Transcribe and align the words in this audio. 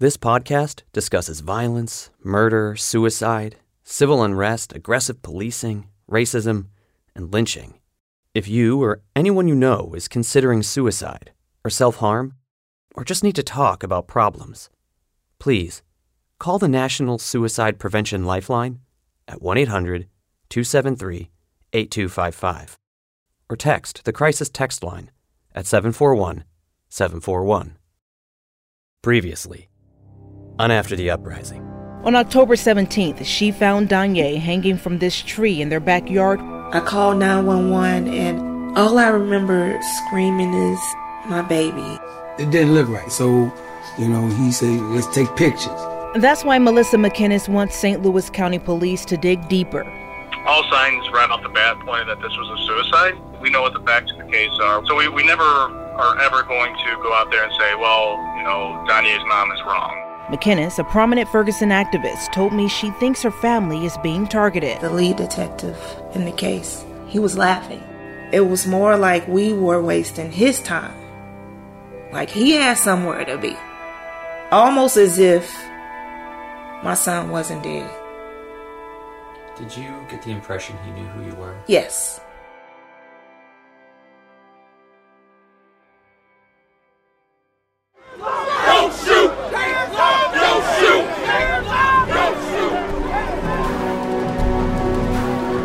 This 0.00 0.16
podcast 0.16 0.80
discusses 0.94 1.40
violence, 1.40 2.08
murder, 2.24 2.74
suicide, 2.74 3.56
civil 3.84 4.22
unrest, 4.22 4.74
aggressive 4.74 5.20
policing, 5.20 5.88
racism, 6.10 6.68
and 7.14 7.30
lynching. 7.30 7.80
If 8.32 8.48
you 8.48 8.82
or 8.82 9.02
anyone 9.14 9.46
you 9.46 9.54
know 9.54 9.92
is 9.94 10.08
considering 10.08 10.62
suicide 10.62 11.32
or 11.62 11.70
self 11.70 11.96
harm, 11.96 12.32
or 12.94 13.04
just 13.04 13.22
need 13.22 13.34
to 13.34 13.42
talk 13.42 13.82
about 13.82 14.08
problems, 14.08 14.70
please 15.38 15.82
call 16.38 16.58
the 16.58 16.66
National 16.66 17.18
Suicide 17.18 17.78
Prevention 17.78 18.24
Lifeline 18.24 18.78
at 19.28 19.42
1 19.42 19.58
800 19.58 20.08
273 20.48 21.28
8255 21.74 22.78
or 23.50 23.56
text 23.56 24.04
the 24.06 24.14
crisis 24.14 24.48
text 24.48 24.82
line 24.82 25.10
at 25.54 25.66
741 25.66 26.44
741. 26.88 27.76
Previously, 29.02 29.69
on 30.60 30.70
After 30.70 30.94
the 30.94 31.08
Uprising. 31.08 31.62
On 32.04 32.14
October 32.14 32.54
17th, 32.54 33.24
she 33.24 33.50
found 33.50 33.88
Danye 33.88 34.38
hanging 34.38 34.76
from 34.76 34.98
this 34.98 35.22
tree 35.22 35.62
in 35.62 35.70
their 35.70 35.80
backyard. 35.80 36.38
I 36.74 36.80
called 36.80 37.16
911 37.18 38.12
and 38.12 38.76
all 38.76 38.98
I 38.98 39.08
remember 39.08 39.80
screaming 39.80 40.52
is 40.52 40.78
my 41.26 41.40
baby. 41.40 41.98
It 42.38 42.50
didn't 42.50 42.74
look 42.74 42.88
right, 42.88 43.10
so, 43.10 43.50
you 43.98 44.06
know, 44.06 44.28
he 44.28 44.52
said, 44.52 44.78
let's 44.92 45.06
take 45.14 45.34
pictures. 45.34 45.80
That's 46.16 46.44
why 46.44 46.58
Melissa 46.58 46.98
McKinnies 46.98 47.48
wants 47.48 47.74
St. 47.74 48.02
Louis 48.02 48.28
County 48.28 48.58
Police 48.58 49.06
to 49.06 49.16
dig 49.16 49.48
deeper. 49.48 49.84
All 50.44 50.62
signs 50.70 51.08
right 51.10 51.30
off 51.30 51.42
the 51.42 51.48
bat 51.48 51.80
pointed 51.86 52.08
that 52.08 52.20
this 52.20 52.36
was 52.36 52.60
a 52.60 52.66
suicide. 52.66 53.40
We 53.40 53.48
know 53.48 53.62
what 53.62 53.72
the 53.72 53.80
facts 53.80 54.12
of 54.12 54.18
the 54.18 54.30
case 54.30 54.52
are, 54.60 54.84
so 54.86 54.94
we, 54.94 55.08
we 55.08 55.24
never 55.24 55.42
are 55.42 56.20
ever 56.20 56.42
going 56.42 56.76
to 56.76 56.96
go 57.02 57.14
out 57.14 57.30
there 57.30 57.44
and 57.44 57.52
say, 57.58 57.74
well, 57.76 58.16
you 58.36 58.44
know, 58.44 58.84
Danye's 58.86 59.24
mom 59.26 59.52
is 59.52 59.60
wrong. 59.64 60.09
McKinnies, 60.30 60.78
a 60.78 60.84
prominent 60.84 61.28
Ferguson 61.28 61.70
activist, 61.70 62.32
told 62.32 62.52
me 62.52 62.68
she 62.68 62.90
thinks 62.92 63.20
her 63.22 63.32
family 63.32 63.84
is 63.84 63.98
being 63.98 64.28
targeted. 64.28 64.80
The 64.80 64.90
lead 64.90 65.16
detective 65.16 65.76
in 66.14 66.24
the 66.24 66.32
case, 66.32 66.84
he 67.08 67.18
was 67.18 67.36
laughing. 67.36 67.82
It 68.32 68.42
was 68.42 68.64
more 68.64 68.96
like 68.96 69.26
we 69.26 69.52
were 69.52 69.82
wasting 69.82 70.30
his 70.30 70.60
time. 70.60 70.94
Like 72.12 72.30
he 72.30 72.52
had 72.52 72.78
somewhere 72.78 73.24
to 73.24 73.38
be. 73.38 73.56
Almost 74.52 74.96
as 74.96 75.18
if 75.18 75.52
my 76.84 76.94
son 76.94 77.30
wasn't 77.30 77.64
dead. 77.64 77.90
Did 79.58 79.76
you 79.76 79.92
get 80.08 80.22
the 80.22 80.30
impression 80.30 80.76
he 80.84 80.92
knew 80.92 81.06
who 81.08 81.26
you 81.28 81.34
were? 81.34 81.56
Yes. 81.66 82.20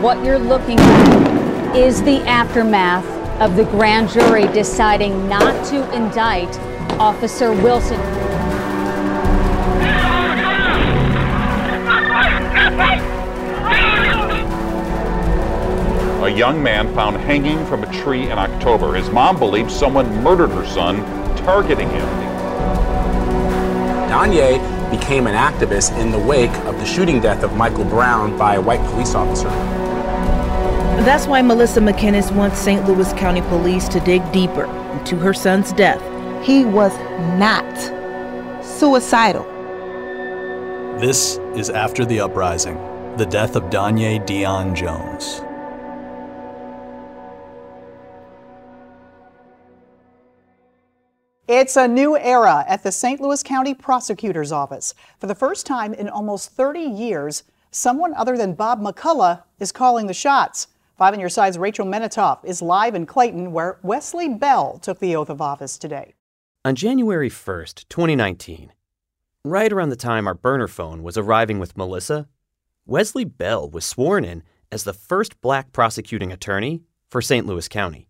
What 0.05 0.23
you're 0.23 0.37
looking 0.37 0.77
at 0.79 1.75
is 1.75 2.03
the 2.03 2.21
aftermath 2.27 3.03
of 3.41 3.55
the 3.55 3.63
grand 3.63 4.07
jury 4.07 4.45
deciding 4.53 5.27
not 5.27 5.65
to 5.69 5.91
indict 5.95 6.59
Officer 6.99 7.51
Wilson. 7.51 7.99
A 16.21 16.29
young 16.29 16.61
man 16.61 16.93
found 16.93 17.17
hanging 17.17 17.65
from 17.65 17.83
a 17.83 17.91
tree 17.91 18.29
in 18.29 18.37
October. 18.37 18.93
His 18.93 19.09
mom 19.09 19.39
believes 19.39 19.75
someone 19.75 20.21
murdered 20.21 20.51
her 20.51 20.67
son, 20.67 20.97
targeting 21.35 21.89
him. 21.89 22.07
Danye 24.07 24.59
became 24.91 25.25
an 25.25 25.33
activist 25.33 25.99
in 25.99 26.11
the 26.11 26.19
wake 26.19 26.55
of 26.65 26.77
the 26.77 26.85
shooting 26.85 27.19
death 27.19 27.41
of 27.41 27.57
Michael 27.57 27.85
Brown 27.85 28.37
by 28.37 28.53
a 28.53 28.61
white 28.61 28.85
police 28.91 29.15
officer. 29.15 29.49
That's 31.03 31.27
why 31.27 31.41
Melissa 31.41 31.81
McKinnies 31.81 32.33
wants 32.33 32.57
St. 32.57 32.87
Louis 32.87 33.11
County 33.13 33.41
Police 33.41 33.87
to 33.89 33.99
dig 33.99 34.31
deeper 34.31 34.65
into 34.93 35.17
her 35.17 35.33
son's 35.33 35.71
death. 35.73 36.01
He 36.43 36.65
was 36.65 36.97
not 37.37 37.63
suicidal. 38.63 39.43
This 40.99 41.37
is 41.55 41.69
After 41.69 42.05
the 42.05 42.21
Uprising 42.21 42.75
The 43.17 43.25
Death 43.25 43.55
of 43.55 43.63
Danye 43.65 44.25
Dion 44.25 44.73
Jones. 44.73 45.41
It's 51.47 51.75
a 51.75 51.87
new 51.87 52.17
era 52.17 52.63
at 52.67 52.83
the 52.83 52.91
St. 52.91 53.19
Louis 53.21 53.43
County 53.43 53.73
Prosecutor's 53.73 54.51
Office. 54.51 54.95
For 55.19 55.27
the 55.27 55.35
first 55.35 55.65
time 55.65 55.93
in 55.93 56.09
almost 56.09 56.51
30 56.51 56.79
years, 56.79 57.43
someone 57.69 58.13
other 58.15 58.37
than 58.37 58.53
Bob 58.53 58.81
McCulloch 58.81 59.43
is 59.59 59.71
calling 59.71 60.07
the 60.07 60.13
shots. 60.13 60.67
Five 60.97 61.13
on 61.13 61.19
your 61.19 61.27
side's 61.27 61.57
Rachel 61.57 61.85
Menitoff 61.85 62.45
is 62.45 62.61
live 62.61 62.95
in 62.95 63.05
Clayton, 63.05 63.51
where 63.51 63.79
Wesley 63.83 64.29
Bell 64.29 64.79
took 64.81 64.99
the 64.99 65.13
oath 65.13 65.29
of 65.29 65.41
office 65.41 65.77
today. 65.77 66.15
On 66.63 66.73
January 66.73 67.29
1st, 67.29 67.85
2019, 67.89 68.71
right 69.43 69.73
around 69.73 69.89
the 69.89 69.97
time 69.97 70.25
our 70.25 70.33
burner 70.33 70.69
phone 70.69 71.03
was 71.03 71.17
arriving 71.17 71.59
with 71.59 71.75
Melissa, 71.75 72.29
Wesley 72.85 73.25
Bell 73.25 73.69
was 73.69 73.83
sworn 73.83 74.23
in 74.23 74.41
as 74.71 74.85
the 74.85 74.93
first 74.93 75.41
black 75.41 75.73
prosecuting 75.73 76.31
attorney 76.31 76.83
for 77.09 77.21
St. 77.21 77.45
Louis 77.45 77.67
County, 77.67 78.07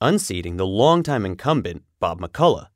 unseating 0.00 0.56
the 0.56 0.66
longtime 0.66 1.24
incumbent 1.24 1.84
Bob 2.00 2.20
McCulloch, 2.20 2.66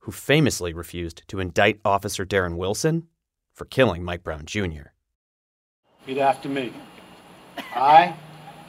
who 0.00 0.10
famously 0.10 0.72
refused 0.72 1.22
to 1.28 1.38
indict 1.38 1.78
Officer 1.84 2.26
Darren 2.26 2.56
Wilson 2.56 3.06
for 3.54 3.64
killing 3.64 4.02
Mike 4.02 4.24
Brown 4.24 4.44
Jr. 4.44 4.90
Repeat 6.00 6.18
after 6.18 6.48
me. 6.48 6.72
I, 7.76 8.14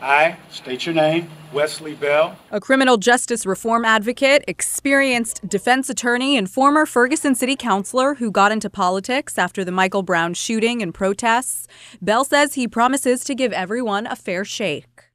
I, 0.02 0.38
state 0.50 0.86
your 0.86 0.96
name, 0.96 1.30
Wesley 1.52 1.94
Bell. 1.94 2.38
A 2.52 2.60
criminal 2.62 2.98
justice 2.98 3.46
reform 3.46 3.84
advocate, 3.84 4.46
experienced 4.48 5.48
defense 5.48 5.90
attorney, 5.90 6.38
and 6.38 6.50
former 6.50 6.86
Ferguson 6.86 7.36
City 7.36 7.56
Councilor 7.56 8.16
who 8.16 8.32
got 8.32 8.52
into 8.52 8.70
politics 8.70 9.38
after 9.38 9.66
the 9.66 9.72
Michael 9.72 10.04
Brown 10.04 10.34
shooting 10.34 10.82
and 10.82 10.94
protests, 10.94 11.68
Bell 12.02 12.24
says 12.24 12.54
he 12.54 12.68
promises 12.68 13.24
to 13.26 13.36
give 13.36 13.52
everyone 13.52 14.08
a 14.08 14.16
fair 14.16 14.46
shake. 14.46 15.06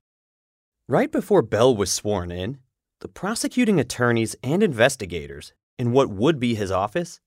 Right 0.86 1.10
before 1.10 1.40
Bell 1.40 1.74
was 1.74 1.90
sworn 1.90 2.30
in, 2.30 2.58
the 3.00 3.08
prosecuting 3.08 3.80
attorneys 3.80 4.36
and 4.42 4.62
investigators 4.62 5.54
in 5.78 5.92
what 5.92 6.10
would 6.10 6.38
be 6.38 6.54
his 6.54 6.70
office 6.70 7.20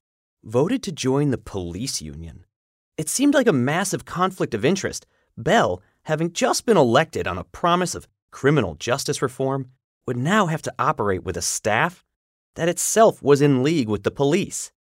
voted 0.43 0.83
to 0.83 0.91
join 0.91 1.31
the 1.31 1.37
police 1.37 2.01
union. 2.01 2.45
It 2.97 3.09
seemed 3.09 3.33
like 3.33 3.47
a 3.47 3.53
massive 3.53 4.05
conflict 4.05 4.53
of 4.53 4.63
interest. 4.63 5.05
Bell, 5.37 5.81
having 6.07 6.31
just 6.31 6.65
been 6.65 6.77
elected 6.77 7.27
on 7.27 7.37
a 7.37 7.43
promise 7.43 7.93
of 7.93 8.07
criminal 8.31 8.75
justice 8.75 9.21
reform, 9.21 9.69
would 10.05 10.15
now 10.15 10.45
have 10.45 10.61
to 10.61 10.73
operate 10.79 11.25
with 11.25 11.35
a 11.35 11.41
staff 11.41 12.05
that 12.55 12.69
itself 12.69 13.21
was 13.21 13.41
in 13.41 13.61
league 13.61 13.89
with 13.89 14.03
the 14.03 14.11
police. 14.11 14.71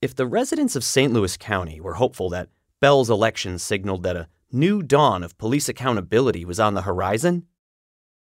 If 0.00 0.16
the 0.16 0.26
residents 0.26 0.74
of 0.74 0.82
St. 0.82 1.12
Louis 1.12 1.36
County 1.36 1.82
were 1.82 1.94
hopeful 1.94 2.30
that 2.30 2.48
Bell's 2.80 3.10
election 3.10 3.58
signaled 3.58 4.04
that 4.04 4.16
a 4.16 4.28
new 4.50 4.82
dawn 4.82 5.22
of 5.22 5.36
police 5.36 5.68
accountability 5.68 6.46
was 6.46 6.58
on 6.58 6.72
the 6.72 6.82
horizon, 6.82 7.46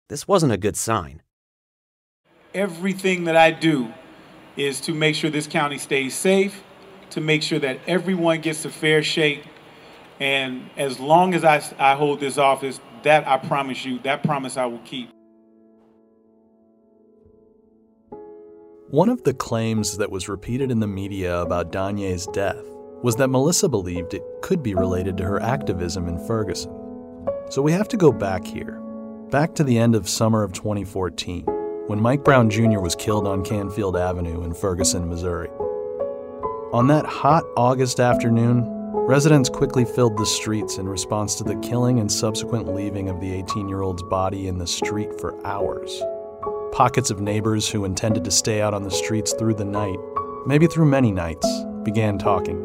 this 0.08 0.26
wasn't 0.26 0.52
a 0.52 0.56
good 0.56 0.76
sign. 0.76 1.20
Everything 2.54 3.24
that 3.24 3.36
I 3.36 3.50
do 3.50 3.92
is 4.56 4.80
to 4.80 4.94
make 4.94 5.14
sure 5.14 5.28
this 5.28 5.46
county 5.46 5.76
stays 5.76 6.14
safe, 6.14 6.64
to 7.10 7.20
make 7.20 7.42
sure 7.42 7.58
that 7.58 7.78
everyone 7.86 8.40
gets 8.40 8.64
a 8.64 8.70
fair 8.70 9.02
shake. 9.02 9.44
And 10.20 10.70
as 10.76 10.98
long 10.98 11.34
as 11.34 11.44
I, 11.44 11.62
I 11.78 11.94
hold 11.94 12.20
this 12.20 12.38
office, 12.38 12.80
that 13.02 13.26
I 13.26 13.38
promise 13.38 13.84
you, 13.84 13.98
that 14.00 14.22
promise 14.22 14.56
I 14.56 14.66
will 14.66 14.80
keep. 14.80 15.10
One 18.90 19.10
of 19.10 19.22
the 19.24 19.34
claims 19.34 19.98
that 19.98 20.10
was 20.10 20.28
repeated 20.28 20.70
in 20.70 20.80
the 20.80 20.86
media 20.86 21.40
about 21.40 21.70
Danye's 21.70 22.26
death 22.28 22.64
was 23.02 23.16
that 23.16 23.28
Melissa 23.28 23.68
believed 23.68 24.14
it 24.14 24.22
could 24.42 24.62
be 24.62 24.74
related 24.74 25.16
to 25.18 25.24
her 25.24 25.40
activism 25.40 26.08
in 26.08 26.18
Ferguson. 26.26 26.72
So 27.50 27.62
we 27.62 27.72
have 27.72 27.88
to 27.88 27.96
go 27.96 28.10
back 28.10 28.46
here, 28.46 28.80
back 29.30 29.54
to 29.56 29.64
the 29.64 29.78
end 29.78 29.94
of 29.94 30.08
summer 30.08 30.42
of 30.42 30.52
2014, 30.52 31.44
when 31.86 32.00
Mike 32.00 32.24
Brown 32.24 32.50
Jr. 32.50 32.80
was 32.80 32.96
killed 32.96 33.28
on 33.28 33.44
Canfield 33.44 33.96
Avenue 33.96 34.42
in 34.42 34.54
Ferguson, 34.54 35.08
Missouri. 35.08 35.50
On 36.72 36.86
that 36.88 37.06
hot 37.06 37.44
August 37.56 38.00
afternoon, 38.00 38.77
residents 39.08 39.48
quickly 39.48 39.86
filled 39.86 40.18
the 40.18 40.26
streets 40.26 40.76
in 40.76 40.86
response 40.86 41.34
to 41.34 41.42
the 41.42 41.56
killing 41.60 41.98
and 41.98 42.12
subsequent 42.12 42.74
leaving 42.74 43.08
of 43.08 43.18
the 43.22 43.32
18 43.32 43.66
year 43.66 43.80
old's 43.80 44.02
body 44.02 44.48
in 44.48 44.58
the 44.58 44.66
street 44.66 45.18
for 45.18 45.34
hours. 45.46 46.02
Pockets 46.72 47.10
of 47.10 47.18
neighbors 47.18 47.66
who 47.66 47.86
intended 47.86 48.22
to 48.22 48.30
stay 48.30 48.60
out 48.60 48.74
on 48.74 48.82
the 48.82 48.90
streets 48.90 49.32
through 49.32 49.54
the 49.54 49.64
night, 49.64 49.96
maybe 50.46 50.66
through 50.66 50.84
many 50.84 51.10
nights, 51.10 51.46
began 51.84 52.18
talking. 52.18 52.58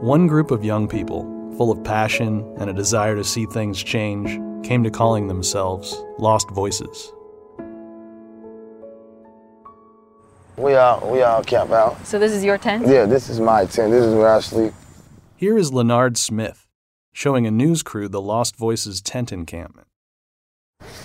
One 0.00 0.26
group 0.26 0.50
of 0.50 0.64
young 0.64 0.88
people, 0.88 1.22
full 1.56 1.70
of 1.70 1.84
passion 1.84 2.44
and 2.58 2.68
a 2.68 2.72
desire 2.72 3.14
to 3.14 3.22
see 3.22 3.46
things 3.46 3.80
change, 3.80 4.40
came 4.66 4.82
to 4.82 4.90
calling 4.90 5.28
themselves 5.28 6.02
Lost 6.18 6.50
Voices. 6.50 7.12
We 10.56 10.74
all 10.74 11.12
we 11.12 11.22
all 11.22 11.44
camp 11.44 11.70
out. 11.70 12.04
So 12.04 12.18
this 12.18 12.32
is 12.32 12.42
your 12.42 12.58
tent? 12.58 12.88
Yeah, 12.88 13.06
this 13.06 13.28
is 13.28 13.38
my 13.38 13.66
tent. 13.66 13.92
This 13.92 14.04
is 14.04 14.14
where 14.16 14.34
I 14.34 14.40
sleep. 14.40 14.74
Here 15.42 15.58
is 15.58 15.72
Leonard 15.72 16.16
Smith 16.16 16.68
showing 17.12 17.48
a 17.48 17.50
news 17.50 17.82
crew 17.82 18.08
the 18.08 18.20
Lost 18.20 18.54
Voices 18.54 19.02
tent 19.02 19.32
encampment. 19.32 19.88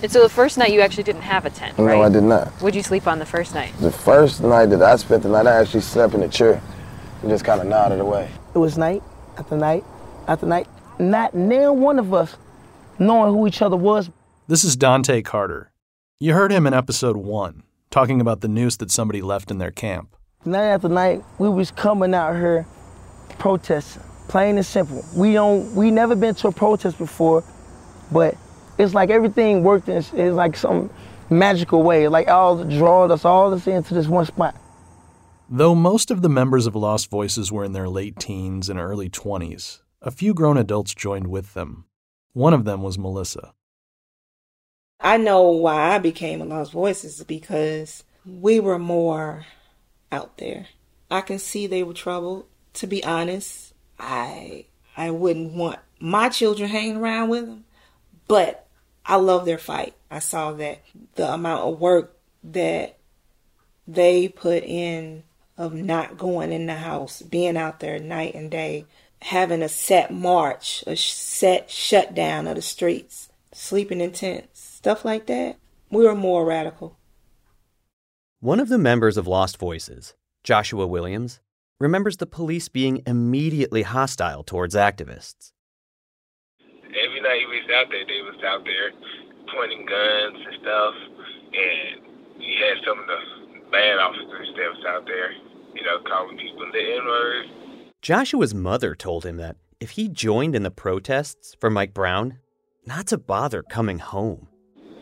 And 0.03 0.11
so 0.11 0.21
the 0.21 0.29
first 0.29 0.59
night 0.59 0.71
you 0.71 0.79
actually 0.81 1.05
didn't 1.05 1.23
have 1.23 1.47
a 1.47 1.49
tent, 1.49 1.75
right? 1.79 1.97
No, 1.97 2.03
I 2.03 2.09
did 2.09 2.21
not. 2.21 2.61
Would 2.61 2.75
you 2.75 2.83
sleep 2.83 3.07
on 3.07 3.17
the 3.17 3.25
first 3.25 3.55
night? 3.55 3.73
The 3.79 3.91
first 3.91 4.43
night 4.43 4.67
that 4.67 4.83
I 4.83 4.95
spent 4.97 5.23
the 5.23 5.29
night, 5.29 5.47
I 5.47 5.59
actually 5.59 5.81
slept 5.81 6.13
in 6.13 6.21
a 6.21 6.27
chair 6.27 6.61
and 7.23 7.31
just 7.31 7.45
kind 7.45 7.59
of 7.61 7.65
nodded 7.65 7.99
away. 7.99 8.29
It 8.53 8.59
was 8.59 8.77
night 8.77 9.01
after 9.39 9.57
night 9.57 9.83
after 10.27 10.45
night. 10.45 10.67
Not 10.99 11.33
near 11.33 11.73
one 11.73 11.97
of 11.97 12.13
us 12.13 12.37
knowing 12.99 13.33
who 13.33 13.47
each 13.47 13.63
other 13.63 13.75
was. 13.75 14.11
This 14.47 14.63
is 14.63 14.75
Dante 14.75 15.23
Carter. 15.23 15.71
You 16.19 16.33
heard 16.33 16.51
him 16.51 16.67
in 16.67 16.75
episode 16.75 17.17
one, 17.17 17.63
talking 17.89 18.21
about 18.21 18.41
the 18.41 18.47
noose 18.47 18.77
that 18.77 18.91
somebody 18.91 19.23
left 19.23 19.49
in 19.49 19.57
their 19.57 19.71
camp. 19.71 20.15
Night 20.45 20.67
after 20.67 20.89
night, 20.89 21.23
we 21.39 21.49
was 21.49 21.71
coming 21.71 22.13
out 22.13 22.35
here 22.35 22.67
protesting, 23.39 24.03
plain 24.27 24.57
and 24.57 24.65
simple. 24.65 25.03
We 25.15 25.33
don't, 25.33 25.73
we 25.75 25.91
never 25.91 26.15
been 26.15 26.35
to 26.35 26.49
a 26.49 26.51
protest 26.51 26.97
before, 26.97 27.43
but 28.11 28.35
it's 28.77 28.93
like 28.93 29.09
everything 29.09 29.63
worked 29.63 29.89
in, 29.89 29.97
it's 29.97 30.13
like 30.13 30.55
some 30.55 30.89
magical 31.29 31.83
way. 31.83 32.07
Like 32.07 32.27
all 32.27 32.63
drawed 32.63 33.11
us 33.11 33.25
all 33.25 33.53
us 33.53 33.67
into 33.67 33.93
this 33.93 34.07
one 34.07 34.25
spot. 34.25 34.55
Though 35.49 35.75
most 35.75 36.11
of 36.11 36.21
the 36.21 36.29
members 36.29 36.67
of 36.67 36.75
Lost 36.75 37.09
Voices 37.09 37.51
were 37.51 37.63
in 37.63 37.71
their 37.71 37.87
late 37.87 38.19
teens 38.19 38.69
and 38.69 38.79
early 38.79 39.09
20s, 39.09 39.81
a 40.01 40.11
few 40.11 40.33
grown 40.33 40.57
adults 40.57 40.93
joined 40.93 41.27
with 41.27 41.53
them. 41.53 41.85
One 42.33 42.53
of 42.53 42.65
them 42.65 42.81
was 42.81 42.99
Melissa. 42.99 43.53
I 44.99 45.17
know 45.17 45.43
why 45.43 45.95
I 45.95 45.99
became 45.99 46.41
a 46.41 46.45
Lost 46.45 46.71
Voices 46.71 47.23
because 47.23 48.03
we 48.25 48.59
were 48.59 48.79
more 48.79 49.45
out 50.11 50.37
there. 50.37 50.67
I 51.09 51.21
can 51.21 51.39
see 51.39 51.65
they 51.65 51.83
were 51.83 51.93
troubled. 51.93 52.45
To 52.73 52.87
be 52.87 53.03
honest, 53.03 53.66
I 53.99 54.65
I 54.95 55.11
wouldn't 55.11 55.53
want 55.53 55.79
my 55.99 56.29
children 56.29 56.69
hanging 56.69 56.97
around 56.97 57.29
with 57.29 57.45
them, 57.45 57.65
but 58.27 58.67
I 59.05 59.15
love 59.15 59.45
their 59.45 59.57
fight. 59.57 59.93
I 60.11 60.19
saw 60.19 60.53
that 60.53 60.81
the 61.15 61.31
amount 61.33 61.63
of 61.63 61.79
work 61.79 62.17
that 62.43 62.97
they 63.87 64.27
put 64.27 64.63
in 64.63 65.23
of 65.57 65.73
not 65.73 66.17
going 66.17 66.51
in 66.51 66.67
the 66.67 66.75
house, 66.75 67.21
being 67.21 67.57
out 67.57 67.79
there 67.79 67.99
night 67.99 68.35
and 68.35 68.51
day, 68.51 68.85
having 69.21 69.63
a 69.63 69.69
set 69.69 70.13
march, 70.13 70.83
a 70.85 70.95
set 70.95 71.71
shutdown 71.71 72.47
of 72.47 72.55
the 72.55 72.61
streets, 72.61 73.29
sleeping 73.53 74.01
in 74.01 74.11
tents, 74.11 74.61
stuff 74.61 75.03
like 75.03 75.25
that. 75.25 75.57
We 75.89 76.05
were 76.05 76.15
more 76.15 76.45
radical. 76.45 76.97
One 78.39 78.59
of 78.59 78.69
the 78.69 78.77
members 78.77 79.17
of 79.17 79.25
Lost 79.25 79.57
Voices, 79.57 80.13
Joshua 80.43 80.85
Williams, 80.85 81.39
remembers 81.79 82.17
the 82.17 82.25
police 82.25 82.69
being 82.69 83.03
immediately 83.05 83.83
hostile 83.83 84.43
towards 84.43 84.73
activists. 84.75 85.51
Every 86.61 87.21
night 87.21 87.45
we 87.49 87.61
was 87.61 87.69
out 87.75 87.87
there, 87.91 88.05
they 88.05 88.21
was 88.21 88.43
out 88.43 88.63
there 88.65 88.91
pointing 89.53 89.85
guns 89.85 90.45
and 90.45 90.61
stuff, 90.61 90.93
and 91.53 92.41
you 92.41 92.65
had 92.65 92.77
some 92.85 92.99
of 92.99 93.05
the 93.05 93.69
bad 93.71 93.99
officers 93.99 94.47
that 94.57 94.69
was 94.69 94.85
out 94.87 95.05
there, 95.05 95.31
you 95.75 95.83
know, 95.83 95.99
calling 96.07 96.37
people 96.37 96.65
the 96.71 96.95
N-word. 96.97 97.45
Joshua's 98.01 98.53
mother 98.53 98.95
told 98.95 99.25
him 99.25 99.37
that 99.37 99.57
if 99.79 99.91
he 99.91 100.07
joined 100.07 100.55
in 100.55 100.63
the 100.63 100.71
protests 100.71 101.55
for 101.59 101.69
Mike 101.69 101.93
Brown, 101.93 102.39
not 102.85 103.07
to 103.07 103.17
bother 103.17 103.61
coming 103.61 103.99
home. 103.99 104.47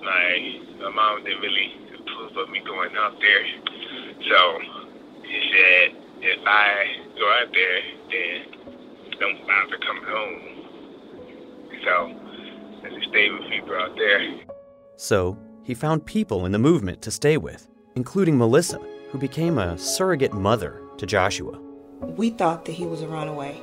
My, 0.04 0.60
my 0.80 0.90
mom 0.90 1.24
didn't 1.24 1.42
really 1.42 1.72
approve 1.94 2.38
of 2.38 2.50
me 2.50 2.62
going 2.66 2.96
out 2.98 3.14
there, 3.22 3.46
so 4.28 4.60
she 5.24 5.52
said 5.54 6.05
if 6.26 6.40
I 6.48 6.86
go 7.20 7.30
out 7.40 7.54
there, 7.54 7.82
then 8.10 9.20
don't 9.20 9.48
bother 9.48 9.78
coming 9.86 10.04
home. 10.04 10.42
So 11.84 11.94
I 12.84 12.90
just 12.90 13.10
stayed 13.10 13.32
with 13.32 13.50
people 13.50 13.76
out 13.76 13.96
there. 13.96 14.40
So 14.96 15.38
he 15.64 15.76
found 15.76 16.06
people 16.06 16.46
in 16.46 16.52
the 16.52 16.58
movement 16.58 17.04
to 17.04 17.12
stay 17.12 17.38
with, 17.38 17.70
including 17.96 18.38
Melissa, 18.40 18.80
who 19.12 19.20
became 19.20 19.60
a 19.60 19.78
surrogate 19.78 20.34
mother 20.34 20.82
to 20.98 21.06
Joshua. 21.06 21.60
We 22.02 22.32
thought 22.32 22.66
that 22.66 22.72
he 22.72 22.86
was 22.88 23.04
a 23.04 23.08
runaway, 23.08 23.62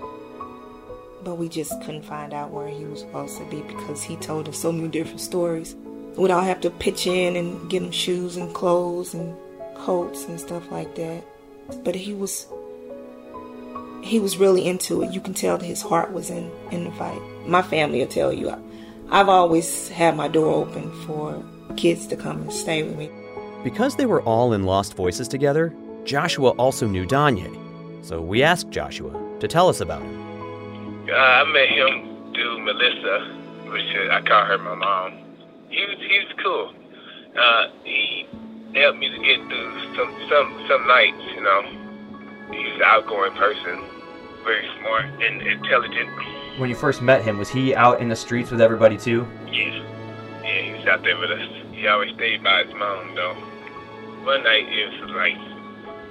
but 1.25 1.37
we 1.39 1.49
just 1.49 1.73
couldn't 1.83 2.05
find 2.05 2.33
out 2.33 2.53
where 2.53 2.69
he 2.69 2.85
was 2.85 3.01
supposed 3.01 3.39
to 3.39 3.45
be 3.47 3.63
because 3.63 4.05
he 4.05 4.17
told 4.17 4.49
us 4.49 4.59
so 4.59 4.71
many 4.71 4.89
different 4.89 5.21
stories. 5.21 5.75
We'd 6.17 6.31
all 6.31 6.43
have 6.43 6.61
to 6.61 6.71
pitch 6.71 7.09
in 7.09 7.35
and 7.35 7.69
get 7.69 7.83
him 7.83 7.91
shoes 7.91 8.37
and 8.37 8.55
clothes 8.55 9.15
and 9.15 9.35
coats 9.75 10.27
and 10.27 10.39
stuff 10.39 10.71
like 10.71 10.95
that. 10.95 11.25
But 11.77 11.95
he 11.95 12.15
was 12.15 12.47
he 14.03 14.19
was 14.19 14.37
really 14.37 14.67
into 14.67 15.03
it. 15.03 15.13
You 15.13 15.21
can 15.21 15.35
tell 15.35 15.59
that 15.59 15.65
his 15.65 15.83
heart 15.83 16.13
was 16.13 16.31
in 16.31 16.51
in 16.71 16.85
the 16.85 16.93
fight. 16.93 17.21
My 17.47 17.63
family 17.63 18.01
will 18.01 18.07
tell 18.07 18.33
you, 18.33 18.51
I, 18.51 18.59
I've 19.11 19.29
always 19.29 19.89
had 19.89 20.17
my 20.17 20.29
door 20.29 20.53
open 20.55 20.91
for 21.07 21.43
kids 21.77 22.07
to 22.09 22.17
come 22.17 22.43
and 22.43 22.53
stay 22.53 22.83
with 22.83 22.97
me. 22.97 23.11
Because 23.65 23.97
they 23.97 24.07
were 24.07 24.23
all 24.23 24.53
in 24.53 24.65
Lost 24.65 24.95
Voices 24.95 25.29
together, 25.29 25.73
Joshua 26.05 26.51
also 26.51 26.87
knew 26.87 27.07
Danye. 27.07 27.57
So 28.05 28.21
we 28.21 28.43
asked 28.43 28.71
Joshua 28.71 29.13
to 29.39 29.47
tell 29.47 29.69
us 29.69 29.81
about 29.81 30.03
him. 30.03 31.09
Uh, 31.09 31.15
I 31.15 31.45
met 31.45 31.69
him 31.69 32.33
through 32.35 32.65
Melissa, 32.65 33.71
which 33.71 34.11
I 34.11 34.21
call 34.23 34.45
her 34.47 34.59
my 34.59 34.75
mom. 34.75 35.13
He 35.69 35.85
was 35.87 35.97
he 35.99 36.19
was 36.19 36.33
cool. 36.43 36.75
Uh, 37.41 37.67
he 37.85 38.27
helped 38.75 38.99
me 38.99 39.09
to 39.09 39.19
get 39.19 39.39
through 39.49 39.97
some 39.97 40.13
some 40.29 40.67
some 40.69 40.87
nights. 40.87 41.23
You 41.35 41.43
know, 41.43 41.63
he's 42.51 42.75
an 42.77 42.83
outgoing 42.85 43.33
person, 43.33 43.83
very 44.45 44.69
smart 44.81 45.07
and 45.23 45.43
intelligent. 45.43 46.11
When 46.59 46.69
you 46.69 46.77
first 46.77 47.03
met 47.03 47.25
him, 47.25 47.39
was 47.39 47.49
he 47.49 47.75
out 47.75 48.01
in 48.01 48.09
the 48.09 48.17
streets 48.17 48.51
with 48.51 48.61
everybody 48.61 48.97
too? 48.97 49.27
Yeah, 49.51 49.83
yeah, 50.43 50.63
he 50.63 50.73
was 50.73 50.87
out 50.87 51.03
there 51.03 51.19
with 51.19 51.31
us. 51.31 51.49
He 51.73 51.87
always 51.87 52.15
stayed 52.15 52.43
by 52.43 52.65
his 52.65 52.75
mom 52.75 53.15
though. 53.15 53.35
One 54.25 54.45
night 54.45 54.69
it 54.69 55.03
was 55.03 55.11
like 55.11 55.37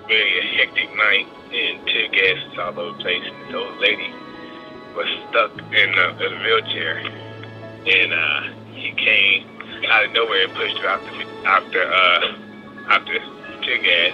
very 0.08 0.58
hectic 0.58 0.89
night 0.96 1.27
and 1.53 1.86
tear 1.88 2.10
gas 2.10 2.50
was 2.50 2.60
all 2.60 2.80
over 2.80 2.98
the 2.98 3.03
place. 3.03 3.24
And 3.24 3.48
this 3.48 3.56
old 3.56 3.80
lady 3.80 4.13
was 4.96 5.08
stuck 5.30 5.51
in 5.58 5.89
a, 5.94 6.08
in 6.20 6.34
a 6.34 6.44
wheelchair, 6.44 6.98
and 7.00 8.13
uh, 8.13 8.41
he 8.74 8.91
came 8.91 9.48
out 9.89 10.06
of 10.06 10.12
nowhere 10.12 10.46
and 10.46 10.53
pushed 10.53 10.77
her 10.80 10.88
out 10.88 11.01
the 11.01 11.48
out 11.48 11.72
the 11.72 11.84
uh, 11.88 12.50
out 12.88 13.06
the 13.06 13.20
tear 13.62 13.82
gas. 13.82 14.14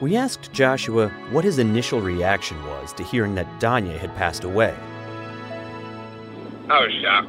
We 0.00 0.16
asked 0.16 0.52
Joshua 0.52 1.08
what 1.30 1.44
his 1.44 1.58
initial 1.58 2.00
reaction 2.00 2.62
was 2.66 2.92
to 2.94 3.02
hearing 3.02 3.34
that 3.36 3.46
Danye 3.60 3.96
had 3.96 4.14
passed 4.16 4.44
away. 4.44 4.74
I 6.68 6.80
was 6.80 6.92
shocked 7.02 7.28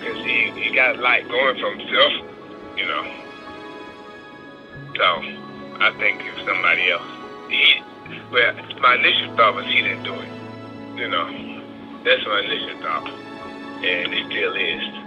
because 0.00 0.24
he, 0.24 0.50
he 0.60 0.74
got 0.74 0.98
light 0.98 1.28
going 1.28 1.58
for 1.60 1.74
himself, 1.74 2.12
you 2.76 2.86
know. 2.86 3.04
So 4.96 5.04
I 5.80 5.94
think 5.98 6.22
it 6.22 6.34
was 6.34 6.46
somebody 6.46 6.90
else. 6.90 7.02
He, 7.48 7.82
well, 8.30 8.54
my 8.80 8.96
initial 8.96 9.36
thought 9.36 9.54
was 9.54 9.66
he 9.66 9.82
didn't 9.82 10.04
do 10.04 10.14
it. 10.14 10.28
You 10.96 11.08
know, 11.08 11.26
that's 12.04 12.24
my 12.26 12.40
initial 12.40 12.80
thought, 12.82 13.08
and 13.08 14.12
it 14.12 14.26
still 14.26 14.54
is. 14.54 15.01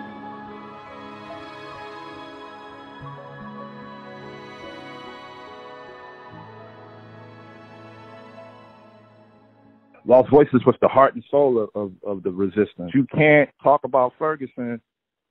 Lost 10.08 10.30
Voices 10.30 10.62
was 10.66 10.76
the 10.82 10.88
heart 10.88 11.16
and 11.16 11.24
soul 11.32 11.60
of, 11.60 11.70
of, 11.74 11.92
of, 12.06 12.24
the 12.24 12.32
resistance. 12.32 12.92
You 12.94 13.08
can't 13.16 13.50
talk 13.64 13.84
about 13.84 14.14
Ferguson 14.20 14.80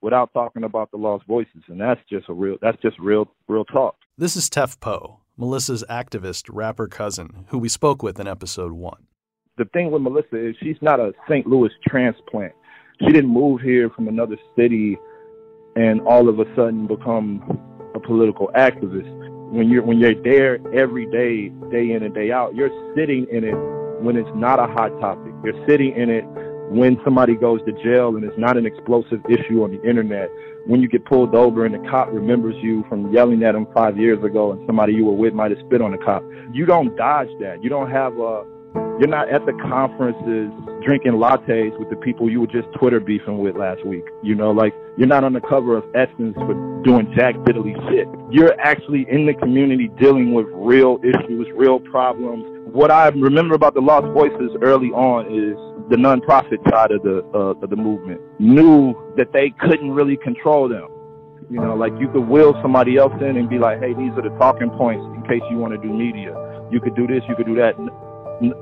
without 0.02 0.32
talking 0.32 0.64
about 0.64 0.90
the 0.90 0.96
Lost 0.96 1.24
Voices, 1.26 1.62
and 1.68 1.80
that's 1.80 2.00
just 2.10 2.28
a 2.28 2.32
real 2.32 2.56
that's 2.60 2.80
just 2.82 2.98
real 2.98 3.28
real 3.46 3.64
talk. 3.64 3.96
This 4.18 4.36
is 4.36 4.50
Tef 4.50 4.80
Poe, 4.80 5.20
Melissa's 5.36 5.84
activist 5.88 6.50
rapper 6.52 6.88
cousin, 6.88 7.46
who 7.48 7.58
we 7.58 7.68
spoke 7.68 8.02
with 8.02 8.18
in 8.18 8.26
episode 8.26 8.72
one. 8.72 9.06
The 9.58 9.66
thing 9.66 9.92
with 9.92 10.02
Melissa 10.02 10.36
is 10.36 10.56
she's 10.60 10.76
not 10.80 10.98
a 10.98 11.12
St. 11.28 11.46
Louis 11.46 11.70
transplant. 11.86 12.52
She 13.00 13.12
didn't 13.12 13.30
move 13.30 13.60
here 13.60 13.90
from 13.90 14.08
another 14.08 14.36
city 14.56 14.98
and 15.76 16.00
all 16.02 16.28
of 16.28 16.40
a 16.40 16.44
sudden 16.56 16.88
become 16.88 17.60
a 17.94 18.00
political 18.00 18.50
activist. 18.56 19.52
When 19.52 19.68
you're 19.68 19.84
when 19.84 19.98
you're 19.98 20.20
there 20.20 20.58
every 20.74 21.06
day, 21.06 21.50
day 21.70 21.92
in 21.92 22.02
and 22.02 22.12
day 22.12 22.32
out, 22.32 22.56
you're 22.56 22.70
sitting 22.96 23.26
in 23.30 23.44
it 23.44 23.83
when 24.04 24.16
it's 24.16 24.30
not 24.34 24.58
a 24.58 24.66
hot 24.66 24.90
topic. 25.00 25.32
You're 25.44 25.66
sitting 25.66 25.94
in 25.96 26.10
it 26.10 26.24
when 26.70 26.98
somebody 27.04 27.34
goes 27.34 27.60
to 27.66 27.72
jail 27.82 28.16
and 28.16 28.24
it's 28.24 28.38
not 28.38 28.56
an 28.56 28.66
explosive 28.66 29.20
issue 29.28 29.62
on 29.64 29.72
the 29.72 29.82
internet. 29.88 30.30
When 30.66 30.80
you 30.80 30.88
get 30.88 31.04
pulled 31.04 31.34
over 31.34 31.66
and 31.66 31.74
the 31.74 31.88
cop 31.90 32.08
remembers 32.12 32.54
you 32.62 32.84
from 32.88 33.12
yelling 33.12 33.42
at 33.42 33.54
him 33.54 33.66
five 33.74 33.98
years 33.98 34.22
ago 34.24 34.52
and 34.52 34.66
somebody 34.66 34.94
you 34.94 35.04
were 35.04 35.12
with 35.12 35.34
might 35.34 35.50
have 35.50 35.60
spit 35.66 35.82
on 35.82 35.92
the 35.92 35.98
cop. 35.98 36.24
You 36.52 36.64
don't 36.64 36.96
dodge 36.96 37.28
that. 37.40 37.62
You 37.62 37.68
don't 37.68 37.90
have 37.90 38.14
a, 38.14 38.44
you're 38.98 39.08
not 39.08 39.28
at 39.28 39.44
the 39.44 39.52
conferences 39.68 40.50
drinking 40.84 41.12
lattes 41.12 41.78
with 41.78 41.90
the 41.90 41.96
people 41.96 42.30
you 42.30 42.40
were 42.40 42.46
just 42.46 42.68
Twitter 42.78 43.00
beefing 43.00 43.38
with 43.38 43.56
last 43.56 43.84
week. 43.86 44.04
You 44.22 44.34
know, 44.34 44.50
like 44.52 44.74
you're 44.96 45.08
not 45.08 45.24
on 45.24 45.32
the 45.32 45.40
cover 45.40 45.76
of 45.76 45.84
Essence 45.94 46.34
for 46.34 46.82
doing 46.82 47.12
jack 47.16 47.34
diddly 47.44 47.74
shit. 47.90 48.08
You're 48.30 48.58
actually 48.60 49.06
in 49.10 49.26
the 49.26 49.34
community 49.34 49.90
dealing 49.98 50.32
with 50.32 50.46
real 50.52 50.98
issues, 51.02 51.46
real 51.54 51.80
problems, 51.80 52.44
what 52.72 52.90
I 52.90 53.08
remember 53.08 53.54
about 53.54 53.74
the 53.74 53.80
Lost 53.80 54.06
Voices 54.12 54.56
early 54.62 54.88
on 54.88 55.26
is 55.26 55.56
the 55.90 55.96
nonprofit 55.96 56.62
side 56.70 56.90
of 56.90 57.02
the 57.02 57.20
uh, 57.34 57.60
of 57.60 57.68
the 57.68 57.76
movement 57.76 58.20
knew 58.38 58.94
that 59.16 59.32
they 59.32 59.50
couldn't 59.60 59.92
really 59.92 60.16
control 60.16 60.68
them. 60.68 60.88
You 61.50 61.60
know, 61.60 61.74
like 61.74 61.92
you 62.00 62.08
could 62.08 62.26
will 62.26 62.56
somebody 62.62 62.96
else 62.96 63.12
in 63.20 63.36
and 63.36 63.48
be 63.48 63.58
like, 63.58 63.80
"Hey, 63.80 63.92
these 63.92 64.12
are 64.16 64.22
the 64.22 64.34
talking 64.40 64.70
points 64.70 65.04
in 65.14 65.22
case 65.28 65.42
you 65.50 65.58
want 65.58 65.74
to 65.74 65.78
do 65.78 65.92
media. 65.92 66.32
You 66.72 66.80
could 66.80 66.96
do 66.96 67.06
this, 67.06 67.22
you 67.28 67.36
could 67.36 67.46
do 67.46 67.54
that." 67.56 67.76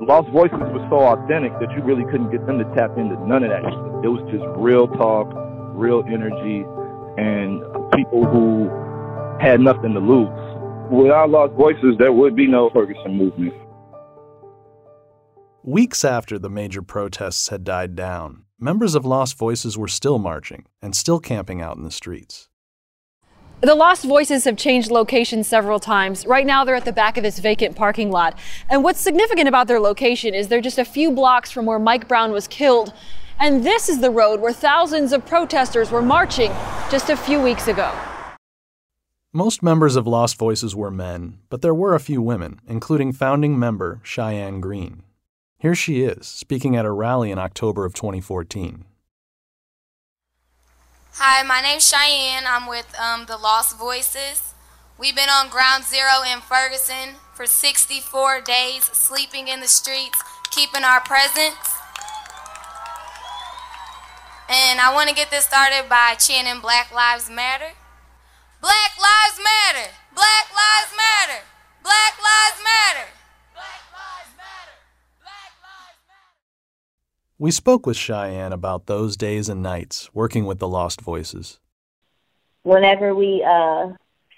Lost 0.03 0.29
Voices 0.29 0.59
was 0.59 0.85
so 0.91 0.99
authentic 0.99 1.53
that 1.59 1.71
you 1.71 1.81
really 1.81 2.03
couldn't 2.11 2.29
get 2.29 2.45
them 2.45 2.59
to 2.59 2.65
tap 2.75 2.97
into 2.97 3.15
none 3.25 3.43
of 3.43 3.49
that. 3.49 3.63
It 4.03 4.11
was 4.11 4.21
just 4.29 4.43
real 4.59 4.87
talk, 4.87 5.31
real 5.73 6.03
energy, 6.11 6.67
and 7.17 7.63
people 7.95 8.25
who 8.27 8.67
had 9.39 9.61
nothing 9.61 9.93
to 9.93 9.99
lose. 9.99 10.29
Without 10.91 11.29
Lost 11.29 11.53
Voices, 11.53 11.95
there 11.97 12.11
would 12.11 12.35
be 12.35 12.47
no 12.47 12.69
Ferguson 12.69 13.15
movement. 13.15 13.62
Weeks 15.65 16.03
after 16.03 16.37
the 16.37 16.49
major 16.49 16.81
protests 16.81 17.47
had 17.47 17.63
died 17.63 17.95
down, 17.95 18.43
members 18.59 18.95
of 18.95 19.05
Lost 19.05 19.37
Voices 19.37 19.77
were 19.77 19.87
still 19.87 20.19
marching 20.19 20.65
and 20.81 20.93
still 20.93 21.21
camping 21.21 21.61
out 21.61 21.77
in 21.77 21.83
the 21.83 21.89
streets. 21.89 22.49
The 23.61 23.73
Lost 23.73 24.03
Voices 24.03 24.43
have 24.43 24.57
changed 24.57 24.91
location 24.91 25.41
several 25.41 25.79
times. 25.79 26.25
Right 26.25 26.45
now, 26.45 26.65
they're 26.65 26.75
at 26.75 26.83
the 26.83 26.91
back 26.91 27.15
of 27.15 27.23
this 27.23 27.39
vacant 27.39 27.77
parking 27.77 28.11
lot. 28.11 28.37
And 28.69 28.83
what's 28.83 28.99
significant 28.99 29.47
about 29.47 29.69
their 29.69 29.79
location 29.79 30.33
is 30.33 30.49
they're 30.49 30.59
just 30.59 30.79
a 30.79 30.83
few 30.83 31.11
blocks 31.11 31.49
from 31.49 31.65
where 31.65 31.79
Mike 31.79 32.09
Brown 32.09 32.33
was 32.33 32.45
killed. 32.45 32.91
And 33.39 33.65
this 33.65 33.87
is 33.87 34.01
the 34.01 34.11
road 34.11 34.41
where 34.41 34.51
thousands 34.51 35.13
of 35.13 35.25
protesters 35.25 35.91
were 35.91 36.01
marching 36.01 36.51
just 36.91 37.09
a 37.09 37.15
few 37.15 37.39
weeks 37.39 37.69
ago. 37.69 37.89
Most 39.31 39.63
members 39.63 39.95
of 39.95 40.05
Lost 40.05 40.37
Voices 40.37 40.75
were 40.75 40.91
men, 40.91 41.37
but 41.49 41.61
there 41.61 41.73
were 41.73 41.95
a 41.95 42.01
few 42.01 42.21
women, 42.21 42.59
including 42.67 43.13
founding 43.13 43.57
member 43.57 44.01
Cheyenne 44.03 44.59
Green. 44.59 45.03
Here 45.63 45.75
she 45.75 46.01
is, 46.01 46.27
speaking 46.27 46.75
at 46.75 46.83
a 46.83 46.91
rally 46.91 47.31
in 47.31 47.39
October 47.39 47.85
of 47.85 47.93
2014. 47.93 48.83
Hi, 51.13 51.41
my 51.43 51.61
name's 51.61 51.87
Cheyenne. 51.87 52.43
I'm 52.45 52.67
with 52.67 52.93
um, 52.99 53.27
the 53.27 53.37
Lost 53.37 53.79
Voices. 53.79 54.53
We've 54.99 55.15
been 55.15 55.29
on 55.29 55.47
ground 55.47 55.85
zero 55.85 56.19
in 56.27 56.41
Ferguson 56.41 57.15
for 57.33 57.45
64 57.45 58.41
days, 58.41 58.83
sleeping 58.91 59.47
in 59.47 59.61
the 59.61 59.69
streets, 59.69 60.21
keeping 60.51 60.83
our 60.83 60.99
presence. 60.99 61.55
And 64.51 64.81
I 64.81 64.91
want 64.93 65.07
to 65.07 65.15
get 65.15 65.31
this 65.31 65.45
started 65.45 65.87
by 65.87 66.15
chanting 66.19 66.61
Black 66.61 66.93
Lives 66.93 67.29
Matter. 67.29 67.71
Black 68.59 68.99
Lives 68.99 69.39
Matter! 69.39 69.95
Black 70.13 70.51
Lives 70.51 70.91
Matter! 70.91 71.47
Black 71.81 72.19
Lives 72.19 72.59
Matter! 72.59 73.22
We 77.43 77.51
spoke 77.51 77.85
with 77.85 77.97
Cheyenne 77.97 78.53
about 78.53 78.85
those 78.85 79.17
days 79.17 79.49
and 79.49 79.61
nights 79.61 80.09
working 80.13 80.45
with 80.45 80.59
the 80.59 80.67
Lost 80.69 81.01
Voices. 81.01 81.59
Whenever 82.61 83.13
we 83.13 83.43
uh, 83.45 83.87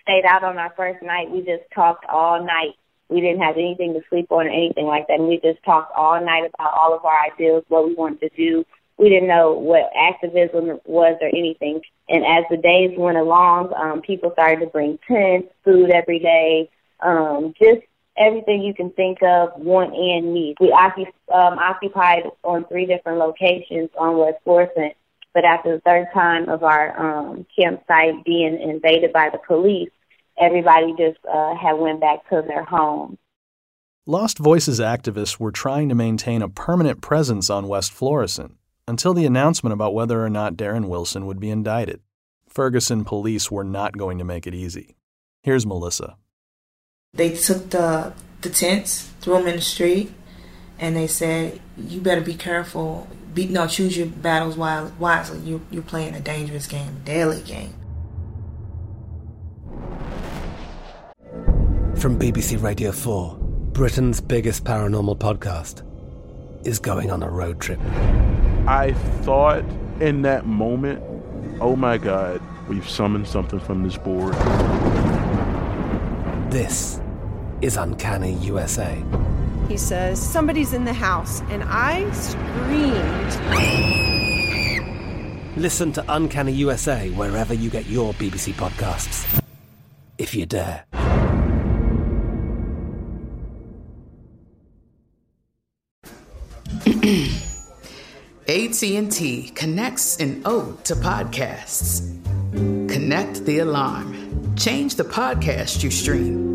stayed 0.01 0.25
out 0.27 0.43
on 0.43 0.57
our 0.57 0.73
first 0.75 1.03
night, 1.03 1.29
we 1.29 1.41
just 1.41 1.61
talked 1.71 2.03
all 2.09 2.43
night. 2.43 2.71
We 3.09 3.21
didn't 3.21 3.43
have 3.43 3.57
anything 3.57 3.93
to 3.93 4.01
sleep 4.09 4.31
on 4.31 4.47
or 4.47 4.49
anything 4.49 4.87
like 4.87 5.05
that. 5.05 5.19
And 5.19 5.27
we 5.27 5.39
just 5.39 5.63
talked 5.63 5.95
all 5.95 6.19
night 6.19 6.49
about 6.51 6.73
all 6.73 6.95
of 6.95 7.05
our 7.05 7.31
ideas, 7.31 7.63
what 7.67 7.85
we 7.85 7.93
wanted 7.93 8.21
to 8.21 8.29
do. 8.35 8.65
We 8.97 9.09
didn't 9.09 9.29
know 9.29 9.51
what 9.53 9.91
activism 9.95 10.79
was 10.85 11.15
or 11.21 11.27
anything. 11.27 11.81
And 12.09 12.25
as 12.25 12.45
the 12.49 12.57
days 12.57 12.97
went 12.97 13.19
along, 13.19 13.71
um, 13.75 14.01
people 14.01 14.31
started 14.31 14.61
to 14.61 14.71
bring 14.71 14.97
tents, 15.07 15.49
food 15.63 15.91
every 15.91 16.17
day, 16.17 16.71
um, 17.01 17.53
just 17.61 17.85
everything 18.17 18.61
you 18.63 18.73
can 18.73 18.91
think 18.91 19.21
of, 19.21 19.49
want 19.57 19.93
and 19.93 20.33
need. 20.33 20.57
We 20.59 20.71
um, 20.71 21.59
occupied 21.59 22.23
on 22.43 22.65
three 22.65 22.85
different 22.85 23.19
locations 23.19 23.89
on 23.97 24.17
West 24.17 24.37
Florissant, 24.43 24.93
but 25.33 25.45
after 25.45 25.75
the 25.75 25.81
third 25.81 26.07
time 26.13 26.49
of 26.49 26.63
our 26.63 26.97
um, 26.99 27.45
campsite 27.57 28.23
being 28.25 28.59
invaded 28.61 29.11
by 29.11 29.29
the 29.29 29.39
police, 29.45 29.89
everybody 30.39 30.93
just 30.97 31.19
uh, 31.31 31.55
had 31.55 31.73
went 31.73 31.99
back 31.99 32.27
to 32.29 32.43
their 32.47 32.63
homes. 32.63 33.17
Lost 34.05 34.37
Voices 34.37 34.79
activists 34.79 35.39
were 35.39 35.51
trying 35.51 35.89
to 35.89 35.95
maintain 35.95 36.41
a 36.41 36.49
permanent 36.49 37.01
presence 37.01 37.49
on 37.49 37.67
West 37.67 37.91
Florissant 37.91 38.55
until 38.87 39.15
the 39.15 39.25
announcement 39.25 39.73
about 39.73 39.95
whether 39.95 40.23
or 40.23 40.29
not 40.29 40.55
Darren 40.55 40.87
Wilson 40.87 41.25
would 41.25 41.39
be 41.39 41.49
indicted. 41.49 42.01
Ferguson 42.47 43.03
police 43.03 43.49
were 43.49 43.63
not 43.63 43.97
going 43.97 44.19
to 44.19 44.23
make 44.23 44.45
it 44.45 44.53
easy. 44.53 44.95
Here's 45.41 45.65
Melissa. 45.65 46.17
They 47.15 47.35
took 47.35 47.69
the 47.69 48.13
the 48.41 48.49
tents, 48.49 49.09
threw 49.21 49.37
them 49.37 49.47
in 49.47 49.55
the 49.55 49.61
street, 49.61 50.11
and 50.79 50.95
they 50.95 51.07
said, 51.07 51.61
"You 51.77 52.01
better 52.01 52.21
be 52.21 52.35
careful. 52.35 53.07
Be, 53.33 53.47
no, 53.47 53.67
choose 53.67 53.97
your 53.97 54.07
battles 54.07 54.55
wisely. 54.55 55.39
You, 55.39 55.61
you're 55.69 55.83
playing 55.83 56.15
a 56.15 56.21
dangerous 56.21 56.67
game, 56.67 57.01
deadly 57.03 57.41
game." 57.41 57.73
From 61.95 62.19
BBC 62.19 62.61
Radio 62.61 62.91
4, 62.91 63.37
Britain's 63.71 64.21
biggest 64.21 64.63
paranormal 64.63 65.17
podcast 65.17 65.81
is 66.67 66.77
going 66.79 67.09
on 67.09 67.23
a 67.23 67.29
road 67.29 67.59
trip. 67.59 67.79
I 68.67 68.93
thought 69.21 69.63
in 69.99 70.21
that 70.23 70.45
moment, 70.45 71.01
oh 71.61 71.75
my 71.75 71.97
God, 71.97 72.41
we've 72.67 72.87
summoned 72.87 73.27
something 73.27 73.59
from 73.59 73.83
this 73.83 73.97
board. 73.97 74.33
This 76.51 76.99
is 77.65 77.77
Uncanny 77.77 78.33
USA. 78.41 79.03
He 79.67 79.75
says, 79.75 80.21
Somebody's 80.21 80.73
in 80.73 80.85
the 80.85 80.93
house, 80.93 81.41
and 81.49 81.63
I 81.65 82.07
screamed. 82.11 83.33
Listen 85.57 85.91
to 85.93 86.05
Uncanny 86.07 86.51
USA 86.51 87.09
wherever 87.11 87.55
you 87.55 87.71
get 87.71 87.87
your 87.87 88.13
BBC 88.13 88.53
podcasts, 88.53 89.41
if 90.19 90.35
you 90.35 90.45
dare. 90.45 90.85
AT&T 98.47 99.51
connects 99.55 100.17
an 100.17 100.43
ode 100.45 100.85
to 100.85 100.93
podcasts. 100.93 102.11
Connect 102.53 103.43
the 103.45 103.57
alarm. 103.59 104.55
Change 104.55 104.95
the 104.95 105.03
podcast 105.03 105.83
you 105.83 105.89
stream. 105.89 106.54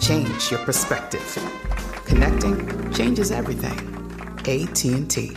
Change 0.00 0.50
your 0.50 0.60
perspective. 0.60 1.38
Connecting 2.06 2.92
changes 2.92 3.30
everything. 3.30 3.76
AT&T. 4.46 5.36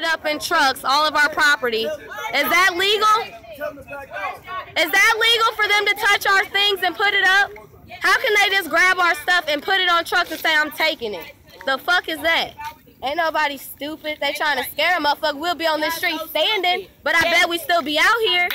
loaded 0.00 0.12
up 0.12 0.26
in 0.26 0.38
trucks, 0.38 0.84
all 0.84 1.06
of 1.06 1.14
our 1.14 1.28
property. 1.30 1.84
Is 1.84 1.90
that 2.32 2.70
legal? 2.76 3.36
Is 4.78 4.90
that 4.90 5.14
legal 5.20 5.52
for 5.54 5.68
them 5.68 5.86
to 5.86 5.94
touch 5.94 6.26
our 6.26 6.44
things 6.46 6.80
and 6.82 6.94
put 6.94 7.12
it 7.12 7.24
up? 7.24 7.50
How 8.00 8.18
can 8.18 8.34
they 8.34 8.56
just 8.56 8.70
grab 8.70 8.98
our 8.98 9.14
stuff 9.16 9.44
and 9.48 9.62
put 9.62 9.78
it 9.78 9.88
on 9.88 10.04
trucks 10.04 10.30
and 10.30 10.40
say, 10.40 10.54
I'm 10.54 10.70
taking 10.72 11.14
it? 11.14 11.34
The 11.66 11.78
fuck 11.78 12.08
is 12.08 12.20
that? 12.20 12.54
Ain't 13.02 13.16
nobody 13.16 13.56
stupid. 13.56 14.18
They 14.20 14.32
trying 14.32 14.62
to 14.62 14.70
scare 14.70 14.96
a 14.96 15.00
motherfucker. 15.00 15.40
We'll 15.40 15.54
be 15.54 15.66
on 15.66 15.80
this 15.80 15.94
street 15.94 16.20
standing, 16.28 16.86
but 17.02 17.14
I 17.16 17.22
bet 17.22 17.48
we 17.48 17.58
still 17.58 17.82
be 17.82 17.98
out 17.98 18.18
here. 18.26 18.48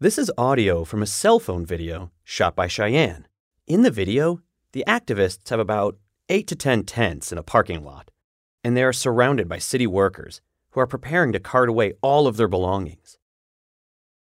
This 0.00 0.18
is 0.18 0.30
audio 0.38 0.84
from 0.84 1.02
a 1.02 1.06
cell 1.06 1.40
phone 1.40 1.66
video 1.66 2.12
shot 2.22 2.54
by 2.54 2.68
Cheyenne. 2.68 3.26
In 3.66 3.82
the 3.82 3.90
video, 3.90 4.42
the 4.72 4.84
activists 4.86 5.48
have 5.48 5.58
about 5.58 5.96
8 6.28 6.46
to 6.46 6.54
10 6.54 6.84
tents 6.84 7.32
in 7.32 7.38
a 7.38 7.42
parking 7.42 7.82
lot 7.82 8.10
and 8.68 8.76
they 8.76 8.82
are 8.82 8.92
surrounded 8.92 9.48
by 9.48 9.56
city 9.56 9.86
workers 9.86 10.42
who 10.72 10.80
are 10.80 10.86
preparing 10.86 11.32
to 11.32 11.40
cart 11.40 11.70
away 11.70 11.94
all 12.02 12.26
of 12.26 12.36
their 12.36 12.46
belongings. 12.46 13.16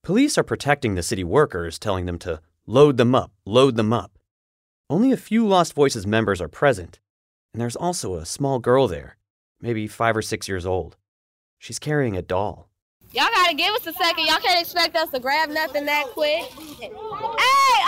Police 0.03 0.37
are 0.37 0.43
protecting 0.43 0.95
the 0.95 1.03
city 1.03 1.25
workers, 1.25 1.77
telling 1.77 2.05
them 2.05 2.17
to 2.19 2.39
load 2.65 2.95
them 2.95 3.13
up, 3.13 3.33
load 3.43 3.75
them 3.75 3.91
up. 3.91 4.17
Only 4.89 5.11
a 5.11 5.17
few 5.17 5.45
Lost 5.45 5.73
Voices 5.73 6.07
members 6.07 6.39
are 6.39 6.47
present, 6.47 7.01
and 7.51 7.59
there's 7.59 7.75
also 7.75 8.15
a 8.15 8.25
small 8.25 8.59
girl 8.59 8.87
there, 8.87 9.17
maybe 9.59 9.85
five 9.85 10.15
or 10.15 10.21
six 10.21 10.47
years 10.47 10.65
old. 10.65 10.95
She's 11.59 11.77
carrying 11.77 12.15
a 12.15 12.21
doll. 12.21 12.69
Y'all 13.11 13.27
gotta 13.35 13.53
give 13.53 13.75
us 13.75 13.85
a 13.85 13.91
second. 13.91 14.27
Y'all 14.27 14.39
can't 14.39 14.61
expect 14.61 14.95
us 14.95 15.09
to 15.09 15.19
grab 15.19 15.49
nothing 15.49 15.83
that 15.87 16.05
quick. 16.13 16.45
Hey, 16.79 16.89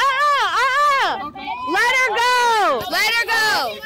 uh-uh, 0.03 0.43
uh-uh. 0.59 1.31
Let 1.71 1.95
her 1.95 2.09
go. 2.17 2.83
Let 2.91 3.13
her 3.13 3.25
go. 3.25 3.77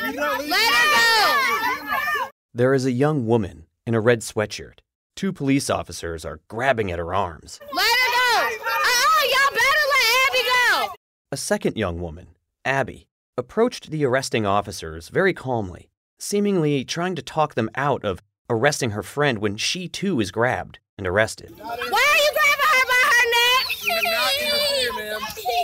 Let 0.50 0.74
her 0.74 0.88
go. 0.88 2.30
There 2.56 2.76
is 2.76 2.86
a 2.86 2.92
young 2.92 3.26
woman 3.26 3.66
in 3.88 3.96
a 3.96 4.00
red 4.00 4.20
sweatshirt. 4.20 4.78
Two 5.16 5.34
police 5.34 5.72
officers 5.72 6.24
are 6.24 6.40
grabbing 6.48 6.92
at 6.92 7.00
her 7.00 7.12
arms. 7.12 7.60
Let 7.74 7.84
her 7.84 8.12
go! 8.12 8.48
Uh-uh, 8.64 9.24
y'all 9.32 9.50
better 9.50 9.86
let 9.90 10.28
Abby 10.28 10.44
go! 10.88 10.94
A 11.32 11.38
second 11.38 11.78
young 11.78 12.00
woman, 12.00 12.28
Abby, 12.64 13.08
approached 13.40 13.90
the 13.90 14.06
arresting 14.06 14.46
officers 14.46 15.10
very 15.10 15.34
calmly, 15.34 15.90
seemingly 16.20 16.86
trying 16.86 17.16
to 17.16 17.24
talk 17.24 17.56
them 17.56 17.72
out 17.74 18.06
of 18.06 18.22
arresting 18.48 18.92
her 18.92 19.02
friend 19.02 19.40
when 19.40 19.58
she 19.58 19.88
too 19.88 20.20
is 20.20 20.30
grabbed 20.30 20.78
and 20.96 21.08
arrested. 21.08 21.56
Why 21.58 21.66
are 21.66 21.74
you 21.74 21.82
grabbing 21.90 22.70
her 22.70 22.86
by 22.86 23.04
her 23.10 23.26
neck? 23.34 23.66
You're 23.84 24.04
not 24.14 24.32
interfere, 24.40 24.94
ma'am. 24.94 25.22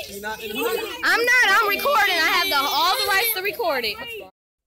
You're 0.10 0.22
not 0.22 0.42
interfere. 0.42 0.96
I'm 1.04 1.24
not. 1.24 1.62
I'm 1.62 1.70
recording. 1.70 2.16
I 2.16 2.30
have 2.34 2.50
the, 2.50 2.56
all 2.58 2.96
the 2.98 3.08
rights 3.08 3.34
to 3.36 3.44
record 3.44 3.86
it. 3.86 3.96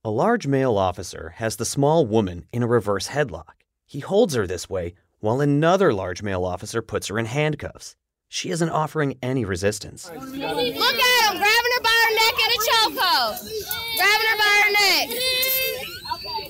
A 0.05 0.11
large 0.11 0.49
male 0.49 0.79
officer 0.79 1.35
has 1.37 1.55
the 1.55 1.65
small 1.65 2.05
woman 2.05 2.47
in 2.53 2.65
a 2.65 2.67
reverse 2.67 3.07
headlock. 3.07 3.63
He 3.87 4.01
holds 4.01 4.35
her 4.35 4.49
this 4.49 4.69
way 4.69 4.95
while 5.21 5.41
another 5.41 5.93
large 5.93 6.25
male 6.25 6.45
officer 6.45 6.83
puts 6.83 7.07
her 7.07 7.21
in 7.21 7.27
handcuffs. 7.27 7.95
She 8.29 8.51
isn't 8.51 8.71
offering 8.71 9.17
any 9.23 9.45
resistance. 9.45 10.07
Look 10.07 10.19
at 10.19 10.27
him, 10.27 10.35
grabbing 10.35 11.73
her 11.77 11.83
by 11.83 11.99
her 12.03 12.15
neck 12.19 12.35
in 12.35 12.51
a 12.51 12.59
chokehold. 12.67 13.47
Grabbing 13.97 14.27
her 14.27 14.39
by 14.39 14.63
her 14.65 14.73
neck. 14.73 15.09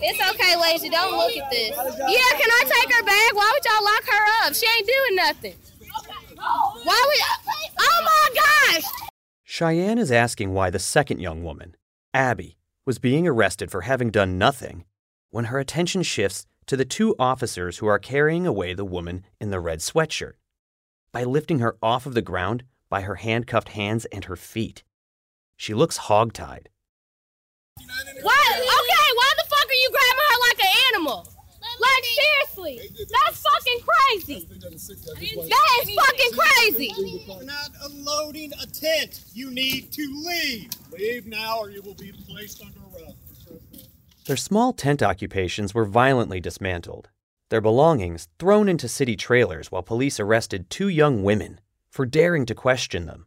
It's 0.01 0.31
okay, 0.31 0.57
Lazy. 0.59 0.89
Don't 0.89 1.15
look 1.15 1.37
at 1.37 1.51
this. 1.51 1.77
Yeah, 1.77 2.39
can 2.39 2.51
I 2.51 2.63
take 2.65 2.95
her 2.95 3.03
bag? 3.03 3.35
Why 3.35 3.53
would 3.53 3.65
y'all 3.67 3.85
lock 3.85 4.05
her 4.05 4.47
up? 4.47 4.55
She 4.55 4.67
ain't 4.67 4.87
doing 4.87 5.17
nothing. 5.17 5.55
Why 6.85 7.05
would. 7.07 7.21
Oh 7.79 8.01
my 8.03 8.29
gosh! 8.35 8.85
Cheyenne 9.45 9.99
is 9.99 10.11
asking 10.11 10.55
why 10.55 10.71
the 10.71 10.79
second 10.79 11.21
young 11.21 11.45
woman, 11.45 11.77
Abby, 12.15 12.57
was 12.85 12.99
being 12.99 13.27
arrested 13.27 13.71
for 13.71 13.83
having 13.83 14.11
done 14.11 14.39
nothing 14.39 14.85
when 15.31 15.47
her 15.47 15.59
attention 15.59 16.03
shifts 16.03 16.47
to 16.67 16.77
the 16.77 16.85
two 16.85 17.15
officers 17.19 17.79
who 17.79 17.87
are 17.87 17.99
carrying 17.99 18.47
away 18.47 18.75
the 18.75 18.85
woman 18.85 19.25
in 19.41 19.51
the 19.51 19.61
red 19.61 19.79
sweatshirt 19.81 20.35
by 21.13 21.25
lifting 21.25 21.59
her 21.59 21.77
off 21.83 22.07
of 22.07 22.15
the 22.15 22.23
ground 22.23 22.65
by 22.89 23.03
her 23.03 23.17
handcuffed 23.17 23.71
hands 23.71 24.05
and 24.07 24.25
her 24.27 24.37
feet. 24.37 24.83
She 25.57 25.75
looks 25.75 25.99
hogtied. 25.99 26.67
What? 28.23 28.53
Okay, 28.53 29.09
why 29.15 29.33
the 29.37 29.45
fuck 29.49 29.69
are 29.69 29.75
you 29.75 29.91
grabbing 29.91 30.25
her 30.29 30.39
like 30.49 30.65
an 30.65 30.95
animal? 30.95 31.42
Like 31.81 32.05
seriously, 32.05 32.81
that's 33.11 33.43
fucking 33.43 33.81
crazy. 33.87 34.49
That 34.61 34.73
is 34.73 35.95
fucking 35.95 36.33
crazy. 36.39 37.25
We're 37.29 37.45
not 37.45 37.71
unloading 37.85 38.53
a 38.63 38.67
tent. 38.67 39.25
You 39.33 39.51
need 39.51 39.93
to 39.93 40.23
leave. 40.25 40.71
Leave 40.93 41.27
now 41.27 41.59
or 41.59 41.71
you 41.71 41.83
will 41.83 41.95
be 41.95 42.13
placed 42.29 42.63
under 42.63 42.79
arrest. 42.95 43.17
Their 44.27 44.37
small 44.37 44.73
tent 44.73 45.03
occupations 45.03 45.75
were 45.75 45.85
violently 45.85 46.39
dismantled, 46.41 47.09
their 47.49 47.61
belongings 47.61 48.29
thrown 48.39 48.69
into 48.69 48.89
city 48.89 49.17
trailers 49.17 49.73
while 49.73 49.83
police 49.83 50.21
arrested 50.21 50.71
two 50.71 50.89
young 50.89 51.23
women 51.25 51.61
for 51.91 52.07
daring 52.07 52.47
to 52.47 52.55
question 52.55 53.07
them. 53.07 53.27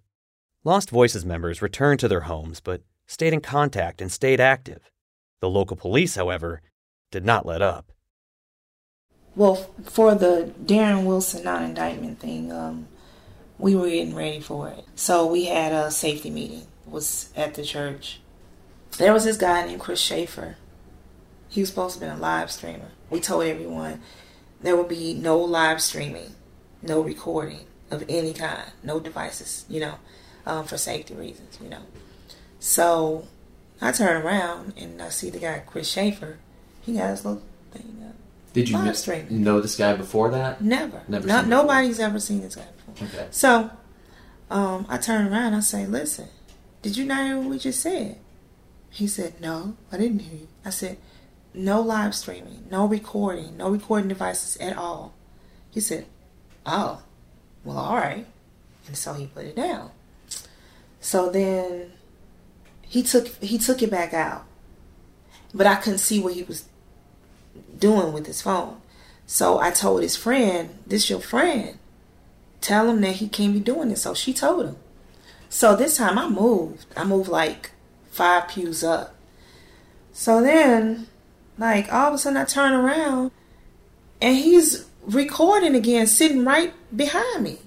Lost 0.63 0.89
Voices 0.89 1.25
members 1.25 1.62
returned 1.62 1.99
to 1.99 2.08
their 2.08 2.21
homes 2.21 2.62
but 2.62 2.81
stayed 3.08 3.34
in 3.34 3.41
contact 3.41 4.01
and 4.01 4.12
stayed 4.12 4.39
active. 4.39 4.89
The 5.41 5.49
local 5.49 5.75
police, 5.77 6.15
however, 6.15 6.62
did 7.12 7.25
not 7.25 7.45
let 7.45 7.62
up. 7.62 7.91
Well, 9.35 9.55
for 9.83 10.15
the 10.15 10.53
Darren 10.63 11.05
Wilson 11.05 11.43
non 11.43 11.63
indictment 11.63 12.19
thing, 12.19 12.51
um, 12.51 12.87
we 13.57 13.75
were 13.75 13.89
getting 13.89 14.15
ready 14.15 14.39
for 14.39 14.69
it. 14.69 14.85
So 14.95 15.25
we 15.25 15.45
had 15.45 15.73
a 15.73 15.91
safety 15.91 16.29
meeting. 16.29 16.67
It 16.85 16.91
was 16.91 17.31
at 17.35 17.53
the 17.55 17.63
church. 17.63 18.21
There 18.97 19.13
was 19.13 19.25
this 19.25 19.37
guy 19.37 19.65
named 19.65 19.81
Chris 19.81 19.99
Schaefer. 19.99 20.55
He 21.49 21.61
was 21.61 21.69
supposed 21.69 21.95
to 21.95 22.01
be 22.01 22.05
a 22.05 22.15
live 22.15 22.51
streamer. 22.51 22.91
We 23.09 23.19
told 23.19 23.45
everyone 23.45 24.01
there 24.61 24.75
would 24.77 24.87
be 24.87 25.13
no 25.13 25.37
live 25.37 25.81
streaming, 25.81 26.35
no 26.81 27.01
recording 27.01 27.65
of 27.91 28.03
any 28.09 28.33
kind, 28.33 28.71
no 28.83 28.99
devices, 28.99 29.65
you 29.69 29.79
know, 29.79 29.95
um, 30.45 30.65
for 30.65 30.77
safety 30.77 31.13
reasons, 31.13 31.59
you 31.61 31.69
know. 31.69 31.81
So 32.59 33.27
I 33.81 33.91
turn 33.91 34.25
around 34.25 34.73
and 34.77 35.01
I 35.01 35.09
see 35.09 35.29
the 35.29 35.39
guy 35.39 35.61
Chris 35.65 35.89
Schaefer. 35.89 36.39
He 36.81 36.93
got 36.93 37.09
his 37.09 37.25
little 37.25 37.43
thing 37.71 38.03
up. 38.07 38.15
Did 38.55 38.69
you 38.69 38.77
know 38.77 39.59
this 39.59 39.75
guy 39.75 39.93
before 39.97 40.31
that? 40.31 40.61
Never. 40.61 41.01
Never. 41.09 41.27
No, 41.27 41.41
nobody's 41.41 41.99
ever 41.99 42.21
seen 42.21 42.39
this 42.39 42.55
guy 42.55 42.63
before. 42.77 42.93
before. 42.93 43.19
Okay. 43.19 43.27
So 43.29 43.69
um, 44.49 44.85
I 44.87 44.97
turn 44.97 45.27
around. 45.27 45.55
I 45.55 45.59
say, 45.59 45.85
"Listen, 45.85 46.29
did 46.81 46.95
you 46.95 47.03
not 47.03 47.25
hear 47.25 47.37
what 47.37 47.49
we 47.49 47.59
just 47.59 47.81
said?" 47.81 48.17
He 48.89 49.07
said, 49.07 49.41
"No, 49.41 49.75
I 49.91 49.97
didn't 49.97 50.19
hear 50.19 50.39
you." 50.39 50.47
I 50.63 50.69
said, 50.69 50.97
"No 51.53 51.81
live 51.81 52.15
streaming, 52.15 52.65
no 52.71 52.87
recording, 52.87 53.57
no 53.57 53.69
recording 53.69 54.07
devices 54.07 54.55
at 54.61 54.77
all." 54.77 55.13
He 55.69 55.81
said, 55.81 56.05
"Oh, 56.65 57.03
well, 57.65 57.77
all 57.77 57.97
right." 57.97 58.25
And 58.87 58.95
so 58.95 59.15
he 59.15 59.27
put 59.27 59.43
it 59.43 59.57
down. 59.57 59.91
So 61.01 61.29
then 61.29 61.91
he 62.83 63.03
took 63.03 63.27
he 63.43 63.57
took 63.57 63.83
it 63.83 63.91
back 63.91 64.13
out, 64.13 64.45
but 65.53 65.67
I 65.67 65.75
couldn't 65.75 65.99
see 65.99 66.21
what 66.21 66.35
he 66.35 66.43
was 66.43 66.69
doing 67.77 68.13
with 68.13 68.27
his 68.27 68.41
phone. 68.41 68.81
So 69.27 69.59
I 69.59 69.71
told 69.71 70.01
his 70.01 70.15
friend, 70.15 70.77
"This 70.85 71.09
your 71.09 71.19
friend." 71.19 71.79
tell 72.65 72.89
him 72.89 73.01
that 73.01 73.17
he 73.17 73.27
can't 73.27 73.53
be 73.53 73.59
doing 73.59 73.89
this. 73.89 74.01
So 74.01 74.13
she 74.15 74.33
told 74.33 74.65
him. 74.65 74.77
So 75.49 75.75
this 75.75 75.97
time 75.97 76.17
I 76.17 76.27
moved. 76.27 76.85
I 76.97 77.03
moved 77.03 77.29
like 77.29 77.71
five 78.09 78.47
pews 78.47 78.83
up. 78.83 79.15
So 80.11 80.41
then, 80.41 81.07
like 81.57 81.93
all 81.93 82.07
of 82.07 82.15
a 82.15 82.17
sudden 82.17 82.37
I 82.37 82.45
turn 82.45 82.73
around 82.73 83.31
and 84.19 84.35
he's 84.35 84.85
recording 85.03 85.75
again, 85.75 86.07
sitting 86.07 86.43
right 86.43 86.73
behind 86.95 87.43
me. 87.43 87.59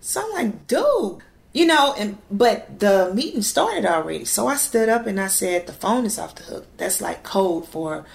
So 0.00 0.22
I'm 0.22 0.32
like, 0.32 0.66
dude, 0.66 1.18
you 1.52 1.66
know, 1.66 1.94
and 1.98 2.16
but 2.30 2.80
the 2.80 3.12
meeting 3.14 3.42
started 3.42 3.84
already. 3.84 4.24
So 4.24 4.46
I 4.46 4.56
stood 4.56 4.88
up 4.88 5.06
and 5.06 5.20
I 5.20 5.26
said, 5.26 5.66
the 5.66 5.72
phone 5.72 6.06
is 6.06 6.18
off 6.18 6.34
the 6.34 6.44
hook. 6.44 6.66
That's 6.78 7.02
like 7.02 7.22
code 7.22 7.68
for 7.68 8.06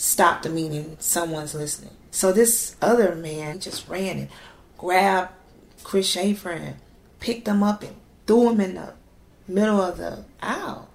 stop 0.00 0.40
the 0.42 0.48
meeting, 0.48 0.96
someone's 0.98 1.54
listening. 1.54 1.94
So 2.10 2.32
this 2.32 2.74
other 2.80 3.14
man 3.14 3.60
just 3.60 3.86
ran 3.86 4.18
and 4.18 4.28
grabbed 4.78 5.32
Chris 5.84 6.08
Schaefer 6.08 6.50
and 6.50 6.76
picked 7.20 7.46
him 7.46 7.62
up 7.62 7.82
and 7.82 7.94
threw 8.26 8.48
him 8.48 8.60
in 8.62 8.74
the 8.76 8.94
middle 9.46 9.80
of 9.80 9.98
the 9.98 10.24
aisle. 10.42 10.88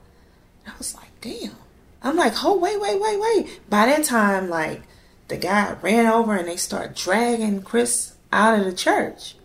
I 0.66 0.72
was 0.80 0.96
like, 0.96 1.12
damn. 1.22 1.56
I'm 2.02 2.16
like, 2.16 2.34
oh, 2.44 2.58
wait, 2.58 2.82
wait, 2.82 3.00
wait, 3.00 3.20
wait. 3.20 3.70
By 3.70 3.86
that 3.86 4.06
time, 4.06 4.50
like, 4.50 4.82
the 5.28 5.38
guy 5.38 5.76
ran 5.84 6.08
over 6.08 6.36
and 6.36 6.48
they 6.48 6.58
start 6.58 6.96
dragging 6.96 7.62
Chris 7.62 8.16
out 8.32 8.58
of 8.58 8.66
the 8.66 8.74
church. 8.74 9.36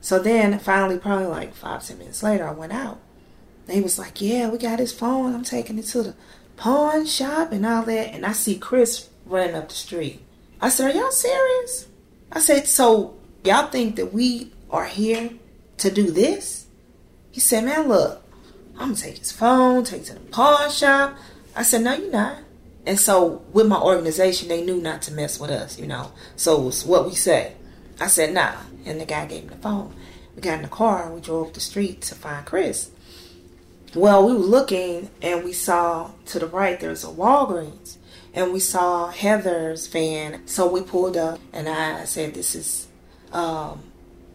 So 0.00 0.18
then, 0.18 0.58
finally, 0.58 0.98
probably 0.98 1.26
like 1.26 1.54
five, 1.54 1.86
ten 1.86 1.98
minutes 1.98 2.22
later, 2.22 2.48
I 2.48 2.52
went 2.52 2.72
out. 2.72 2.98
They 3.66 3.82
was 3.82 3.98
like, 3.98 4.22
yeah, 4.22 4.48
we 4.48 4.56
got 4.56 4.78
his 4.78 4.92
phone. 4.92 5.34
I'm 5.34 5.44
taking 5.44 5.78
it 5.78 5.84
to 5.86 6.02
the 6.02 6.14
pawn 6.56 7.06
shop 7.06 7.52
and 7.52 7.66
all 7.66 7.82
that. 7.84 8.14
And 8.14 8.24
I 8.24 8.32
see 8.32 8.58
Chris 8.58 9.08
running 9.26 9.54
up 9.54 9.68
the 9.68 9.74
street. 9.74 10.22
I 10.60 10.68
said, 10.68 10.94
are 10.94 10.98
y'all 10.98 11.10
serious? 11.10 11.88
I 12.30 12.40
said, 12.40 12.66
so 12.66 13.16
y'all 13.44 13.68
think 13.68 13.96
that 13.96 14.12
we 14.12 14.52
are 14.70 14.86
here 14.86 15.30
to 15.78 15.90
do 15.90 16.10
this? 16.10 16.66
He 17.30 17.40
said, 17.40 17.64
man, 17.64 17.88
look, 17.88 18.22
I'm 18.74 18.88
gonna 18.90 18.96
take 18.96 19.18
his 19.18 19.32
phone, 19.32 19.84
take 19.84 20.02
it 20.02 20.06
to 20.06 20.14
the 20.14 20.20
pawn 20.20 20.70
shop. 20.70 21.16
I 21.54 21.62
said, 21.62 21.82
no, 21.82 21.94
you're 21.94 22.10
not. 22.10 22.38
And 22.86 22.98
so 22.98 23.42
with 23.52 23.66
my 23.66 23.80
organization, 23.80 24.48
they 24.48 24.64
knew 24.64 24.80
not 24.80 25.02
to 25.02 25.12
mess 25.12 25.38
with 25.38 25.50
us, 25.50 25.78
you 25.78 25.86
know. 25.86 26.12
So 26.36 26.68
it's 26.68 26.84
what 26.84 27.06
we 27.06 27.14
say. 27.14 27.54
I 28.00 28.06
said, 28.06 28.34
nah. 28.34 28.54
And 28.84 29.00
the 29.00 29.04
guy 29.04 29.26
gave 29.26 29.44
me 29.44 29.50
the 29.50 29.56
phone. 29.56 29.94
We 30.34 30.42
got 30.42 30.56
in 30.56 30.62
the 30.62 30.68
car 30.68 31.04
and 31.04 31.14
we 31.14 31.20
drove 31.20 31.48
up 31.48 31.54
the 31.54 31.60
street 31.60 32.02
to 32.02 32.14
find 32.14 32.46
Chris. 32.46 32.90
Well, 33.94 34.26
we 34.26 34.32
were 34.32 34.38
looking 34.38 35.10
and 35.20 35.44
we 35.44 35.52
saw 35.52 36.12
to 36.26 36.38
the 36.38 36.46
right 36.46 36.80
there's 36.80 37.04
a 37.04 37.08
Walgreens. 37.08 37.98
And 38.34 38.52
we 38.52 38.60
saw 38.60 39.10
Heather's 39.10 39.86
van. 39.86 40.46
So 40.46 40.66
we 40.66 40.80
pulled 40.80 41.18
up 41.18 41.38
and 41.52 41.68
I 41.68 42.04
said, 42.06 42.32
This 42.32 42.54
is 42.54 42.88
um, 43.32 43.82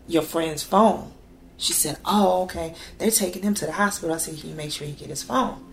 your 0.08 0.22
friend's 0.22 0.64
phone. 0.64 1.12
She 1.58 1.74
said, 1.74 1.98
Oh, 2.06 2.44
okay. 2.44 2.76
They're 3.00 3.10
taking 3.10 3.42
him 3.42 3.56
to 3.56 3.66
the 3.66 3.72
hospital. 3.72 4.14
I 4.14 4.20
said, 4.20 4.40
Can 4.40 4.50
you 4.50 4.56
make 4.56 4.72
sure 4.72 4.88
you 4.88 4.94
get 4.94 5.10
his 5.10 5.24
phone? 5.24 5.64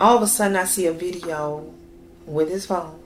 All 0.00 0.16
of 0.16 0.22
a 0.22 0.26
sudden, 0.26 0.56
I 0.56 0.64
see 0.64 0.86
a 0.86 0.92
video 0.92 1.72
with 2.26 2.48
his 2.48 2.66
phone 2.66 3.00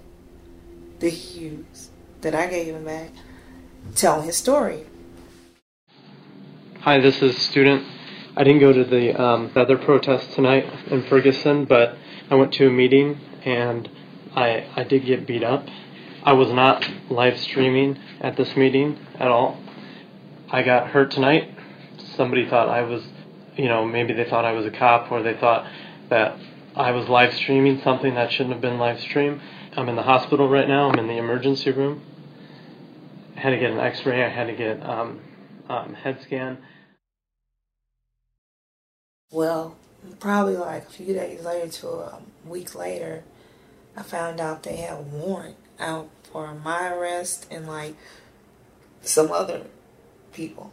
that 1.00 1.10
he 1.10 1.40
used, 1.40 1.90
that 2.22 2.34
I 2.34 2.46
gave 2.46 2.74
him 2.74 2.84
back, 2.84 3.10
telling 3.94 4.24
his 4.24 4.36
story. 4.36 4.86
Hi, 6.80 7.00
this 7.00 7.20
is 7.20 7.36
student. 7.36 7.84
I 8.36 8.42
didn't 8.42 8.60
go 8.60 8.72
to 8.72 8.84
the 8.84 9.20
um, 9.22 9.50
protest 9.84 10.32
tonight 10.32 10.64
in 10.90 11.04
Ferguson, 11.04 11.66
but 11.66 11.96
I 12.28 12.34
went 12.34 12.52
to 12.54 12.66
a 12.66 12.70
meeting 12.70 13.20
and 13.44 13.88
I 14.34 14.66
I 14.74 14.82
did 14.82 15.06
get 15.06 15.24
beat 15.24 15.44
up. 15.44 15.68
I 16.24 16.32
was 16.32 16.50
not 16.50 16.84
live 17.10 17.38
streaming 17.38 17.96
at 18.20 18.36
this 18.36 18.56
meeting 18.56 18.98
at 19.20 19.28
all. 19.28 19.60
I 20.50 20.62
got 20.62 20.88
hurt 20.88 21.12
tonight. 21.12 21.56
Somebody 22.16 22.48
thought 22.48 22.68
I 22.68 22.82
was, 22.82 23.04
you 23.56 23.66
know, 23.66 23.84
maybe 23.84 24.12
they 24.14 24.24
thought 24.24 24.44
I 24.44 24.52
was 24.52 24.66
a 24.66 24.70
cop 24.70 25.12
or 25.12 25.22
they 25.22 25.34
thought 25.34 25.70
that 26.10 26.36
I 26.74 26.90
was 26.90 27.08
live 27.08 27.34
streaming 27.34 27.82
something 27.82 28.14
that 28.14 28.32
shouldn't 28.32 28.54
have 28.54 28.62
been 28.62 28.78
live 28.78 28.98
streamed. 28.98 29.40
I'm 29.76 29.88
in 29.88 29.94
the 29.94 30.02
hospital 30.02 30.48
right 30.48 30.66
now. 30.66 30.90
I'm 30.90 30.98
in 30.98 31.06
the 31.06 31.18
emergency 31.18 31.70
room. 31.70 32.02
I 33.36 33.40
had 33.40 33.50
to 33.50 33.58
get 33.58 33.70
an 33.70 33.78
X-ray. 33.78 34.24
I 34.24 34.28
had 34.28 34.48
to 34.48 34.54
get 34.54 34.82
um, 34.84 35.20
um, 35.68 35.94
head 35.94 36.20
scan. 36.22 36.58
Well, 39.30 39.76
probably 40.20 40.56
like 40.56 40.86
a 40.86 40.90
few 40.90 41.14
days 41.14 41.44
later 41.44 41.68
to 41.68 41.88
a 41.88 42.18
week 42.46 42.74
later, 42.74 43.24
I 43.96 44.02
found 44.02 44.40
out 44.40 44.62
they 44.62 44.76
had 44.76 44.98
a 44.98 45.02
warrant 45.02 45.56
out 45.78 46.08
for 46.30 46.54
my 46.54 46.92
arrest 46.92 47.46
and 47.50 47.66
like 47.66 47.94
some 49.02 49.30
other 49.32 49.62
people. 50.32 50.72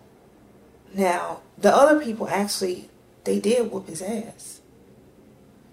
Now, 0.94 1.42
the 1.58 1.74
other 1.74 2.04
people 2.04 2.28
actually, 2.28 2.90
they 3.24 3.40
did 3.40 3.72
whoop 3.72 3.88
his 3.88 4.02
ass. 4.02 4.62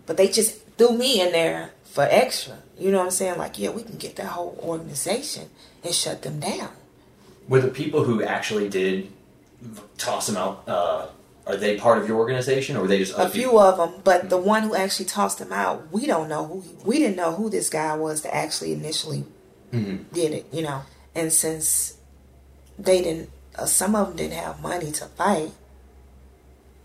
But 0.07 0.17
they 0.17 0.29
just 0.29 0.65
threw 0.79 0.97
me 0.97 1.21
in 1.21 1.33
there 1.33 1.73
for 1.85 2.07
extra. 2.11 2.59
You 2.79 2.91
know 2.91 2.99
what 2.99 3.05
I'm 3.05 3.11
saying? 3.11 3.39
Like, 3.39 3.59
yeah, 3.59 3.71
we 3.71 3.83
can 3.83 3.99
get 3.99 4.17
that 4.17 4.27
whole 4.27 4.59
organization 4.63 5.51
and 5.85 5.95
shut 5.95 6.23
them 6.23 6.41
down. 6.41 6.71
Were 7.49 7.61
the 7.61 7.69
people 7.69 8.05
who 8.05 8.23
actually 8.23 8.69
did 8.69 9.11
toss 9.97 10.29
him 10.29 10.37
out, 10.37 10.63
uh, 10.69 11.07
are 11.49 11.57
they 11.57 11.77
part 11.79 11.99
of 11.99 12.07
your 12.07 12.19
organization 12.19 12.77
or 12.77 12.83
were 12.83 12.89
they 12.89 12.99
just 12.99 13.15
A 13.19 13.29
few 13.29 13.45
people? 13.45 13.59
of 13.59 13.77
them, 13.79 14.01
but 14.05 14.29
the 14.31 14.37
one 14.37 14.63
who 14.65 14.75
actually 14.77 15.07
tossed 15.07 15.41
him 15.41 15.53
out, 15.53 15.91
we 15.91 16.07
don't 16.07 16.29
know 16.29 16.47
who 16.47 16.61
he, 16.61 16.71
we 16.85 16.99
didn't 16.99 17.17
know 17.17 17.33
who 17.35 17.49
this 17.51 17.69
guy 17.71 17.97
was 17.97 18.23
that 18.23 18.35
actually 18.35 18.73
initially 18.73 19.25
Mhm. 19.73 20.05
did 20.13 20.33
it, 20.33 20.47
you 20.53 20.63
know. 20.63 20.83
And 21.15 21.33
since 21.33 21.95
they 22.79 23.03
didn't, 23.03 23.31
uh, 23.57 23.65
some 23.67 23.95
of 23.97 24.09
them 24.09 24.17
didn't 24.17 24.35
have 24.39 24.61
money 24.61 24.93
to 24.93 25.07
fight, 25.07 25.53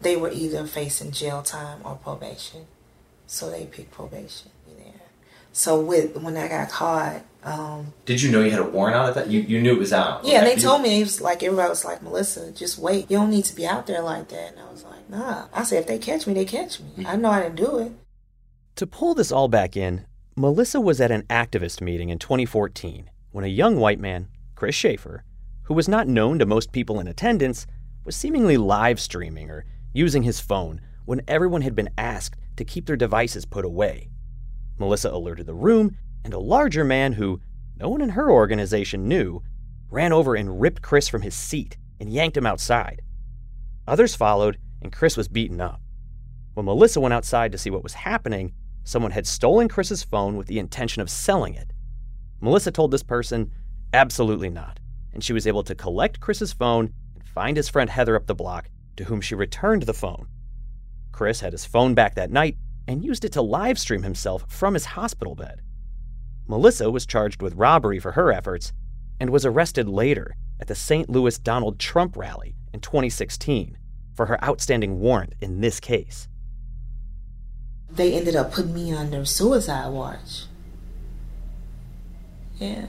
they 0.02 0.16
were 0.16 0.32
either 0.32 0.66
facing 0.66 1.12
jail 1.12 1.42
time 1.44 1.80
or 1.86 1.96
probation. 1.96 2.66
So 3.28 3.50
they 3.50 3.66
picked 3.66 3.92
probation 3.92 4.50
there. 4.68 5.02
So 5.54 5.80
with 5.80 6.18
when 6.18 6.36
I 6.36 6.48
got 6.48 6.70
caught, 6.70 7.22
um, 7.44 7.94
Did 8.06 8.22
you 8.22 8.32
know 8.32 8.42
you 8.42 8.52
had 8.52 8.60
a 8.60 8.64
warrant 8.64 8.96
out 8.96 9.10
at 9.10 9.16
that? 9.16 9.30
You, 9.30 9.42
you 9.42 9.62
knew 9.62 9.74
it 9.74 9.80
was 9.80 9.94
out. 9.94 10.26
yeah, 10.26 10.40
okay. 10.42 10.56
they 10.56 10.62
told 10.62 10.82
me 10.82 11.00
it 11.00 11.04
was 11.04 11.22
like 11.22 11.44
everybody 11.44 11.70
was 11.70 11.86
like, 11.86 12.02
Melissa, 12.02 12.52
just 12.52 12.80
wait. 12.80 13.10
You 13.12 13.18
don't 13.18 13.30
need 13.30 13.46
to 13.46 13.56
be 13.56 13.66
out 13.66 13.86
there 13.88 14.02
like 14.02 14.30
that. 14.30 14.52
And 14.54 14.60
I 14.60 14.72
was 14.72 14.84
like, 14.84 15.10
Nah. 15.10 15.46
I 15.54 15.64
said 15.64 15.80
if 15.80 15.88
they 15.88 16.00
catch 16.00 16.26
me, 16.26 16.34
they 16.34 16.46
catch 16.46 16.80
me. 16.80 17.06
I 17.06 17.16
know 17.16 17.30
I 17.30 17.44
didn't 17.44 17.56
do 17.58 17.78
it. 17.78 17.92
To 18.78 18.88
pull 18.88 19.14
this 19.14 19.32
all 19.32 19.48
back 19.48 19.78
in, 19.78 20.06
Melissa 20.36 20.82
was 20.82 21.00
at 21.00 21.12
an 21.12 21.24
activist 21.24 21.82
meeting 21.82 22.10
in 22.10 22.18
2014 22.18 23.10
when 23.32 23.46
a 23.46 23.48
young 23.48 23.78
white 23.78 24.00
man, 24.00 24.30
Chris 24.56 24.74
Schaefer, 24.74 25.24
who 25.64 25.76
was 25.76 25.88
not 25.88 26.08
known 26.08 26.40
to 26.40 26.46
most 26.46 26.72
people 26.72 27.00
in 27.00 27.08
attendance, 27.08 27.68
was 28.06 28.16
seemingly 28.16 28.58
live 28.58 29.00
streaming 29.00 29.52
or 29.52 29.66
using 29.94 30.24
his 30.24 30.40
phone 30.40 30.82
when 31.06 31.22
everyone 31.28 31.62
had 31.62 31.76
been 31.76 31.90
asked 31.98 32.36
to 32.56 32.66
keep 32.66 32.88
their 32.88 32.96
devices 32.96 33.46
put 33.46 33.66
away. 33.66 34.10
Melissa 34.78 35.10
alerted 35.10 35.46
the 35.46 35.54
room, 35.54 35.98
and 36.24 36.34
a 36.34 36.40
larger 36.40 36.84
man 36.84 37.14
who 37.14 37.42
no 37.78 37.90
one 37.90 38.02
in 38.02 38.10
her 38.10 38.32
organization 38.32 39.08
knew 39.08 39.44
ran 39.90 40.14
over 40.14 40.36
and 40.36 40.60
ripped 40.60 40.82
Chris 40.82 41.08
from 41.08 41.22
his 41.22 41.36
seat 41.36 41.78
and 42.00 42.12
yanked 42.12 42.38
him 42.38 42.46
outside. 42.46 43.02
Others 43.88 44.16
followed, 44.16 44.58
and 44.82 44.92
Chris 44.92 45.18
was 45.18 45.28
beaten 45.28 45.62
up. 45.62 45.82
When 46.54 46.66
Melissa 46.66 47.00
went 47.00 47.14
outside 47.14 47.52
to 47.52 47.58
see 47.58 47.70
what 47.70 47.84
was 47.84 47.94
happening, 47.94 48.54
someone 48.84 49.12
had 49.12 49.28
stolen 49.28 49.68
Chris's 49.68 50.04
phone 50.04 50.38
with 50.38 50.48
the 50.48 50.60
intention 50.60 51.02
of 51.02 51.10
selling 51.10 51.54
it. 51.56 51.72
Melissa 52.42 52.72
told 52.72 52.92
this 52.92 53.04
person, 53.04 53.52
absolutely 53.94 54.50
not, 54.50 54.80
and 55.14 55.24
she 55.24 55.34
was 55.34 55.48
able 55.48 55.64
to 55.64 55.76
collect 55.76 56.20
Chris's 56.20 56.54
phone 56.54 56.94
and 57.16 57.28
find 57.28 57.58
his 57.58 57.70
friend 57.70 57.90
Heather 57.90 58.16
up 58.16 58.28
the 58.28 58.36
block, 58.36 58.70
to 58.98 59.06
whom 59.06 59.22
she 59.22 59.36
returned 59.36 59.84
the 59.84 59.94
phone. 59.94 60.28
Chris 61.12 61.40
had 61.40 61.54
his 61.54 61.66
phone 61.66 61.94
back 61.94 62.16
that 62.16 62.32
night 62.32 62.58
and 62.88 63.04
used 63.04 63.26
it 63.26 63.32
to 63.34 63.42
live 63.42 63.80
stream 63.80 64.04
himself 64.04 64.46
from 64.48 64.74
his 64.74 64.86
hospital 64.86 65.36
bed. 65.36 65.62
Melissa 66.48 66.92
was 66.92 67.06
charged 67.06 67.42
with 67.42 67.56
robbery 67.56 68.00
for 68.00 68.14
her 68.14 68.32
efforts 68.32 68.74
and 69.20 69.30
was 69.30 69.46
arrested 69.46 69.88
later 69.88 70.36
at 70.60 70.68
the 70.68 70.76
St. 70.76 71.10
Louis 71.10 71.38
Donald 71.38 71.80
Trump 71.80 72.18
rally 72.18 72.56
in 72.74 72.80
2016 72.82 73.78
for 74.14 74.26
her 74.28 74.44
outstanding 74.44 75.00
warrant 75.00 75.34
in 75.42 75.62
this 75.62 75.80
case. 75.80 76.28
They 77.90 78.14
ended 78.14 78.36
up 78.36 78.52
putting 78.52 78.74
me 78.74 78.92
on 78.92 79.06
under 79.06 79.26
suicide 79.26 79.90
watch. 79.90 80.46
Yeah. 82.58 82.88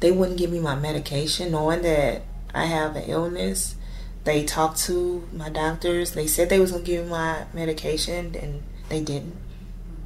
They 0.00 0.10
wouldn't 0.10 0.38
give 0.38 0.50
me 0.50 0.60
my 0.60 0.74
medication 0.74 1.52
knowing 1.52 1.82
that 1.82 2.22
I 2.54 2.66
have 2.66 2.96
an 2.96 3.04
illness. 3.04 3.76
They 4.24 4.44
talked 4.44 4.78
to 4.82 5.28
my 5.32 5.50
doctors. 5.50 6.12
They 6.12 6.26
said 6.26 6.48
they 6.48 6.60
was 6.60 6.72
to 6.72 6.80
give 6.80 7.04
me 7.04 7.10
my 7.10 7.44
medication 7.52 8.34
and 8.34 8.62
they 8.94 9.02
didn't. 9.04 9.36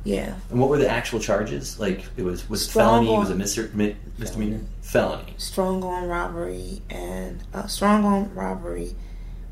Yeah. 0.05 0.35
And 0.51 0.59
what 0.59 0.71
were 0.71 0.79
the 0.79 0.89
actual 0.89 1.21
charges? 1.21 1.79
Like 1.79 2.05
it 2.17 2.23
was 2.23 2.49
was 2.49 2.69
Strong 2.69 3.05
felony, 3.07 3.09
on- 3.11 3.19
was 3.21 3.31
it 3.31 3.39
misder- 3.39 3.75
mi- 3.75 3.97
misdemeanor? 4.17 4.61
Felony. 4.81 5.35
Strong-arm 5.37 6.09
robbery 6.09 6.81
and 6.89 7.43
uh, 7.53 7.67
strong-arm 7.67 8.35
robbery 8.35 8.95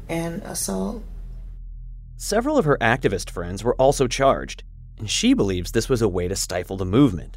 and 0.08 0.42
assault. 0.44 1.02
Several 2.16 2.56
of 2.56 2.64
her 2.64 2.78
activist 2.80 3.28
friends 3.28 3.62
were 3.62 3.74
also 3.74 4.06
charged, 4.06 4.62
and 4.98 5.10
she 5.10 5.34
believes 5.34 5.72
this 5.72 5.90
was 5.90 6.00
a 6.00 6.08
way 6.08 6.26
to 6.28 6.34
stifle 6.36 6.78
the 6.78 6.86
movement. 6.86 7.36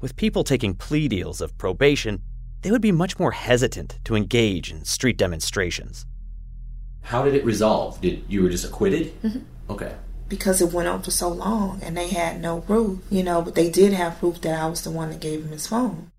With 0.00 0.16
people 0.16 0.42
taking 0.44 0.74
plea 0.74 1.08
deals 1.08 1.42
of 1.42 1.58
probation, 1.58 2.22
they 2.62 2.70
would 2.70 2.80
be 2.80 2.92
much 2.92 3.18
more 3.18 3.32
hesitant 3.32 3.98
to 4.04 4.14
engage 4.16 4.70
in 4.70 4.84
street 4.84 5.18
demonstrations. 5.18 6.06
How 7.02 7.22
did 7.24 7.34
it 7.34 7.44
resolve? 7.44 8.00
Did 8.00 8.24
you 8.28 8.42
were 8.42 8.48
just 8.48 8.64
acquitted? 8.64 9.12
Mhm. 9.22 9.42
Okay. 9.68 9.92
Because 10.28 10.60
it 10.60 10.72
went 10.72 10.88
on 10.88 11.02
for 11.02 11.10
so 11.10 11.28
long 11.28 11.80
and 11.82 11.96
they 11.96 12.08
had 12.08 12.40
no 12.40 12.60
proof, 12.60 13.00
you 13.10 13.22
know, 13.22 13.42
but 13.42 13.54
they 13.54 13.70
did 13.70 13.92
have 13.92 14.18
proof 14.18 14.40
that 14.42 14.58
I 14.58 14.66
was 14.66 14.82
the 14.82 14.90
one 14.90 15.10
that 15.10 15.20
gave 15.20 15.44
him 15.44 15.50
his 15.50 15.66
phone. 15.66 16.10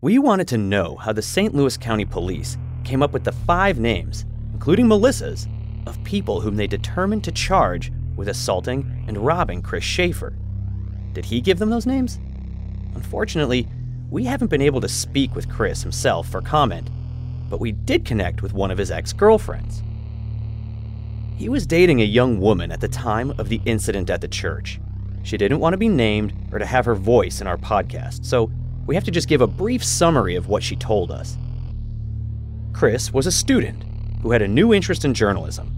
We 0.00 0.18
wanted 0.18 0.48
to 0.48 0.58
know 0.58 0.96
how 0.96 1.12
the 1.12 1.22
St. 1.22 1.54
Louis 1.54 1.76
County 1.76 2.04
Police 2.04 2.58
came 2.84 3.02
up 3.02 3.12
with 3.12 3.24
the 3.24 3.32
five 3.32 3.78
names, 3.78 4.26
including 4.52 4.86
Melissa's, 4.86 5.48
of 5.86 6.02
people 6.04 6.40
whom 6.40 6.56
they 6.56 6.66
determined 6.66 7.24
to 7.24 7.32
charge 7.32 7.92
with 8.16 8.28
assaulting 8.28 9.04
and 9.08 9.18
robbing 9.18 9.62
Chris 9.62 9.84
Schaefer. 9.84 10.34
Did 11.12 11.24
he 11.24 11.40
give 11.40 11.58
them 11.58 11.70
those 11.70 11.86
names? 11.86 12.18
Unfortunately, 12.94 13.68
we 14.10 14.24
haven't 14.24 14.48
been 14.48 14.62
able 14.62 14.80
to 14.80 14.88
speak 14.88 15.34
with 15.34 15.48
Chris 15.48 15.82
himself 15.82 16.28
for 16.28 16.40
comment, 16.40 16.90
but 17.48 17.60
we 17.60 17.72
did 17.72 18.04
connect 18.04 18.42
with 18.42 18.52
one 18.52 18.70
of 18.70 18.78
his 18.78 18.90
ex 18.90 19.12
girlfriends. 19.12 19.82
He 21.36 21.48
was 21.48 21.66
dating 21.66 22.00
a 22.00 22.04
young 22.04 22.40
woman 22.40 22.70
at 22.70 22.80
the 22.80 22.88
time 22.88 23.32
of 23.38 23.48
the 23.48 23.60
incident 23.64 24.08
at 24.08 24.20
the 24.20 24.28
church. 24.28 24.80
She 25.24 25.36
didn't 25.36 25.58
want 25.58 25.72
to 25.72 25.78
be 25.78 25.88
named 25.88 26.32
or 26.52 26.58
to 26.58 26.66
have 26.66 26.84
her 26.84 26.94
voice 26.94 27.40
in 27.40 27.46
our 27.46 27.56
podcast, 27.56 28.24
so 28.24 28.50
we 28.86 28.94
have 28.94 29.04
to 29.04 29.10
just 29.10 29.28
give 29.28 29.40
a 29.40 29.46
brief 29.46 29.82
summary 29.82 30.36
of 30.36 30.48
what 30.48 30.62
she 30.62 30.76
told 30.76 31.10
us. 31.10 31.36
Chris 32.72 33.12
was 33.12 33.26
a 33.26 33.32
student 33.32 33.82
who 34.22 34.30
had 34.30 34.42
a 34.42 34.48
new 34.48 34.72
interest 34.72 35.04
in 35.04 35.12
journalism. 35.12 35.74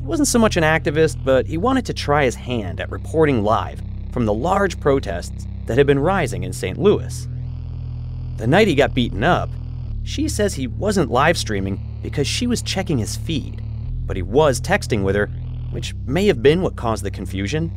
He 0.00 0.06
wasn't 0.06 0.28
so 0.28 0.38
much 0.38 0.56
an 0.56 0.64
activist, 0.64 1.22
but 1.22 1.46
he 1.46 1.58
wanted 1.58 1.84
to 1.86 1.94
try 1.94 2.24
his 2.24 2.34
hand 2.34 2.80
at 2.80 2.90
reporting 2.90 3.42
live 3.42 3.82
from 4.12 4.26
the 4.26 4.34
large 4.34 4.78
protests 4.80 5.46
that 5.66 5.76
had 5.76 5.86
been 5.86 5.98
rising 5.98 6.44
in 6.44 6.52
St. 6.52 6.78
Louis. 6.78 7.28
The 8.36 8.46
night 8.46 8.68
he 8.68 8.74
got 8.74 8.94
beaten 8.94 9.24
up, 9.24 9.50
she 10.02 10.28
says 10.28 10.54
he 10.54 10.66
wasn't 10.66 11.10
live 11.10 11.36
streaming 11.36 11.98
because 12.02 12.26
she 12.26 12.46
was 12.46 12.62
checking 12.62 12.98
his 12.98 13.16
feed, 13.16 13.63
but 14.06 14.16
he 14.16 14.22
was 14.22 14.60
texting 14.60 15.02
with 15.02 15.16
her, 15.16 15.26
which 15.70 15.94
may 16.06 16.26
have 16.26 16.42
been 16.42 16.62
what 16.62 16.76
caused 16.76 17.04
the 17.04 17.10
confusion. 17.10 17.70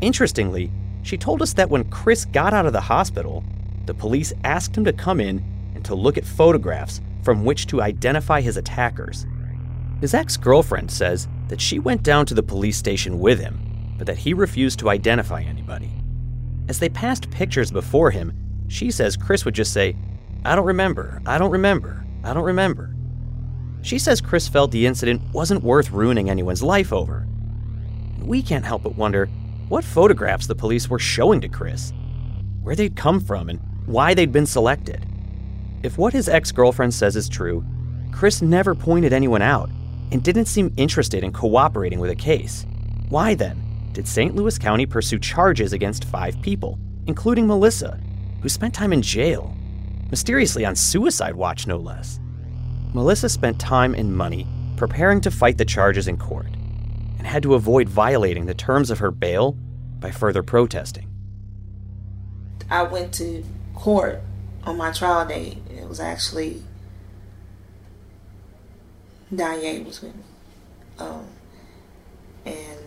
Interestingly, 0.00 0.70
she 1.02 1.16
told 1.16 1.42
us 1.42 1.52
that 1.54 1.70
when 1.70 1.90
Chris 1.90 2.24
got 2.24 2.54
out 2.54 2.66
of 2.66 2.72
the 2.72 2.80
hospital, 2.80 3.44
the 3.86 3.94
police 3.94 4.32
asked 4.44 4.76
him 4.76 4.84
to 4.84 4.92
come 4.92 5.20
in 5.20 5.42
and 5.74 5.84
to 5.84 5.94
look 5.94 6.18
at 6.18 6.24
photographs 6.24 7.00
from 7.22 7.44
which 7.44 7.66
to 7.66 7.82
identify 7.82 8.40
his 8.40 8.56
attackers. 8.56 9.26
His 10.00 10.14
ex 10.14 10.36
girlfriend 10.36 10.90
says 10.90 11.28
that 11.48 11.60
she 11.60 11.78
went 11.78 12.02
down 12.02 12.26
to 12.26 12.34
the 12.34 12.42
police 12.42 12.78
station 12.78 13.18
with 13.18 13.38
him, 13.38 13.94
but 13.98 14.06
that 14.06 14.18
he 14.18 14.32
refused 14.32 14.78
to 14.78 14.88
identify 14.88 15.42
anybody. 15.42 15.92
As 16.68 16.78
they 16.78 16.88
passed 16.88 17.30
pictures 17.30 17.70
before 17.70 18.10
him, 18.10 18.32
she 18.68 18.90
says 18.90 19.16
Chris 19.16 19.44
would 19.44 19.54
just 19.54 19.72
say, 19.72 19.96
I 20.44 20.54
don't 20.54 20.64
remember, 20.64 21.20
I 21.26 21.36
don't 21.36 21.50
remember, 21.50 22.06
I 22.24 22.32
don't 22.32 22.44
remember. 22.44 22.94
She 23.82 23.98
says 23.98 24.20
Chris 24.20 24.46
felt 24.48 24.70
the 24.70 24.86
incident 24.86 25.22
wasn't 25.32 25.62
worth 25.62 25.90
ruining 25.90 26.28
anyone's 26.28 26.62
life 26.62 26.92
over. 26.92 27.26
And 28.16 28.26
we 28.26 28.42
can't 28.42 28.64
help 28.64 28.82
but 28.82 28.96
wonder 28.96 29.26
what 29.68 29.84
photographs 29.84 30.46
the 30.46 30.54
police 30.54 30.90
were 30.90 30.98
showing 30.98 31.40
to 31.40 31.48
Chris, 31.48 31.92
where 32.62 32.74
they'd 32.74 32.96
come 32.96 33.20
from, 33.20 33.48
and 33.48 33.60
why 33.86 34.14
they'd 34.14 34.32
been 34.32 34.46
selected. 34.46 35.06
If 35.82 35.96
what 35.96 36.12
his 36.12 36.28
ex 36.28 36.52
girlfriend 36.52 36.92
says 36.92 37.16
is 37.16 37.28
true, 37.28 37.64
Chris 38.12 38.42
never 38.42 38.74
pointed 38.74 39.12
anyone 39.12 39.42
out 39.42 39.70
and 40.12 40.22
didn't 40.22 40.46
seem 40.46 40.74
interested 40.76 41.24
in 41.24 41.32
cooperating 41.32 42.00
with 42.00 42.10
a 42.10 42.16
case. 42.16 42.66
Why 43.08 43.34
then 43.34 43.62
did 43.92 44.06
St. 44.06 44.34
Louis 44.34 44.58
County 44.58 44.86
pursue 44.86 45.18
charges 45.18 45.72
against 45.72 46.04
five 46.04 46.40
people, 46.42 46.78
including 47.06 47.46
Melissa, 47.46 47.98
who 48.42 48.48
spent 48.48 48.74
time 48.74 48.92
in 48.92 49.02
jail, 49.02 49.54
mysteriously 50.10 50.64
on 50.64 50.76
suicide 50.76 51.34
watch, 51.34 51.66
no 51.66 51.78
less? 51.78 52.20
Melissa 52.92 53.28
spent 53.28 53.60
time 53.60 53.94
and 53.94 54.16
money 54.16 54.46
preparing 54.76 55.20
to 55.20 55.30
fight 55.30 55.58
the 55.58 55.64
charges 55.64 56.08
in 56.08 56.16
court 56.16 56.48
and 57.18 57.26
had 57.26 57.42
to 57.42 57.54
avoid 57.54 57.88
violating 57.88 58.46
the 58.46 58.54
terms 58.54 58.90
of 58.90 58.98
her 58.98 59.10
bail 59.10 59.52
by 60.00 60.10
further 60.10 60.42
protesting. 60.42 61.06
I 62.68 62.82
went 62.84 63.12
to 63.14 63.44
court 63.74 64.20
on 64.64 64.76
my 64.76 64.90
trial 64.90 65.26
date. 65.26 65.58
It 65.70 65.88
was 65.88 66.00
actually 66.00 66.62
Danye 69.32 69.84
was 69.84 70.02
with 70.02 70.14
me. 70.14 70.22
Um, 70.98 71.26
and 72.44 72.78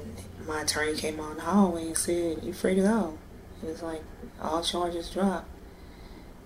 my 0.45 0.61
attorney 0.61 0.95
came 0.95 1.19
on 1.19 1.37
the 1.37 1.43
hallway 1.43 1.87
and 1.87 1.97
said, 1.97 2.43
You 2.43 2.53
free 2.53 2.75
to 2.75 2.81
go. 2.81 3.17
It 3.63 3.67
was 3.67 3.81
like, 3.81 4.03
all 4.41 4.61
charges 4.61 5.09
dropped. 5.09 5.49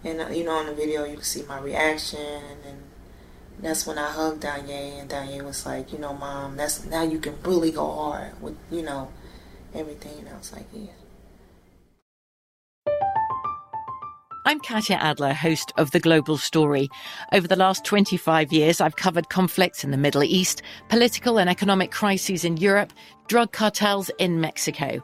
And, 0.03 0.21
uh, 0.21 0.27
you 0.27 0.43
know, 0.43 0.51
on 0.51 0.67
the 0.67 0.73
video, 0.73 1.03
you 1.03 1.15
can 1.15 1.23
see 1.23 1.43
my 1.43 1.59
reaction. 1.59 2.19
And 2.67 2.83
that's 3.59 3.87
when 3.87 3.97
I 3.97 4.11
hugged 4.11 4.43
Danye. 4.43 5.01
And 5.01 5.09
Danye 5.09 5.43
was 5.43 5.65
like, 5.65 5.91
You 5.91 5.99
know, 5.99 6.13
mom, 6.13 6.57
that's 6.57 6.85
now 6.85 7.03
you 7.03 7.19
can 7.19 7.35
really 7.43 7.71
go 7.71 7.91
hard 7.91 8.41
with, 8.41 8.57
you 8.71 8.81
know, 8.81 9.11
everything. 9.73 10.19
And 10.19 10.29
I 10.29 10.37
was 10.37 10.53
like, 10.53 10.65
Yeah. 10.73 10.91
I'm 14.45 14.61
Katya 14.61 14.95
Adler, 14.95 15.33
host 15.33 15.73
of 15.75 15.91
The 15.91 15.99
Global 15.99 16.37
Story. 16.37 16.87
Over 17.33 17.49
the 17.49 17.57
last 17.57 17.83
25 17.83 18.53
years, 18.53 18.79
I've 18.79 18.95
covered 18.95 19.27
conflicts 19.27 19.83
in 19.83 19.91
the 19.91 19.97
Middle 19.97 20.23
East, 20.23 20.61
political 20.87 21.37
and 21.37 21.49
economic 21.49 21.91
crises 21.91 22.45
in 22.45 22.55
Europe, 22.55 22.93
drug 23.27 23.51
cartels 23.51 24.09
in 24.19 24.39
Mexico. 24.39 25.03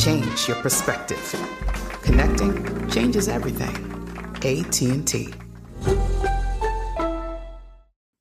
Change 0.00 0.48
your 0.48 0.56
perspective. 0.62 1.18
Connecting 2.00 2.88
changes 2.88 3.28
everything. 3.28 3.76
AT&T. 4.36 5.49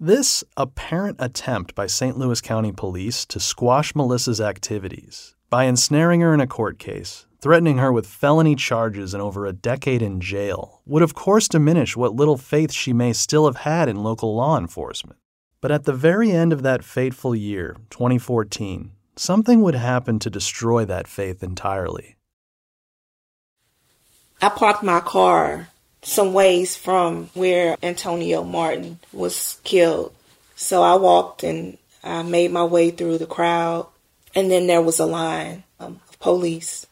This 0.00 0.42
apparent 0.56 1.18
attempt 1.20 1.76
by 1.76 1.86
St. 1.86 2.18
Louis 2.18 2.40
County 2.40 2.72
Police 2.72 3.24
to 3.26 3.38
squash 3.38 3.94
Melissa's 3.94 4.40
activities 4.40 5.36
by 5.50 5.64
ensnaring 5.64 6.20
her 6.20 6.34
in 6.34 6.40
a 6.40 6.48
court 6.48 6.80
case, 6.80 7.26
threatening 7.40 7.78
her 7.78 7.92
with 7.92 8.04
felony 8.04 8.56
charges 8.56 9.14
and 9.14 9.22
over 9.22 9.46
a 9.46 9.52
decade 9.52 10.02
in 10.02 10.20
jail, 10.20 10.82
would 10.84 11.04
of 11.04 11.14
course 11.14 11.46
diminish 11.46 11.96
what 11.96 12.16
little 12.16 12.36
faith 12.36 12.72
she 12.72 12.92
may 12.92 13.12
still 13.12 13.46
have 13.46 13.58
had 13.58 13.88
in 13.88 14.02
local 14.02 14.34
law 14.34 14.58
enforcement. 14.58 15.20
But 15.60 15.70
at 15.70 15.84
the 15.84 15.92
very 15.92 16.32
end 16.32 16.52
of 16.52 16.62
that 16.62 16.82
fateful 16.82 17.36
year, 17.36 17.76
2014, 17.90 18.90
something 19.14 19.62
would 19.62 19.76
happen 19.76 20.18
to 20.18 20.28
destroy 20.28 20.84
that 20.86 21.06
faith 21.06 21.40
entirely. 21.40 22.16
I 24.42 24.48
parked 24.48 24.82
my 24.82 24.98
car 24.98 25.68
some 26.04 26.32
ways 26.32 26.76
from 26.76 27.30
where 27.34 27.76
Antonio 27.82 28.44
Martin 28.44 28.98
was 29.12 29.58
killed. 29.64 30.14
So 30.54 30.82
I 30.82 30.94
walked 30.94 31.42
and 31.42 31.78
I 32.02 32.22
made 32.22 32.52
my 32.52 32.64
way 32.64 32.90
through 32.90 33.18
the 33.18 33.26
crowd, 33.26 33.88
and 34.34 34.50
then 34.50 34.66
there 34.66 34.82
was 34.82 35.00
a 35.00 35.06
line 35.06 35.64
um, 35.80 36.00
of 36.08 36.18
police. 36.20 36.86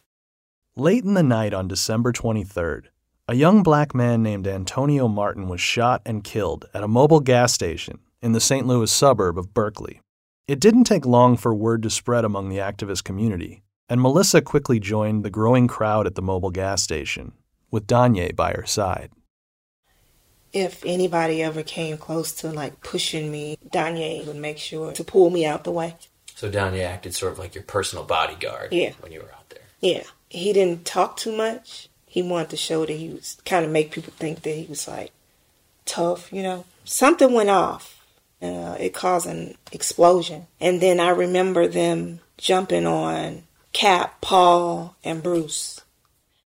Late 0.74 1.04
in 1.04 1.14
the 1.14 1.22
night 1.22 1.52
on 1.52 1.68
December 1.68 2.12
23rd, 2.12 2.84
a 3.28 3.34
young 3.34 3.62
black 3.62 3.94
man 3.94 4.22
named 4.22 4.46
Antonio 4.46 5.06
Martin 5.06 5.48
was 5.48 5.60
shot 5.60 6.00
and 6.06 6.24
killed 6.24 6.64
at 6.72 6.82
a 6.82 6.88
Mobil 6.88 7.22
gas 7.22 7.52
station 7.52 7.98
in 8.22 8.32
the 8.32 8.40
St. 8.40 8.66
Louis 8.66 8.90
suburb 8.90 9.38
of 9.38 9.52
Berkeley. 9.52 10.00
It 10.48 10.58
didn't 10.58 10.84
take 10.84 11.04
long 11.04 11.36
for 11.36 11.54
word 11.54 11.82
to 11.82 11.90
spread 11.90 12.24
among 12.24 12.48
the 12.48 12.56
activist 12.56 13.04
community, 13.04 13.62
and 13.88 14.00
Melissa 14.00 14.40
quickly 14.40 14.80
joined 14.80 15.24
the 15.24 15.30
growing 15.30 15.68
crowd 15.68 16.06
at 16.06 16.14
the 16.14 16.22
Mobil 16.22 16.52
gas 16.52 16.82
station 16.82 17.32
with 17.72 17.88
Danye 17.88 18.36
by 18.36 18.52
her 18.52 18.64
side. 18.66 19.10
If 20.52 20.84
anybody 20.84 21.42
ever 21.42 21.62
came 21.62 21.96
close 21.96 22.30
to 22.36 22.50
like 22.52 22.82
pushing 22.82 23.32
me, 23.32 23.58
Danye 23.70 24.24
would 24.26 24.36
make 24.36 24.58
sure 24.58 24.92
to 24.92 25.02
pull 25.02 25.30
me 25.30 25.46
out 25.46 25.64
the 25.64 25.72
way. 25.72 25.96
So 26.34 26.50
Danye 26.50 26.84
acted 26.84 27.14
sort 27.14 27.32
of 27.32 27.38
like 27.38 27.54
your 27.54 27.64
personal 27.64 28.04
bodyguard 28.04 28.72
Yeah. 28.72 28.92
when 29.00 29.12
you 29.12 29.20
were 29.20 29.32
out 29.32 29.48
there. 29.48 29.62
Yeah. 29.80 30.02
He 30.28 30.52
didn't 30.52 30.84
talk 30.84 31.16
too 31.16 31.34
much. 31.34 31.88
He 32.06 32.22
wanted 32.22 32.50
to 32.50 32.56
show 32.58 32.84
that 32.84 32.92
he 32.92 33.08
was 33.08 33.38
kind 33.46 33.64
of 33.64 33.70
make 33.70 33.90
people 33.90 34.12
think 34.18 34.42
that 34.42 34.50
he 34.54 34.66
was 34.66 34.86
like 34.86 35.12
tough, 35.86 36.30
you 36.32 36.42
know. 36.42 36.64
Something 36.84 37.32
went 37.32 37.48
off. 37.50 37.98
Uh, 38.42 38.76
it 38.78 38.92
caused 38.92 39.26
an 39.26 39.56
explosion. 39.70 40.46
And 40.60 40.80
then 40.82 41.00
I 41.00 41.10
remember 41.10 41.66
them 41.68 42.20
jumping 42.36 42.86
on 42.86 43.44
Cap, 43.72 44.20
Paul, 44.20 44.96
and 45.04 45.22
Bruce. 45.22 45.80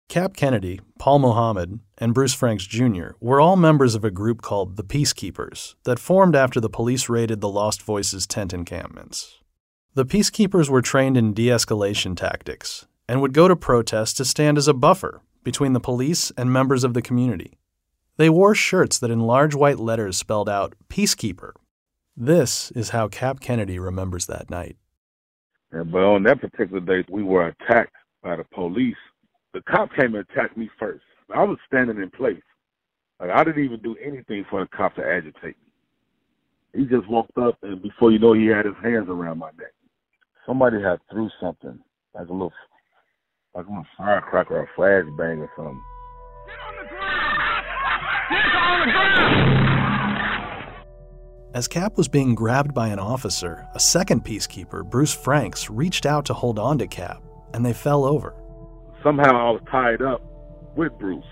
Cap 0.08 0.36
Kennedy, 0.36 0.80
Paul 1.00 1.20
Mohammed, 1.20 1.80
and 1.98 2.14
Bruce 2.14 2.34
Franks 2.34 2.66
Jr. 2.66 3.10
were 3.20 3.42
all 3.42 3.56
members 3.56 3.96
of 3.96 4.06
a 4.06 4.12
group 4.12 4.42
called 4.42 4.78
the 4.78 4.84
Peacekeepers 4.84 5.76
that 5.84 6.00
formed 6.00 6.36
after 6.36 6.60
the 6.60 6.70
police 6.70 7.10
raided 7.10 7.42
the 7.42 7.50
Lost 7.50 7.82
Voices 7.82 8.28
tent 8.28 8.54
encampments. 8.54 9.40
The 9.96 10.06
Peacekeepers 10.06 10.70
were 10.70 10.82
trained 10.82 11.18
in 11.18 11.34
de 11.34 11.48
escalation 11.48 12.16
tactics 12.16 12.86
and 13.10 13.22
would 13.22 13.34
go 13.34 13.48
to 13.48 13.56
protests 13.56 14.14
to 14.14 14.26
stand 14.26 14.58
as 14.58 14.68
a 14.68 14.74
buffer 14.74 15.22
between 15.44 15.74
the 15.74 15.80
police 15.80 16.32
and 16.38 16.52
members 16.52 16.84
of 16.84 16.94
the 16.94 17.02
community. 17.02 17.58
They 18.18 18.30
wore 18.30 18.56
shirts 18.56 19.00
that 19.00 19.12
in 19.12 19.20
large 19.20 19.56
white 19.56 19.80
letters 19.80 20.18
spelled 20.18 20.48
out 20.48 20.76
Peacekeeper. 20.88 21.54
This 22.16 22.72
is 22.72 22.92
how 22.92 23.08
Cap 23.08 23.40
Kennedy 23.40 23.80
remembers 23.80 24.28
that 24.28 24.50
night. 24.50 24.78
And, 25.72 25.92
but 25.92 26.04
on 26.04 26.24
that 26.24 26.40
particular 26.40 26.80
day, 26.80 27.06
we 27.10 27.24
were 27.24 27.48
attacked 27.48 27.96
by 28.24 28.38
the 28.38 28.46
police. 28.46 28.96
The 29.56 29.62
cop 29.62 29.90
came 29.96 30.14
and 30.16 30.26
attacked 30.30 30.58
me 30.58 30.70
first. 30.78 31.06
I 31.34 31.42
was 31.44 31.58
standing 31.66 31.96
in 31.96 32.12
place. 32.12 32.44
Like 33.22 33.30
I 33.30 33.42
didn't 33.46 33.64
even 33.64 33.80
do 33.80 33.96
anything 34.06 34.46
for 34.50 34.60
the 34.60 34.68
cop 34.68 34.96
to 34.96 35.02
agitate 35.02 35.56
me. 35.56 36.82
He 36.82 36.86
just 36.86 37.08
walked 37.10 37.38
up, 37.38 37.58
and 37.64 37.82
before 37.82 38.12
you 38.12 38.20
know, 38.20 38.34
he 38.34 38.48
had 38.48 38.66
his 38.66 38.76
hands 38.84 39.08
around 39.08 39.40
my 39.40 39.52
neck. 39.58 39.72
Somebody 40.46 40.82
had 40.82 41.00
threw 41.10 41.30
something, 41.40 41.80
like 42.14 42.28
a 42.28 42.34
little, 42.34 42.52
like 43.56 43.66
a 43.66 43.70
little 43.70 43.86
firecracker 43.98 44.58
or 44.58 44.64
a 44.64 44.68
flashbang 44.78 45.40
or 45.40 45.50
something. 45.56 45.82
Get 46.48 46.60
on 46.60 46.76
the 46.76 46.90
ground! 46.90 47.66
Get 48.30 48.56
on 48.58 48.80
the 48.82 48.92
ground! 48.92 49.56
As 51.56 51.70
Cap 51.70 51.96
was 51.96 52.10
being 52.10 52.36
grabbed 52.36 52.74
by 52.74 52.90
an 52.90 53.00
officer, 53.00 53.66
a 53.74 53.80
second 53.80 54.26
peacekeeper, 54.26 54.84
Bruce 54.84 55.14
Franks, 55.14 55.70
reached 55.70 56.06
out 56.06 56.26
to 56.26 56.34
hold 56.34 56.60
on 56.60 56.78
to 56.80 56.88
Cap, 56.88 57.24
and 57.54 57.66
they 57.66 57.72
fell 57.72 58.04
over. 58.04 58.36
Somehow 59.06 59.50
I 59.50 59.52
was 59.52 59.62
tied 59.70 60.02
up 60.02 60.24
with 60.76 60.92
Bruce, 60.98 61.24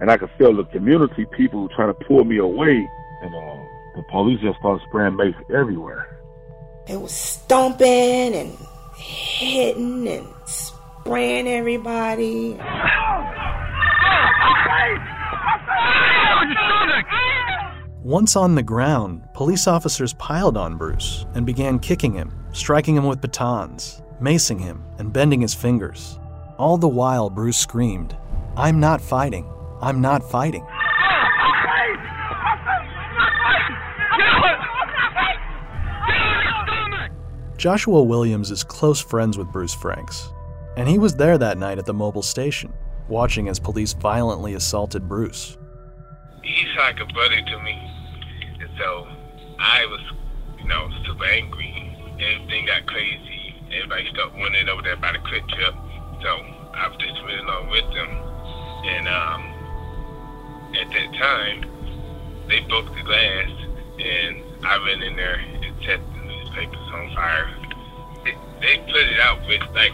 and 0.00 0.10
I 0.10 0.16
could 0.16 0.30
feel 0.38 0.56
the 0.56 0.64
community 0.64 1.26
people 1.36 1.68
trying 1.76 1.88
to 1.88 2.04
pull 2.06 2.24
me 2.24 2.38
away, 2.38 2.88
and 3.20 3.34
uh, 3.34 3.64
the 3.94 4.02
police 4.10 4.40
just 4.40 4.58
started 4.58 4.82
spraying 4.88 5.14
mace 5.14 5.34
everywhere. 5.54 6.18
It 6.88 6.98
was 6.98 7.12
stomping 7.12 8.34
and 8.34 8.56
hitting 8.96 10.08
and 10.08 10.26
spraying 10.46 11.46
everybody. 11.46 12.58
Once 18.02 18.34
on 18.34 18.54
the 18.54 18.62
ground, 18.62 19.28
police 19.34 19.66
officers 19.66 20.14
piled 20.14 20.56
on 20.56 20.78
Bruce 20.78 21.26
and 21.34 21.44
began 21.44 21.78
kicking 21.78 22.14
him, 22.14 22.46
striking 22.54 22.96
him 22.96 23.04
with 23.04 23.20
batons, 23.20 24.00
macing 24.22 24.58
him, 24.58 24.82
and 24.96 25.12
bending 25.12 25.42
his 25.42 25.52
fingers. 25.52 26.18
All 26.64 26.78
the 26.78 26.88
while, 26.88 27.28
Bruce 27.28 27.58
screamed, 27.58 28.16
I'm 28.56 28.80
not 28.80 29.02
fighting. 29.02 29.52
I'm 29.82 30.00
not 30.00 30.22
fighting. 30.30 30.66
Joshua 37.58 38.02
Williams 38.02 38.50
is 38.50 38.64
close 38.64 38.98
friends 38.98 39.36
with 39.36 39.52
Bruce 39.52 39.74
Franks, 39.74 40.32
and 40.78 40.88
he 40.88 40.96
was 40.96 41.14
there 41.14 41.36
that 41.36 41.58
night 41.58 41.76
at 41.76 41.84
the 41.84 41.92
Mobil 41.92 42.24
station, 42.24 42.72
watching 43.08 43.50
as 43.50 43.60
police 43.60 43.92
violently 43.92 44.54
assaulted 44.54 45.06
Bruce. 45.06 45.58
He's 46.42 46.74
like 46.78 46.98
a 46.98 47.12
brother 47.12 47.42
to 47.42 47.62
me. 47.62 47.78
And 48.60 48.70
so 48.78 49.06
I 49.58 49.84
was, 49.84 50.00
you 50.62 50.66
know, 50.66 50.88
super 51.04 51.26
angry. 51.26 51.94
Everything 52.12 52.64
got 52.64 52.86
crazy. 52.86 53.54
Everybody 53.66 54.08
started 54.14 54.38
running 54.38 54.70
over 54.70 54.80
there 54.80 54.96
by 54.96 55.12
the 55.12 55.18
QuickTrip. 55.18 55.90
So 56.24 56.30
I 56.72 56.88
was 56.88 56.96
just 56.96 57.20
running 57.20 57.44
along 57.44 57.68
with 57.68 57.84
them. 57.92 58.08
And 58.88 59.08
um, 59.08 59.54
at 60.74 60.88
that 60.90 61.18
time, 61.18 61.64
they 62.48 62.60
broke 62.60 62.86
the 62.94 63.02
glass, 63.02 63.50
and 63.98 64.42
I 64.64 64.78
went 64.78 65.02
in 65.02 65.16
there 65.16 65.34
and 65.34 65.74
set 65.84 66.00
the 66.00 66.24
newspapers 66.24 66.88
on 66.94 67.14
fire. 67.14 67.54
They, 68.24 68.34
they 68.62 68.78
put 68.90 69.02
it 69.02 69.20
out 69.20 69.46
with 69.46 69.60
like 69.74 69.92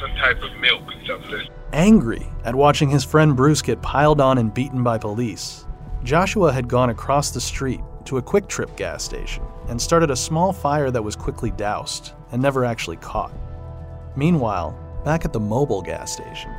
some 0.00 0.16
type 0.16 0.42
of 0.42 0.58
milk 0.60 0.82
or 0.86 1.06
something. 1.06 1.48
Angry 1.74 2.26
at 2.44 2.54
watching 2.54 2.88
his 2.88 3.04
friend 3.04 3.36
Bruce 3.36 3.60
get 3.60 3.82
piled 3.82 4.22
on 4.22 4.38
and 4.38 4.52
beaten 4.52 4.82
by 4.82 4.96
police, 4.96 5.66
Joshua 6.04 6.52
had 6.52 6.68
gone 6.68 6.88
across 6.88 7.30
the 7.30 7.40
street 7.40 7.80
to 8.06 8.16
a 8.16 8.22
QuickTrip 8.22 8.76
gas 8.76 9.04
station 9.04 9.42
and 9.68 9.80
started 9.80 10.10
a 10.10 10.16
small 10.16 10.54
fire 10.54 10.90
that 10.90 11.02
was 11.02 11.16
quickly 11.16 11.50
doused 11.50 12.12
and 12.32 12.40
never 12.40 12.64
actually 12.64 12.96
caught. 12.96 13.32
Meanwhile, 14.16 14.78
back 15.04 15.24
at 15.24 15.32
the 15.32 15.40
Mobil 15.40 15.84
gas 15.84 16.12
station, 16.12 16.50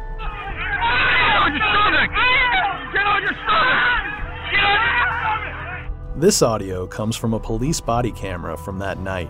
this 6.18 6.41
audio 6.41 6.88
comes 6.88 7.16
from 7.16 7.34
a 7.34 7.39
police 7.39 7.82
body 7.82 8.12
camera 8.12 8.56
from 8.56 8.80
that 8.80 9.00
night. 9.00 9.30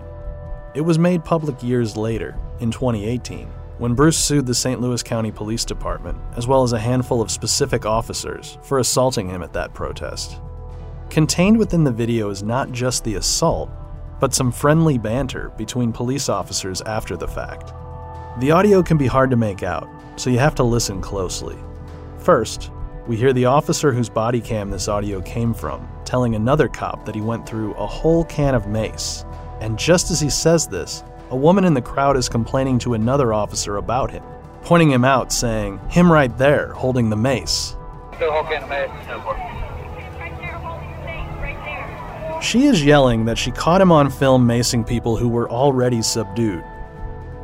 It 0.74 0.82
was 0.82 0.98
made 0.98 1.24
public 1.24 1.62
years 1.62 1.96
later, 1.96 2.38
in 2.60 2.70
2018, 2.70 3.48
when 3.78 3.94
Bruce 3.94 4.18
sued 4.18 4.46
the 4.46 4.54
St. 4.54 4.80
Louis 4.80 5.02
County 5.02 5.32
Police 5.32 5.64
Department, 5.64 6.18
as 6.36 6.46
well 6.46 6.62
as 6.62 6.72
a 6.72 6.78
handful 6.78 7.20
of 7.20 7.30
specific 7.30 7.84
officers, 7.84 8.58
for 8.62 8.78
assaulting 8.78 9.28
him 9.28 9.42
at 9.42 9.52
that 9.54 9.74
protest. 9.74 10.40
Contained 11.10 11.58
within 11.58 11.84
the 11.84 11.90
video 11.90 12.30
is 12.30 12.42
not 12.42 12.72
just 12.72 13.04
the 13.04 13.14
assault, 13.14 13.70
but 14.20 14.34
some 14.34 14.52
friendly 14.52 14.98
banter 14.98 15.50
between 15.56 15.92
police 15.92 16.28
officers 16.28 16.80
after 16.82 17.16
the 17.16 17.28
fact. 17.28 17.72
The 18.38 18.50
audio 18.50 18.82
can 18.82 18.98
be 18.98 19.06
hard 19.06 19.30
to 19.30 19.36
make 19.36 19.62
out, 19.62 19.88
so 20.16 20.28
you 20.28 20.38
have 20.38 20.54
to 20.56 20.62
listen 20.62 21.00
closely. 21.00 21.56
First, 22.18 22.70
we 23.06 23.16
hear 23.16 23.32
the 23.32 23.46
officer 23.46 23.92
whose 23.92 24.10
body 24.10 24.42
cam 24.42 24.68
this 24.68 24.88
audio 24.88 25.22
came 25.22 25.54
from 25.54 25.88
telling 26.04 26.34
another 26.34 26.68
cop 26.68 27.06
that 27.06 27.14
he 27.14 27.22
went 27.22 27.48
through 27.48 27.72
a 27.74 27.86
whole 27.86 28.24
can 28.24 28.54
of 28.54 28.66
mace. 28.66 29.24
And 29.62 29.78
just 29.78 30.10
as 30.10 30.20
he 30.20 30.28
says 30.28 30.66
this, 30.66 31.02
a 31.30 31.36
woman 31.36 31.64
in 31.64 31.72
the 31.72 31.80
crowd 31.80 32.14
is 32.18 32.28
complaining 32.28 32.78
to 32.80 32.92
another 32.92 33.32
officer 33.32 33.78
about 33.78 34.10
him, 34.10 34.22
pointing 34.60 34.90
him 34.90 35.04
out, 35.04 35.32
saying, 35.32 35.80
Him 35.88 36.12
right 36.12 36.36
there, 36.36 36.74
holding 36.74 37.08
the 37.08 37.16
mace. 37.16 37.74
The 38.18 38.30
whole 38.30 38.42
mace. 38.68 38.90
She 42.44 42.66
is 42.66 42.84
yelling 42.84 43.24
that 43.24 43.38
she 43.38 43.50
caught 43.50 43.80
him 43.80 43.90
on 43.90 44.10
film 44.10 44.46
macing 44.46 44.86
people 44.86 45.16
who 45.16 45.28
were 45.30 45.48
already 45.48 46.02
subdued. 46.02 46.62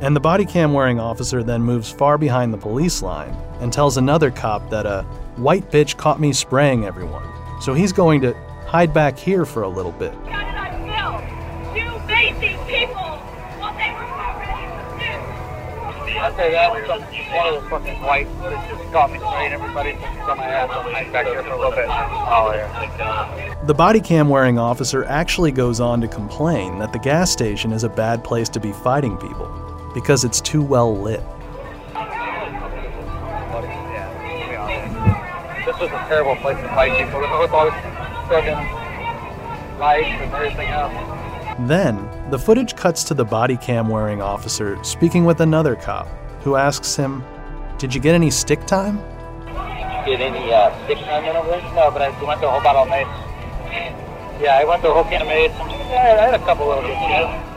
And 0.03 0.13
the 0.13 0.19
body 0.19 0.43
cam 0.43 0.73
wearing 0.73 0.99
officer 0.99 1.43
then 1.43 1.61
moves 1.61 1.89
far 1.89 2.17
behind 2.17 2.53
the 2.53 2.57
police 2.57 3.01
line 3.01 3.33
and 3.61 3.71
tells 3.71 3.95
another 3.95 4.31
cop 4.31 4.69
that 4.69 4.85
a 4.85 5.03
white 5.37 5.71
bitch 5.71 5.95
caught 5.95 6.19
me 6.19 6.33
spraying 6.33 6.83
everyone, 6.83 7.23
so 7.61 7.73
he's 7.73 7.93
going 7.93 8.19
to 8.19 8.33
hide 8.67 8.93
back 8.93 9.17
here 9.17 9.45
for 9.45 9.63
a 9.63 9.67
little 9.69 9.93
bit. 9.93 10.11
You 10.11 11.89
basic 12.05 12.59
people! 12.67 13.15
What 13.61 13.77
they 13.77 13.93
were 13.93 14.03
already 14.03 14.51
I 16.19 16.33
say 16.35 16.51
that 16.51 16.73
was 16.73 16.85
some, 16.85 17.01
one 17.01 17.53
of 17.53 17.63
the 17.63 17.69
fucking 17.69 18.01
white 18.01 18.27
that 18.41 18.69
just 18.69 18.91
caught 18.91 19.09
me 19.09 19.19
spraying 19.19 19.53
everybody 19.53 19.91
since 19.91 20.19
on 20.19 20.37
my 20.37 20.43
ass. 20.43 20.69
I'm 20.69 20.91
hiding 20.91 21.13
back 21.13 21.27
here 21.27 21.43
for 21.43 21.53
a 21.53 21.57
little 21.57 21.71
bit. 21.71 21.85
Oh, 21.87 22.51
yeah. 22.53 23.63
The 23.63 23.73
body 23.73 24.01
cam 24.01 24.27
wearing 24.27 24.59
officer 24.59 25.05
actually 25.05 25.53
goes 25.53 25.79
on 25.79 26.01
to 26.01 26.09
complain 26.09 26.77
that 26.79 26.91
the 26.91 26.99
gas 26.99 27.31
station 27.31 27.71
is 27.71 27.85
a 27.85 27.89
bad 27.89 28.21
place 28.21 28.49
to 28.49 28.59
be 28.59 28.73
fighting 28.73 29.15
people 29.15 29.62
because 29.93 30.23
it's 30.23 30.41
too 30.41 30.61
well 30.61 30.95
lit. 30.95 31.21
This 35.65 35.79
was 35.79 35.89
a 35.89 36.05
terrible 36.07 36.35
place 36.37 36.57
to 36.57 36.67
fight 36.69 36.91
people 36.97 37.21
with 37.21 37.51
all 37.51 37.65
this 37.65 37.73
fucking 38.27 39.79
lights 39.79 40.07
and 40.07 40.33
everything 40.33 40.67
else. 40.67 40.93
Then, 41.67 42.09
the 42.31 42.37
footage 42.39 42.75
cuts 42.75 43.03
to 43.05 43.13
the 43.13 43.23
body 43.23 43.57
cam 43.57 43.87
wearing 43.87 44.21
officer 44.21 44.83
speaking 44.83 45.23
with 45.23 45.39
another 45.39 45.75
cop 45.75 46.07
who 46.41 46.55
asks 46.55 46.95
him, 46.95 47.23
Did 47.77 47.93
you 47.93 48.01
get 48.01 48.15
any 48.15 48.29
stick 48.29 48.65
time? 48.65 48.97
Get 50.05 50.19
any 50.19 50.51
uh, 50.51 50.73
stick 50.83 50.97
time 50.99 51.23
in 51.23 51.35
over 51.35 51.47
there? 51.47 51.61
No, 51.73 51.89
but 51.91 52.01
I 52.01 52.09
went 52.25 52.39
through 52.39 52.49
a 52.49 52.51
whole 52.51 52.61
bottle 52.61 52.83
of 52.83 52.89
mace. 52.89 53.07
Yeah, 54.41 54.57
I 54.59 54.65
went 54.65 54.81
through 54.81 54.91
a 54.91 54.93
whole 54.95 55.05
can 55.05 55.21
of 55.21 55.27
mace. 55.27 55.51
Yeah, 55.51 56.17
I 56.19 56.25
had 56.25 56.33
a 56.33 56.39
couple 56.39 56.69
of 56.71 56.83
little 56.83 56.89
bits, 56.89 57.01
yeah. 57.09 57.49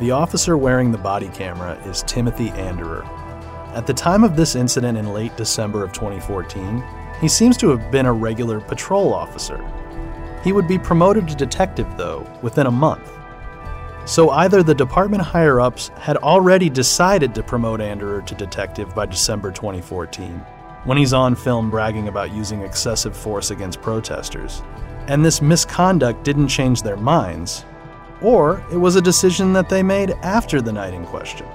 The 0.00 0.12
officer 0.12 0.56
wearing 0.56 0.92
the 0.92 0.96
body 0.96 1.28
camera 1.28 1.74
is 1.84 2.02
Timothy 2.04 2.48
Anderer. 2.52 3.04
At 3.74 3.86
the 3.86 3.92
time 3.92 4.24
of 4.24 4.34
this 4.34 4.54
incident 4.54 4.96
in 4.96 5.12
late 5.12 5.36
December 5.36 5.84
of 5.84 5.92
2014, 5.92 6.82
he 7.20 7.28
seems 7.28 7.58
to 7.58 7.68
have 7.68 7.90
been 7.90 8.06
a 8.06 8.12
regular 8.12 8.62
patrol 8.62 9.12
officer. 9.12 9.62
He 10.42 10.52
would 10.52 10.66
be 10.66 10.78
promoted 10.78 11.28
to 11.28 11.34
detective, 11.34 11.86
though, 11.98 12.26
within 12.40 12.66
a 12.66 12.70
month. 12.70 13.12
So 14.06 14.30
either 14.30 14.62
the 14.62 14.74
department 14.74 15.22
higher 15.22 15.60
ups 15.60 15.88
had 15.98 16.16
already 16.16 16.70
decided 16.70 17.34
to 17.34 17.42
promote 17.42 17.82
Anderer 17.82 18.22
to 18.22 18.34
detective 18.34 18.94
by 18.94 19.04
December 19.04 19.50
2014, 19.50 20.38
when 20.84 20.96
he's 20.96 21.12
on 21.12 21.34
film 21.34 21.70
bragging 21.70 22.08
about 22.08 22.32
using 22.32 22.62
excessive 22.62 23.14
force 23.14 23.50
against 23.50 23.82
protesters, 23.82 24.62
and 25.08 25.22
this 25.22 25.42
misconduct 25.42 26.24
didn't 26.24 26.48
change 26.48 26.80
their 26.80 26.96
minds, 26.96 27.66
or 28.22 28.64
it 28.72 28.76
was 28.76 28.96
a 28.96 29.02
decision 29.02 29.52
that 29.52 29.68
they 29.68 29.82
made 29.82 30.10
after 30.22 30.60
the 30.60 30.72
night 30.72 30.94
in 30.94 31.04
question. 31.06 31.46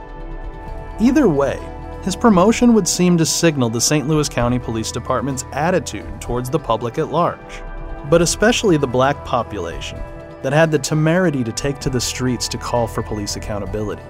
Either 0.99 1.27
way, 1.27 1.59
his 2.03 2.15
promotion 2.15 2.73
would 2.73 2.87
seem 2.87 3.17
to 3.17 3.25
signal 3.25 3.69
the 3.69 3.81
St. 3.81 4.07
Louis 4.07 4.29
County 4.29 4.59
Police 4.59 4.91
Department's 4.91 5.43
attitude 5.53 6.21
towards 6.21 6.49
the 6.49 6.59
public 6.59 6.97
at 6.97 7.11
large, 7.11 7.63
but 8.09 8.21
especially 8.21 8.77
the 8.77 8.87
black 8.87 9.25
population 9.25 9.99
that 10.43 10.53
had 10.53 10.69
the 10.69 10.77
temerity 10.77 11.43
to 11.43 11.51
take 11.51 11.79
to 11.79 11.89
the 11.89 11.99
streets 11.99 12.47
to 12.47 12.57
call 12.57 12.85
for 12.85 13.01
police 13.01 13.35
accountability. 13.35 14.03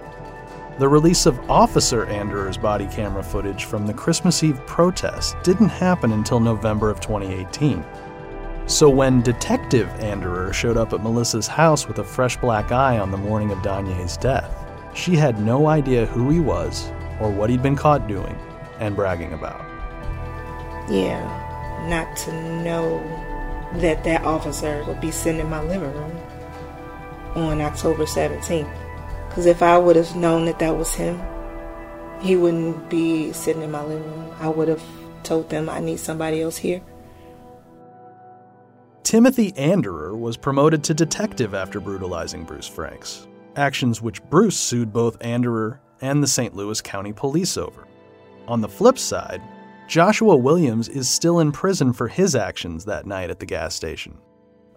The 0.78 0.90
release 0.90 1.26
of 1.26 1.40
Officer 1.50 2.06
Anderer's 2.08 2.58
body 2.58 2.88
camera 2.88 3.24
footage 3.24 3.64
from 3.64 3.88
the 3.88 3.94
Christmas 3.94 4.44
Eve 4.44 4.60
protest 4.66 5.38
didn't 5.42 5.70
happen 5.70 6.12
until 6.12 6.42
November 6.42 6.90
of 6.90 7.00
2018. 7.00 7.82
So 8.68 8.90
when 8.90 9.22
Detective 9.22 9.88
Anderer 10.00 10.52
showed 10.52 10.76
up 10.76 10.92
at 10.92 11.04
Melissa's 11.04 11.46
house 11.46 11.88
with 11.88 12.00
a 12.00 12.04
fresh 12.04 12.36
black 12.38 12.72
eye 12.72 12.98
on 12.98 13.12
the 13.12 13.18
morning 13.18 13.52
of 13.52 13.60
Danye's 13.60 14.18
death, 14.18 14.52
she 14.96 15.16
had 15.16 15.40
no 15.40 15.68
idea 15.68 16.08
who 16.08 16.32
he 16.32 16.40
was 16.40 16.90
or 17.20 17.30
what 17.30 17.52
he'd 17.52 17.62
been 17.62 17.76
caught 17.76 18.08
doing 18.08 18.36
and 18.80 18.96
bragging 18.96 19.34
about. 19.34 19.62
Yeah, 20.90 21.24
not 21.88 22.18
to 22.18 22.32
know 22.64 23.00
that 23.82 24.04
that 24.04 24.24
officer 24.24 24.84
would 24.88 25.00
be 25.00 25.12
sitting 25.12 25.42
in 25.42 25.50
my 25.50 25.62
living 25.62 25.94
room 25.94 26.18
on 27.36 27.62
October 27.62 28.06
17th. 28.06 28.68
Because 29.30 29.46
if 29.46 29.62
I 29.62 29.78
would 29.78 29.96
have 29.96 30.16
known 30.16 30.46
that 30.46 30.58
that 30.58 30.76
was 30.76 30.92
him, 30.92 31.22
he 32.20 32.36
wouldn't 32.36 32.90
be 32.90 33.32
sitting 33.32 33.62
in 33.62 33.70
my 33.70 33.84
living 33.84 34.10
room. 34.10 34.34
I 34.40 34.48
would 34.48 34.70
have 34.70 34.84
told 35.22 35.52
them 35.52 35.70
I 35.70 35.82
need 35.82 36.00
somebody 36.00 36.42
else 36.42 36.58
here. 36.58 36.82
Timothy 39.06 39.56
Anderer 39.56 40.18
was 40.18 40.36
promoted 40.36 40.84
to 40.84 40.96
detective 40.96 41.54
after 41.54 41.80
brutalizing 41.80 42.44
Bruce 42.44 42.68
Franks, 42.68 43.28
actions 43.56 44.02
which 44.02 44.24
Bruce 44.32 44.58
sued 44.58 44.92
both 44.92 45.22
Anderer 45.24 45.80
and 46.02 46.24
the 46.24 46.28
St. 46.28 46.56
Louis 46.56 46.82
County 46.82 47.14
Police 47.14 47.56
over. 47.56 47.88
On 48.48 48.62
the 48.62 48.68
flip 48.68 48.98
side, 48.98 49.44
Joshua 49.88 50.36
Williams 50.36 50.90
is 50.90 51.08
still 51.08 51.42
in 51.42 51.52
prison 51.52 51.94
for 51.94 52.08
his 52.08 52.34
actions 52.36 52.84
that 52.86 53.06
night 53.06 53.30
at 53.30 53.38
the 53.38 53.46
gas 53.46 53.76
station. 53.76 54.18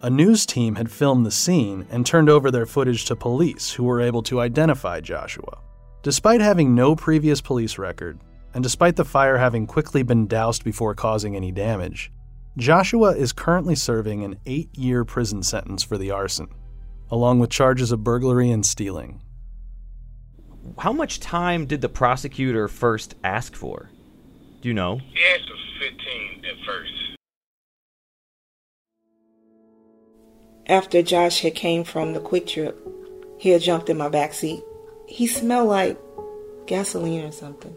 A 0.03 0.11
news 0.11 0.45
team 0.45 0.75
had 0.75 0.91
filmed 0.91 1.25
the 1.25 1.31
scene 1.31 1.87
and 1.89 2.05
turned 2.05 2.29
over 2.29 2.51
their 2.51 2.67
footage 2.67 3.05
to 3.05 3.15
police, 3.15 3.71
who 3.71 3.83
were 3.83 3.99
able 3.99 4.21
to 4.21 4.41
identify 4.41 5.01
Joshua. 5.01 5.57
Despite 6.03 6.39
having 6.39 6.75
no 6.75 6.95
previous 6.95 7.41
police 7.41 7.79
record, 7.79 8.19
and 8.53 8.61
despite 8.61 8.95
the 8.95 9.03
fire 9.03 9.39
having 9.39 9.65
quickly 9.65 10.03
been 10.03 10.27
doused 10.27 10.63
before 10.63 10.93
causing 10.93 11.35
any 11.35 11.51
damage, 11.51 12.11
Joshua 12.59 13.11
is 13.11 13.31
currently 13.31 13.73
serving 13.73 14.21
an 14.25 14.37
eight 14.45 14.77
year 14.77 15.05
prison 15.05 15.43
sentence 15.43 15.81
for 15.81 15.97
the 15.97 16.11
arson, 16.11 16.49
along 17.09 17.39
with 17.39 17.49
charges 17.49 17.93
of 17.93 18.03
burglary 18.03 18.51
and 18.51 18.65
stealing. 18.65 19.21
How 20.77 20.91
much 20.91 21.21
time 21.21 21.65
did 21.65 21.79
the 21.79 21.87
prosecutor 21.87 22.67
first 22.67 23.15
ask 23.23 23.55
for? 23.55 23.89
Do 24.61 24.67
you 24.67 24.73
know? 24.73 24.97
He 24.97 25.19
asked 25.33 25.47
for 25.47 25.55
15 25.89 26.45
at 26.45 26.65
first. 26.65 26.93
After 30.67 31.01
Josh 31.01 31.39
had 31.39 31.55
came 31.55 31.85
from 31.85 32.11
the 32.13 32.19
QuickTrip, 32.19 32.75
he 33.37 33.51
had 33.51 33.61
jumped 33.61 33.89
in 33.89 33.97
my 33.97 34.09
back 34.09 34.33
seat. 34.33 34.61
He 35.07 35.27
smelled 35.27 35.69
like 35.69 35.97
gasoline 36.67 37.23
or 37.23 37.31
something, 37.31 37.75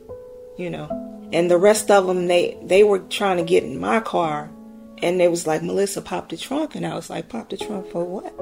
you 0.58 0.70
know. 0.70 1.30
And 1.32 1.48
the 1.48 1.56
rest 1.56 1.88
of 1.88 2.08
them, 2.08 2.26
they 2.26 2.58
they 2.62 2.82
were 2.82 2.98
trying 2.98 3.36
to 3.36 3.44
get 3.44 3.62
in 3.62 3.78
my 3.80 4.00
car, 4.00 4.50
and 5.02 5.18
they 5.18 5.28
was 5.28 5.46
like, 5.46 5.62
Melissa, 5.62 6.00
pop 6.00 6.28
the 6.28 6.36
trunk, 6.36 6.74
and 6.74 6.86
I 6.86 6.94
was 6.94 7.10
like, 7.10 7.28
pop 7.28 7.50
the 7.50 7.56
trunk 7.56 7.90
for 7.90 8.04
what? 8.04 8.32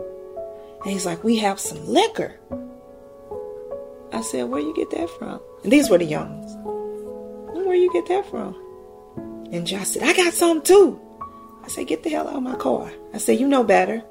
And 0.82 0.92
he's 0.92 1.06
like, 1.06 1.24
we 1.24 1.38
have 1.38 1.58
some 1.58 1.86
liquor. 1.86 2.38
I 4.12 4.22
said, 4.22 4.48
where 4.48 4.60
you 4.60 4.74
get 4.74 4.90
that 4.90 5.08
from? 5.10 5.40
And 5.62 5.72
these 5.72 5.88
were 5.88 5.98
the 5.98 6.04
young 6.04 6.40
ones. 6.40 7.66
Where 7.66 7.76
you 7.76 7.92
get 7.92 8.08
that 8.08 8.28
from? 8.28 8.54
And 9.52 9.66
Josh 9.66 9.88
said, 9.88 10.02
I 10.02 10.12
got 10.12 10.32
some 10.32 10.62
too. 10.62 11.00
I 11.62 11.68
said, 11.68 11.86
Get 11.86 12.02
the 12.02 12.10
hell 12.10 12.26
out 12.26 12.36
of 12.36 12.42
my 12.42 12.56
car. 12.56 12.90
I 13.14 13.18
said, 13.18 13.38
You 13.38 13.46
know 13.46 13.62
better. 13.62 14.02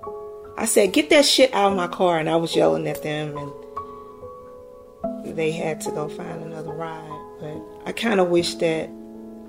I 0.57 0.65
said, 0.65 0.93
Get 0.93 1.09
that 1.09 1.25
shit 1.25 1.53
out 1.53 1.71
of 1.71 1.77
my 1.77 1.87
car. 1.87 2.19
And 2.19 2.29
I 2.29 2.35
was 2.35 2.55
yelling 2.55 2.87
at 2.87 3.03
them, 3.03 3.37
and 3.37 5.35
they 5.37 5.51
had 5.51 5.81
to 5.81 5.91
go 5.91 6.07
find 6.07 6.43
another 6.43 6.71
ride. 6.71 7.37
But 7.39 7.61
I 7.85 7.91
kind 7.91 8.19
of 8.19 8.29
wish 8.29 8.55
that 8.55 8.89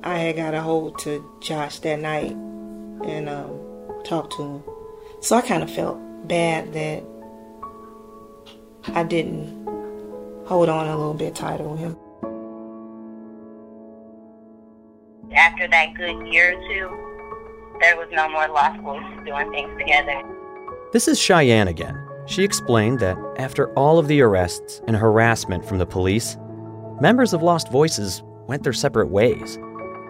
I 0.02 0.18
had 0.18 0.36
got 0.36 0.54
a 0.54 0.60
hold 0.60 0.98
to 1.00 1.24
Josh 1.40 1.78
that 1.80 2.00
night 2.00 2.36
and 3.04 3.28
um, 3.28 3.58
talked 4.04 4.36
to 4.36 4.42
him. 4.42 4.62
So 5.20 5.36
I 5.36 5.42
kind 5.42 5.62
of 5.62 5.70
felt 5.70 5.98
bad 6.26 6.72
that 6.72 7.02
I 8.94 9.02
didn't 9.04 9.66
hold 10.46 10.68
on 10.68 10.86
a 10.86 10.96
little 10.96 11.14
bit 11.14 11.34
tighter 11.34 11.64
with 11.64 11.80
him. 11.80 11.96
After 15.32 15.68
that 15.68 15.94
good 15.94 16.26
year 16.26 16.56
or 16.56 16.68
two, 16.68 17.00
there 17.80 17.96
was 17.96 18.08
no 18.12 18.28
more 18.28 18.48
Lost 18.48 18.80
Voices 18.80 19.24
doing 19.24 19.50
things 19.52 19.78
together. 19.78 20.22
This 20.92 21.06
is 21.06 21.20
Cheyenne 21.20 21.68
again. 21.68 21.96
She 22.26 22.42
explained 22.42 23.00
that 23.00 23.16
after 23.38 23.72
all 23.74 23.98
of 23.98 24.08
the 24.08 24.20
arrests 24.20 24.82
and 24.86 24.96
harassment 24.96 25.64
from 25.64 25.78
the 25.78 25.86
police, 25.86 26.36
members 27.00 27.32
of 27.32 27.42
Lost 27.42 27.70
Voices 27.70 28.22
went 28.46 28.62
their 28.62 28.72
separate 28.72 29.08
ways. 29.08 29.58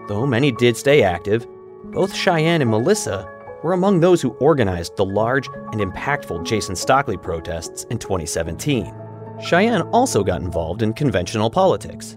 Though 0.08 0.26
many 0.26 0.52
did 0.52 0.76
stay 0.76 1.02
active, 1.02 1.46
both 1.92 2.14
Cheyenne 2.14 2.62
and 2.62 2.70
Melissa 2.70 3.28
were 3.62 3.72
among 3.72 4.00
those 4.00 4.22
who 4.22 4.30
organized 4.40 4.96
the 4.96 5.04
large 5.04 5.48
and 5.72 5.80
impactful 5.80 6.44
Jason 6.44 6.76
Stockley 6.76 7.16
protests 7.16 7.84
in 7.84 7.98
2017. 7.98 8.94
Cheyenne 9.42 9.82
also 9.92 10.22
got 10.22 10.40
involved 10.40 10.82
in 10.82 10.92
conventional 10.92 11.50
politics. 11.50 12.16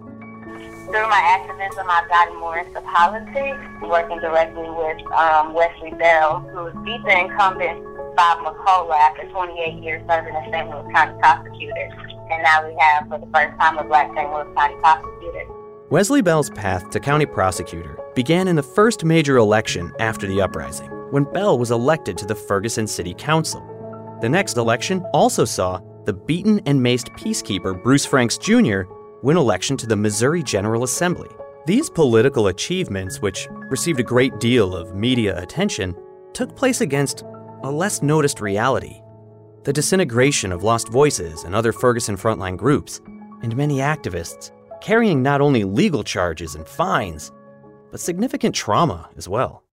Through 0.85 1.09
my 1.09 1.21
activism, 1.25 1.87
I've 1.89 2.07
gotten 2.07 2.39
more 2.39 2.57
into 2.59 2.79
politics, 2.81 3.57
working 3.81 4.19
directly 4.19 4.69
with 4.69 5.01
um, 5.11 5.53
Wesley 5.53 5.91
Bell, 5.97 6.41
who 6.53 6.69
beat 6.83 7.03
the 7.05 7.19
incumbent 7.19 7.83
Bob 8.15 8.39
McCulloch 8.45 8.93
after 8.93 9.27
28 9.29 9.83
years 9.83 10.03
serving 10.07 10.35
as 10.35 10.51
St. 10.51 10.69
Louis 10.69 10.93
County 10.93 11.19
prosecutor. 11.19 11.89
And 12.29 12.43
now 12.43 12.67
we 12.67 12.75
have, 12.79 13.07
for 13.07 13.17
the 13.17 13.25
first 13.33 13.57
time, 13.59 13.77
a 13.79 13.83
black 13.83 14.11
St. 14.15 14.31
Louis 14.31 14.53
County 14.55 14.75
prosecutor. 14.81 15.62
Wesley 15.93 16.23
Bell's 16.23 16.49
path 16.49 16.89
to 16.89 16.99
county 16.99 17.27
prosecutor 17.27 17.99
began 18.15 18.47
in 18.47 18.55
the 18.55 18.63
first 18.63 19.05
major 19.05 19.37
election 19.37 19.93
after 19.99 20.25
the 20.25 20.41
uprising, 20.41 20.89
when 21.11 21.23
Bell 21.23 21.59
was 21.59 21.69
elected 21.69 22.17
to 22.17 22.25
the 22.25 22.33
Ferguson 22.33 22.87
City 22.87 23.13
Council. 23.13 23.61
The 24.19 24.27
next 24.27 24.57
election 24.57 25.05
also 25.13 25.45
saw 25.45 25.79
the 26.05 26.13
beaten 26.13 26.59
and 26.65 26.81
maced 26.81 27.15
peacekeeper 27.15 27.83
Bruce 27.83 28.07
Franks 28.07 28.39
Jr. 28.39 28.85
win 29.21 29.37
election 29.37 29.77
to 29.77 29.85
the 29.85 29.95
Missouri 29.95 30.41
General 30.41 30.83
Assembly. 30.83 31.29
These 31.67 31.91
political 31.91 32.47
achievements, 32.47 33.21
which 33.21 33.47
received 33.69 33.99
a 33.99 34.03
great 34.03 34.39
deal 34.39 34.75
of 34.75 34.95
media 34.95 35.39
attention, 35.39 35.95
took 36.33 36.55
place 36.55 36.81
against 36.81 37.21
a 37.61 37.69
less 37.69 38.01
noticed 38.01 38.41
reality 38.41 38.99
the 39.63 39.71
disintegration 39.71 40.51
of 40.51 40.63
Lost 40.63 40.89
Voices 40.89 41.43
and 41.43 41.53
other 41.53 41.71
Ferguson 41.71 42.17
frontline 42.17 42.57
groups, 42.57 42.99
and 43.43 43.55
many 43.55 43.77
activists 43.77 44.49
carrying 44.83 45.23
not 45.23 45.39
only 45.39 45.63
legal 45.63 46.03
charges 46.03 46.55
and 46.55 46.67
fines, 46.67 47.31
but 47.89 48.01
significant 48.01 48.53
trauma 48.53 49.09
as 49.15 49.29
well. 49.29 49.63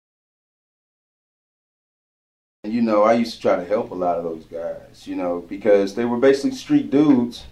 You 2.63 2.81
know, 2.81 3.03
I 3.03 3.15
used 3.15 3.35
to 3.35 3.41
try 3.41 3.57
to 3.57 3.65
help 3.65 3.91
a 3.91 3.95
lot 3.95 4.19
of 4.19 4.25
those 4.25 4.45
guys, 4.45 5.07
you 5.07 5.17
know, 5.17 5.45
because 5.49 5.95
they 5.95 6.05
were 6.05 6.19
basically 6.19 6.53
street 6.53 6.91
dudes 6.91 7.47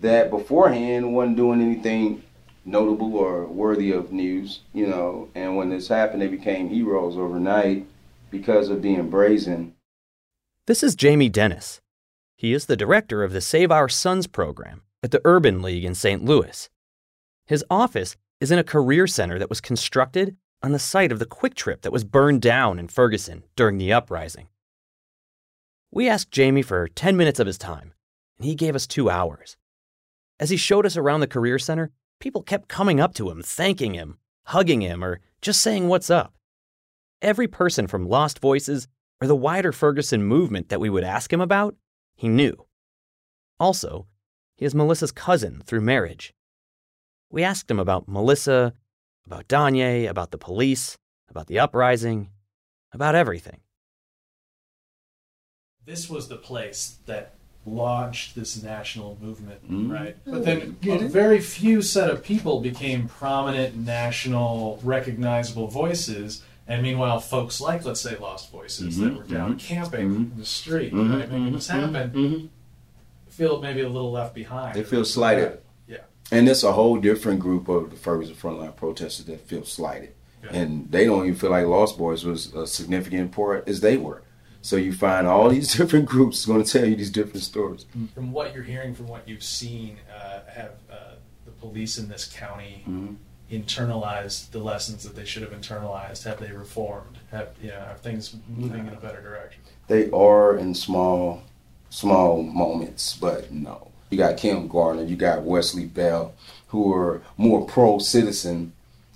that 0.00 0.30
beforehand 0.30 1.14
wasn't 1.14 1.36
doing 1.36 1.62
anything 1.62 2.24
notable 2.64 3.14
or 3.14 3.44
worthy 3.44 3.92
of 3.92 4.12
news, 4.12 4.60
you 4.72 4.88
know, 4.88 5.28
and 5.36 5.56
when 5.56 5.70
this 5.70 5.86
happened, 5.86 6.20
they 6.20 6.26
became 6.26 6.68
heroes 6.68 7.16
overnight 7.16 7.86
because 8.30 8.68
of 8.68 8.82
being 8.82 9.08
brazen. 9.08 9.72
This 10.66 10.82
is 10.82 10.96
Jamie 10.96 11.28
Dennis. 11.28 11.80
He 12.34 12.52
is 12.52 12.66
the 12.66 12.76
director 12.76 13.22
of 13.22 13.32
the 13.32 13.40
Save 13.40 13.70
Our 13.70 13.88
Sons 13.88 14.26
program 14.26 14.82
at 15.04 15.12
the 15.12 15.20
Urban 15.24 15.62
League 15.62 15.84
in 15.84 15.94
St. 15.94 16.24
Louis. 16.24 16.68
His 17.46 17.64
office 17.70 18.16
is 18.40 18.50
in 18.50 18.58
a 18.58 18.64
career 18.64 19.06
center 19.06 19.38
that 19.38 19.48
was 19.48 19.60
constructed 19.60 20.36
on 20.62 20.72
the 20.72 20.78
site 20.78 21.12
of 21.12 21.18
the 21.18 21.26
QuickTrip 21.26 21.82
that 21.82 21.92
was 21.92 22.04
burned 22.04 22.42
down 22.42 22.78
in 22.78 22.88
Ferguson 22.88 23.44
during 23.54 23.78
the 23.78 23.92
uprising. 23.92 24.48
We 25.92 26.08
asked 26.08 26.32
Jamie 26.32 26.62
for 26.62 26.88
10 26.88 27.16
minutes 27.16 27.38
of 27.38 27.46
his 27.46 27.56
time, 27.56 27.92
and 28.36 28.46
he 28.46 28.54
gave 28.54 28.74
us 28.74 28.86
two 28.86 29.08
hours. 29.08 29.56
As 30.40 30.50
he 30.50 30.56
showed 30.56 30.84
us 30.84 30.96
around 30.96 31.20
the 31.20 31.26
career 31.26 31.58
center, 31.58 31.92
people 32.20 32.42
kept 32.42 32.68
coming 32.68 33.00
up 33.00 33.14
to 33.14 33.30
him, 33.30 33.42
thanking 33.42 33.94
him, 33.94 34.18
hugging 34.46 34.80
him, 34.80 35.04
or 35.04 35.20
just 35.40 35.60
saying 35.62 35.88
what's 35.88 36.10
up. 36.10 36.34
Every 37.22 37.46
person 37.46 37.86
from 37.86 38.08
Lost 38.08 38.40
Voices 38.40 38.88
or 39.20 39.28
the 39.28 39.36
wider 39.36 39.72
Ferguson 39.72 40.24
movement 40.24 40.68
that 40.68 40.80
we 40.80 40.90
would 40.90 41.04
ask 41.04 41.32
him 41.32 41.40
about, 41.40 41.76
he 42.16 42.28
knew. 42.28 42.66
Also, 43.58 44.06
he 44.56 44.64
is 44.64 44.74
Melissa's 44.74 45.12
cousin 45.12 45.62
through 45.64 45.80
marriage. 45.80 46.34
We 47.30 47.42
asked 47.42 47.70
him 47.70 47.78
about 47.78 48.08
Melissa, 48.08 48.72
about 49.26 49.48
Danye, 49.48 50.08
about 50.08 50.30
the 50.30 50.38
police, 50.38 50.96
about 51.28 51.46
the 51.48 51.58
uprising, 51.58 52.30
about 52.92 53.14
everything. 53.14 53.60
This 55.84 56.08
was 56.10 56.28
the 56.28 56.36
place 56.36 56.98
that 57.06 57.34
launched 57.64 58.36
this 58.36 58.62
national 58.62 59.18
movement, 59.20 59.68
Mhm. 59.68 59.92
right? 59.92 60.16
Oh, 60.26 60.32
But 60.32 60.44
then 60.44 60.76
a 60.88 60.98
very 61.08 61.40
few 61.40 61.82
set 61.82 62.08
of 62.10 62.22
people 62.22 62.60
became 62.60 63.08
prominent 63.08 63.76
national 63.76 64.78
recognizable 64.84 65.66
voices. 65.66 66.42
And 66.68 66.82
meanwhile, 66.82 67.20
folks 67.20 67.60
like, 67.60 67.84
let's 67.84 68.00
say, 68.00 68.16
Lost 68.16 68.50
Voices 68.50 68.98
that 68.98 69.12
Mhm, 69.12 69.16
were 69.18 69.22
down 69.24 69.54
mhm, 69.54 69.58
camping 69.60 70.14
in 70.14 70.32
the 70.36 70.44
street, 70.44 70.92
Mhm, 70.92 71.18
right, 71.20 71.30
making 71.30 71.52
this 71.52 71.68
happen, 71.68 72.50
feel 73.28 73.60
maybe 73.60 73.80
a 73.80 73.88
little 73.88 74.10
left 74.12 74.34
behind. 74.34 74.74
They 74.74 74.82
feel 74.84 75.04
slighted. 75.04 75.60
Yeah. 76.30 76.38
And 76.38 76.48
it's 76.48 76.62
a 76.62 76.72
whole 76.72 76.96
different 76.98 77.40
group 77.40 77.68
of 77.68 77.90
the 77.90 77.96
Ferguson 77.96 78.34
frontline 78.34 78.74
protesters 78.76 79.26
that 79.26 79.40
feel 79.40 79.64
slighted. 79.64 80.12
And 80.48 80.92
they 80.92 81.06
don't 81.06 81.24
even 81.24 81.34
feel 81.34 81.50
like 81.50 81.66
Lost 81.66 81.98
Boys 81.98 82.24
was 82.24 82.54
a 82.54 82.68
significant 82.68 83.32
part 83.32 83.68
as 83.68 83.80
they 83.80 83.96
were. 83.96 84.22
So 84.62 84.76
you 84.76 84.92
find 84.92 85.26
all 85.26 85.48
these 85.56 85.74
different 85.74 86.06
groups 86.06 86.46
going 86.46 86.62
to 86.62 86.70
tell 86.70 86.84
you 86.88 86.94
these 86.94 87.10
different 87.10 87.42
stories. 87.42 87.84
From 88.14 88.32
what 88.32 88.54
you're 88.54 88.62
hearing, 88.62 88.94
from 88.94 89.08
what 89.08 89.26
you've 89.28 89.42
seen, 89.42 89.98
uh, 90.14 90.40
have 90.48 90.72
uh, 90.88 90.94
the 91.44 91.50
police 91.50 91.98
in 91.98 92.08
this 92.08 92.26
county 92.32 92.84
Mhm. 92.88 93.16
internalized 93.50 94.50
the 94.52 94.58
lessons 94.60 95.02
that 95.04 95.16
they 95.16 95.24
should 95.24 95.42
have 95.42 95.52
internalized? 95.52 96.22
Have 96.24 96.38
they 96.40 96.52
reformed? 96.52 97.18
Have 97.32 97.48
you 97.60 97.68
know, 97.70 97.78
are 97.78 97.96
things 97.96 98.36
moving 98.48 98.86
in 98.86 98.92
a 98.92 99.00
better 99.00 99.20
direction? 99.20 99.62
They 99.88 100.10
are 100.10 100.56
in 100.56 100.74
small, 100.74 101.42
small 101.90 102.42
moments, 102.42 103.16
but 103.20 103.52
no. 103.52 103.90
You 104.10 104.18
got 104.18 104.36
Kim 104.36 104.68
Gardner, 104.68 105.04
you 105.04 105.16
got 105.16 105.42
Wesley 105.42 105.84
Bell, 105.84 106.34
who 106.68 106.92
are 106.92 107.22
more 107.36 107.66
pro 107.66 107.98
citizen, 107.98 108.72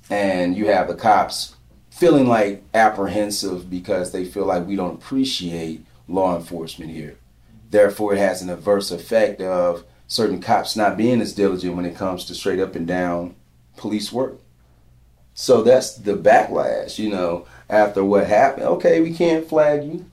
and 0.08 0.56
you 0.56 0.66
have 0.66 0.88
the 0.88 0.94
cops 0.94 1.54
feeling 1.90 2.26
like 2.26 2.62
apprehensive 2.74 3.70
because 3.70 4.10
they 4.10 4.24
feel 4.24 4.46
like 4.46 4.66
we 4.66 4.76
don't 4.76 4.94
appreciate 4.94 5.84
law 6.08 6.36
enforcement 6.36 6.90
here. 6.90 7.16
Therefore, 7.70 8.14
it 8.14 8.18
has 8.18 8.42
an 8.42 8.50
adverse 8.50 8.90
effect 8.90 9.40
of 9.40 9.84
certain 10.08 10.40
cops 10.40 10.74
not 10.74 10.96
being 10.96 11.20
as 11.20 11.34
diligent 11.34 11.76
when 11.76 11.84
it 11.84 11.94
comes 11.94 12.24
to 12.24 12.34
straight 12.34 12.58
up 12.58 12.74
and 12.74 12.86
down 12.86 13.36
police 13.76 14.12
work. 14.12 14.38
So 15.34 15.62
that's 15.62 15.94
the 15.94 16.16
backlash, 16.16 16.98
you 16.98 17.10
know, 17.10 17.46
after 17.68 18.04
what 18.04 18.26
happened. 18.26 18.66
Okay, 18.66 19.00
we 19.00 19.14
can't 19.14 19.48
flag 19.48 19.84
you. 19.84 20.04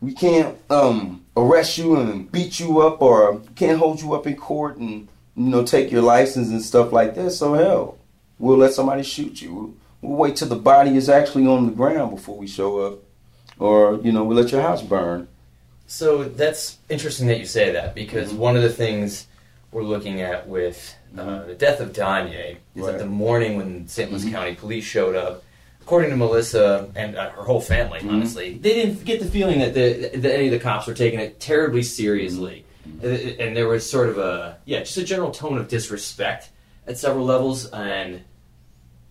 We 0.00 0.12
can't 0.12 0.58
um, 0.68 1.21
arrest 1.36 1.78
you 1.78 1.96
and 1.96 2.30
beat 2.30 2.60
you 2.60 2.80
up 2.80 3.00
or 3.00 3.40
can't 3.56 3.78
hold 3.78 4.00
you 4.02 4.12
up 4.14 4.26
in 4.26 4.36
court 4.36 4.76
and, 4.76 5.08
you 5.36 5.48
know, 5.48 5.64
take 5.64 5.90
your 5.90 6.02
license 6.02 6.48
and 6.48 6.62
stuff 6.62 6.92
like 6.92 7.14
that. 7.14 7.30
So 7.30 7.54
hell, 7.54 7.98
we'll 8.38 8.58
let 8.58 8.72
somebody 8.74 9.02
shoot 9.02 9.40
you. 9.40 9.54
We'll, 9.54 9.74
we'll 10.02 10.18
wait 10.18 10.36
till 10.36 10.48
the 10.48 10.56
body 10.56 10.96
is 10.96 11.08
actually 11.08 11.46
on 11.46 11.66
the 11.66 11.72
ground 11.72 12.14
before 12.14 12.36
we 12.36 12.46
show 12.46 12.80
up. 12.80 12.98
Or, 13.58 14.00
you 14.02 14.12
know, 14.12 14.24
we'll 14.24 14.36
let 14.36 14.50
your 14.52 14.62
house 14.62 14.82
burn. 14.82 15.28
So 15.86 16.24
that's 16.24 16.78
interesting 16.88 17.26
that 17.28 17.38
you 17.38 17.46
say 17.46 17.70
that 17.72 17.94
because 17.94 18.30
Mm-hmm. 18.30 18.38
one 18.38 18.56
of 18.56 18.62
the 18.62 18.70
things 18.72 19.26
we're 19.72 19.82
looking 19.82 20.20
at 20.20 20.48
with 20.48 20.94
uh, 21.16 21.44
the 21.44 21.54
death 21.54 21.80
of 21.80 21.92
Danye 21.92 22.56
is 22.74 22.86
that 22.86 22.98
the 22.98 23.06
morning 23.06 23.56
when 23.56 23.86
St. 23.88 24.10
Louis 24.10 24.24
Mhm. 24.24 24.32
County 24.32 24.54
Police 24.54 24.84
showed 24.84 25.14
up, 25.14 25.44
according 25.82 26.10
to 26.10 26.16
Melissa 26.16 26.90
and 26.94 27.16
uh, 27.16 27.30
her 27.30 27.42
whole 27.42 27.60
family, 27.60 27.98
Mm-hmm. 28.00 28.14
honestly, 28.14 28.58
they 28.58 28.74
didn't 28.74 29.04
get 29.04 29.20
the 29.20 29.26
feeling 29.26 29.58
that, 29.60 29.74
the, 29.74 30.10
that 30.16 30.34
any 30.34 30.46
of 30.46 30.52
the 30.52 30.58
cops 30.58 30.86
were 30.86 30.94
taking 30.94 31.20
it 31.20 31.40
terribly 31.40 31.82
seriously. 31.82 32.64
Mm-hmm. 32.88 33.40
And 33.40 33.56
there 33.56 33.68
was 33.68 33.88
sort 33.88 34.08
of 34.08 34.18
a, 34.18 34.58
yeah, 34.64 34.80
just 34.80 34.96
a 34.96 35.04
general 35.04 35.30
tone 35.30 35.58
of 35.58 35.68
disrespect 35.68 36.50
at 36.86 36.98
several 36.98 37.24
levels. 37.24 37.66
And 37.70 38.22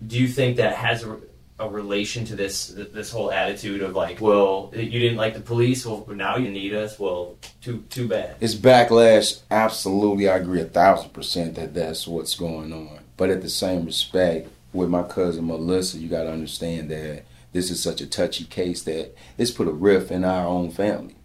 do 0.05 0.19
you 0.19 0.27
think 0.27 0.57
that 0.57 0.75
has 0.75 1.03
a, 1.03 1.17
a 1.59 1.69
relation 1.69 2.25
to 2.25 2.35
this 2.35 2.67
this 2.67 3.11
whole 3.11 3.31
attitude 3.31 3.81
of 3.83 3.95
like, 3.95 4.19
well, 4.19 4.71
you 4.75 4.99
didn't 4.99 5.17
like 5.17 5.35
the 5.35 5.41
police, 5.41 5.85
well, 5.85 6.05
now 6.09 6.35
you 6.37 6.49
need 6.49 6.73
us, 6.73 6.97
well, 6.99 7.37
too 7.61 7.83
too 7.89 8.07
bad. 8.07 8.35
It's 8.41 8.55
backlash. 8.55 9.41
Absolutely, 9.51 10.27
I 10.27 10.37
agree 10.37 10.61
a 10.61 10.65
thousand 10.65 11.13
percent 11.13 11.55
that 11.55 11.73
that's 11.73 12.07
what's 12.07 12.35
going 12.35 12.73
on. 12.73 12.99
But 13.15 13.29
at 13.29 13.41
the 13.41 13.49
same 13.49 13.85
respect, 13.85 14.49
with 14.73 14.89
my 14.89 15.03
cousin 15.03 15.47
Melissa, 15.47 15.97
you 15.97 16.07
got 16.07 16.23
to 16.23 16.31
understand 16.31 16.89
that 16.91 17.25
this 17.51 17.69
is 17.69 17.81
such 17.81 18.01
a 18.01 18.07
touchy 18.07 18.45
case 18.45 18.83
that 18.83 19.13
it's 19.37 19.51
put 19.51 19.67
a 19.67 19.71
rift 19.71 20.11
in 20.11 20.23
our 20.23 20.47
own 20.47 20.71
family 20.71 21.15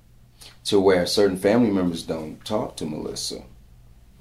to 0.64 0.80
where 0.80 1.07
certain 1.07 1.36
family 1.36 1.70
members 1.70 2.03
don't 2.03 2.44
talk 2.44 2.76
to 2.76 2.86
Melissa. 2.86 3.42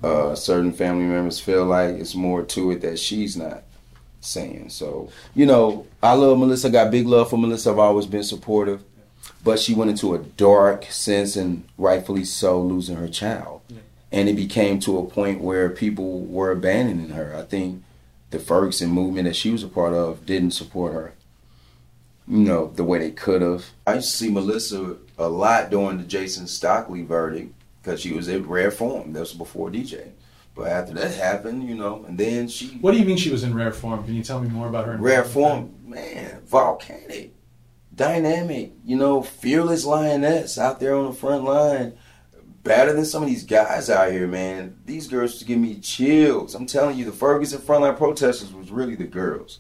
Uh, 0.04 0.36
certain 0.36 0.72
family 0.72 1.06
members 1.06 1.40
feel 1.40 1.66
like 1.66 1.96
it's 1.96 2.14
more 2.14 2.44
to 2.44 2.72
it 2.72 2.82
that 2.82 3.00
she's 3.00 3.36
not 3.36 3.64
saying. 4.22 4.70
So, 4.70 5.10
you 5.34 5.46
know, 5.46 5.88
I 6.04 6.14
love 6.14 6.38
Melissa, 6.38 6.68
I 6.68 6.72
got 6.72 6.92
big 6.92 7.08
love 7.08 7.30
for 7.30 7.38
Melissa. 7.38 7.72
I've 7.72 7.80
always 7.80 8.06
been 8.06 8.24
supportive. 8.24 8.84
But 9.44 9.60
she 9.60 9.74
went 9.74 9.92
into 9.92 10.14
a 10.14 10.20
dark 10.20 10.86
sense 10.86 11.36
and 11.36 11.64
rightfully 11.78 12.26
so, 12.26 12.62
losing 12.62 12.98
her 12.98 13.08
child. 13.08 13.62
Yeah. 13.70 13.80
And 14.12 14.30
it 14.30 14.36
became 14.36 14.80
to 14.82 15.00
a 15.00 15.06
point 15.06 15.42
where 15.42 15.70
people 15.70 16.22
were 16.22 16.52
abandoning 16.52 17.10
her. 17.10 17.36
I 17.36 17.44
think 17.44 17.84
the 18.30 18.40
Ferguson 18.40 18.90
movement 18.90 19.26
that 19.26 19.36
she 19.36 19.52
was 19.52 19.64
a 19.64 19.68
part 19.68 19.94
of 19.94 20.26
didn't 20.26 20.52
support 20.52 20.94
her, 20.94 21.14
you 22.28 22.40
know, 22.40 22.72
the 22.76 22.84
way 22.84 23.00
they 23.00 23.12
could 23.12 23.42
have. 23.42 23.66
I 23.86 23.96
used 23.96 24.12
to 24.12 24.18
see 24.18 24.32
Melissa 24.32 24.98
a 25.18 25.30
lot 25.30 25.70
during 25.70 25.98
the 25.98 26.04
Jason 26.04 26.48
Stockley 26.48 27.04
verdict 27.04 27.54
because 27.82 28.02
she 28.02 28.14
was 28.14 28.28
in 28.28 28.48
rare 28.48 28.72
form. 28.72 29.14
That 29.14 29.22
was 29.22 29.34
before 29.34 29.70
DJ. 29.70 30.12
But 30.56 30.68
after 30.70 30.94
that 30.94 31.14
happened, 31.14 31.68
you 31.68 31.76
know, 31.76 32.06
and 32.08 32.18
then 32.18 32.48
she. 32.48 32.78
What 32.80 32.94
do 32.94 32.98
you 32.98 33.06
mean 33.06 33.18
she 33.18 33.32
was 33.32 33.44
in 33.44 33.54
rare 33.54 33.74
form? 33.74 34.04
Can 34.06 34.16
you 34.16 34.24
tell 34.24 34.40
me 34.40 34.48
more 34.48 34.68
about 34.68 34.86
her? 34.86 34.96
Rare 34.96 35.26
form, 35.26 35.74
man, 35.86 36.42
volcanic, 36.46 37.34
dynamic, 37.94 38.72
you 38.86 38.96
know, 38.96 39.22
fearless 39.22 39.86
lioness 39.86 40.58
out 40.58 40.80
there 40.80 40.96
on 40.96 41.08
the 41.08 41.14
front 41.14 41.44
line 41.44 41.98
better 42.66 42.92
than 42.92 43.06
some 43.06 43.24
of 43.24 43.30
these 43.30 43.46
guys 43.46 43.90
out 43.90 44.12
here, 44.12 44.28
man. 44.28 44.78
These 44.86 45.08
girls 45.08 45.34
just 45.34 45.48
give 45.48 45.60
me 45.60 45.80
chills. 45.80 46.56
I'm 46.56 46.66
telling 46.66 46.98
you, 46.98 47.06
the 47.06 47.14
Ferguson 47.14 47.62
frontline 47.62 47.96
protesters 47.96 48.54
was 48.54 48.72
really 48.72 48.96
the 48.96 49.06
girls. 49.06 49.60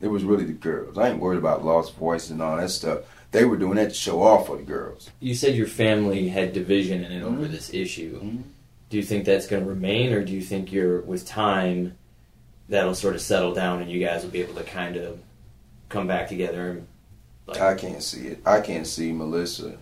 It 0.00 0.08
was 0.08 0.24
really 0.24 0.44
the 0.44 0.52
girls. 0.52 0.96
I 0.96 1.10
ain't 1.10 1.20
worried 1.20 1.38
about 1.38 1.64
lost 1.64 1.94
voice 1.96 2.30
and 2.30 2.40
all 2.40 2.56
that 2.56 2.70
stuff. 2.70 3.00
They 3.32 3.44
were 3.44 3.56
doing 3.56 3.76
that 3.76 3.90
to 3.90 3.94
show 3.94 4.22
off 4.22 4.46
for 4.46 4.56
the 4.56 4.62
girls. 4.62 5.10
You 5.20 5.34
said 5.34 5.54
your 5.54 5.66
family 5.66 6.28
had 6.28 6.52
division 6.52 7.04
in 7.04 7.12
it 7.12 7.22
over 7.22 7.42
mm-hmm. 7.42 7.52
this 7.52 7.74
issue. 7.74 8.20
Mm-hmm. 8.20 8.42
Do 8.88 8.96
you 8.96 9.02
think 9.02 9.24
that's 9.24 9.46
going 9.46 9.62
to 9.62 9.68
remain, 9.68 10.12
or 10.12 10.24
do 10.24 10.32
you 10.32 10.42
think 10.42 10.72
you're 10.72 11.00
with 11.00 11.26
time 11.26 11.96
that'll 12.68 12.94
sort 12.94 13.14
of 13.14 13.20
settle 13.20 13.54
down 13.54 13.82
and 13.82 13.90
you 13.90 14.04
guys 14.04 14.22
will 14.22 14.30
be 14.30 14.42
able 14.42 14.54
to 14.54 14.64
kind 14.64 14.96
of 14.96 15.18
come 15.88 16.06
back 16.06 16.28
together? 16.28 16.70
And, 16.70 16.86
like, 17.46 17.60
I 17.60 17.74
can't 17.74 18.02
see 18.02 18.28
it. 18.28 18.42
I 18.46 18.60
can't 18.60 18.86
see 18.86 19.12
Melissa 19.12 19.78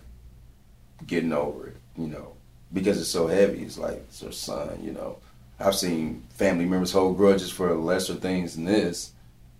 getting 1.06 1.32
over 1.32 1.68
it 1.68 1.76
you 2.00 2.06
know, 2.06 2.29
because 2.72 3.00
it's 3.00 3.10
so 3.10 3.26
heavy. 3.26 3.62
It's 3.62 3.78
like 3.78 4.04
it's 4.08 4.20
her 4.20 4.32
son, 4.32 4.80
you 4.82 4.92
know. 4.92 5.18
I've 5.58 5.74
seen 5.74 6.24
family 6.30 6.64
members 6.64 6.92
hold 6.92 7.16
grudges 7.16 7.50
for 7.50 7.74
lesser 7.74 8.14
things 8.14 8.54
than 8.54 8.64
this. 8.64 9.12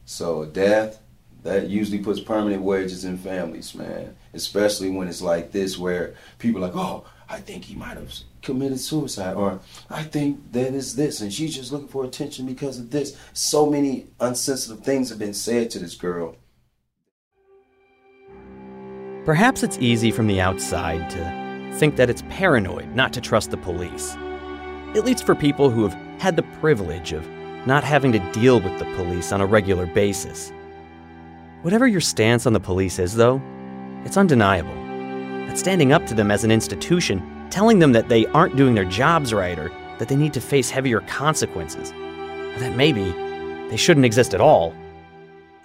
So 0.07 0.47
death, 0.47 1.01
that 1.43 1.69
usually 1.69 1.99
puts 1.99 2.21
permanent 2.21 2.63
wedges 2.63 3.05
in 3.05 3.19
families, 3.19 3.75
man. 3.75 4.17
Especially 4.33 4.91
when 4.91 5.09
it's 5.09 5.23
like 5.23 5.53
this, 5.53 5.79
where 5.79 6.15
people 6.39 6.65
are 6.65 6.69
like, 6.69 6.77
oh, 6.77 7.05
I 7.29 7.39
think 7.39 7.65
he 7.65 7.75
might 7.75 7.97
have 7.97 8.13
committed 8.43 8.81
suicide, 8.81 9.35
or 9.35 9.61
I 9.89 10.03
think 10.03 10.53
that 10.53 10.75
is 10.75 10.97
this, 10.97 11.21
and 11.21 11.33
she's 11.33 11.55
just 11.55 11.71
looking 11.71 11.89
for 11.89 12.05
attention 12.05 12.47
because 12.47 12.79
of 12.79 12.91
this. 12.91 13.17
So 13.35 13.71
many 13.71 14.07
unsensitive 14.19 14.83
things 14.85 15.11
have 15.11 15.19
been 15.19 15.35
said 15.35 15.71
to 15.71 15.79
this 15.79 15.95
girl. 15.95 16.37
Perhaps 19.25 19.63
it's 19.63 19.79
easy 19.79 20.11
from 20.11 20.27
the 20.27 20.41
outside 20.41 21.11
to 21.11 21.40
think 21.73 21.97
that 21.97 22.11
it's 22.11 22.23
paranoid 22.29 22.95
not 22.95 23.13
to 23.13 23.21
trust 23.21 23.51
the 23.51 23.57
police. 23.57 24.15
At 24.95 25.05
least 25.05 25.25
for 25.25 25.35
people 25.35 25.71
who 25.71 25.87
have 25.87 26.21
had 26.21 26.37
the 26.37 26.43
privilege 26.43 27.13
of 27.13 27.29
not 27.67 27.85
having 27.85 28.13
to 28.13 28.33
deal 28.33 28.61
with 28.61 28.79
the 28.79 28.85
police 28.97 29.33
on 29.33 29.41
a 29.41 29.47
regular 29.47 29.87
basis. 29.87 30.53
Whatever 31.63 31.87
your 31.87 32.01
stance 32.01 32.47
on 32.47 32.53
the 32.53 32.61
police 32.61 32.99
is, 32.99 33.15
though, 33.15 33.41
it's 34.05 34.17
undeniable 34.17 34.75
that 35.47 35.59
standing 35.59 35.93
up 35.93 36.07
to 36.07 36.15
them 36.15 36.31
as 36.31 36.45
an 36.45 36.51
institution, 36.51 37.23
telling 37.51 37.81
them 37.81 37.93
that 37.93 38.09
they 38.09 38.27
aren't 38.27 38.57
doing 38.57 38.75
their 38.75 38.85
jobs 38.85 39.35
right 39.35 39.59
or 39.59 39.71
that 39.99 40.09
they 40.09 40.17
need 40.17 40.33
to 40.33 40.41
face 40.41 40.71
heavier 40.71 41.01
consequences, 41.03 41.93
or 41.93 42.59
that 42.61 42.77
maybe 42.77 43.11
they 43.69 43.77
shouldn't 43.77 44.07
exist 44.07 44.33
at 44.33 44.41
all, 44.41 44.75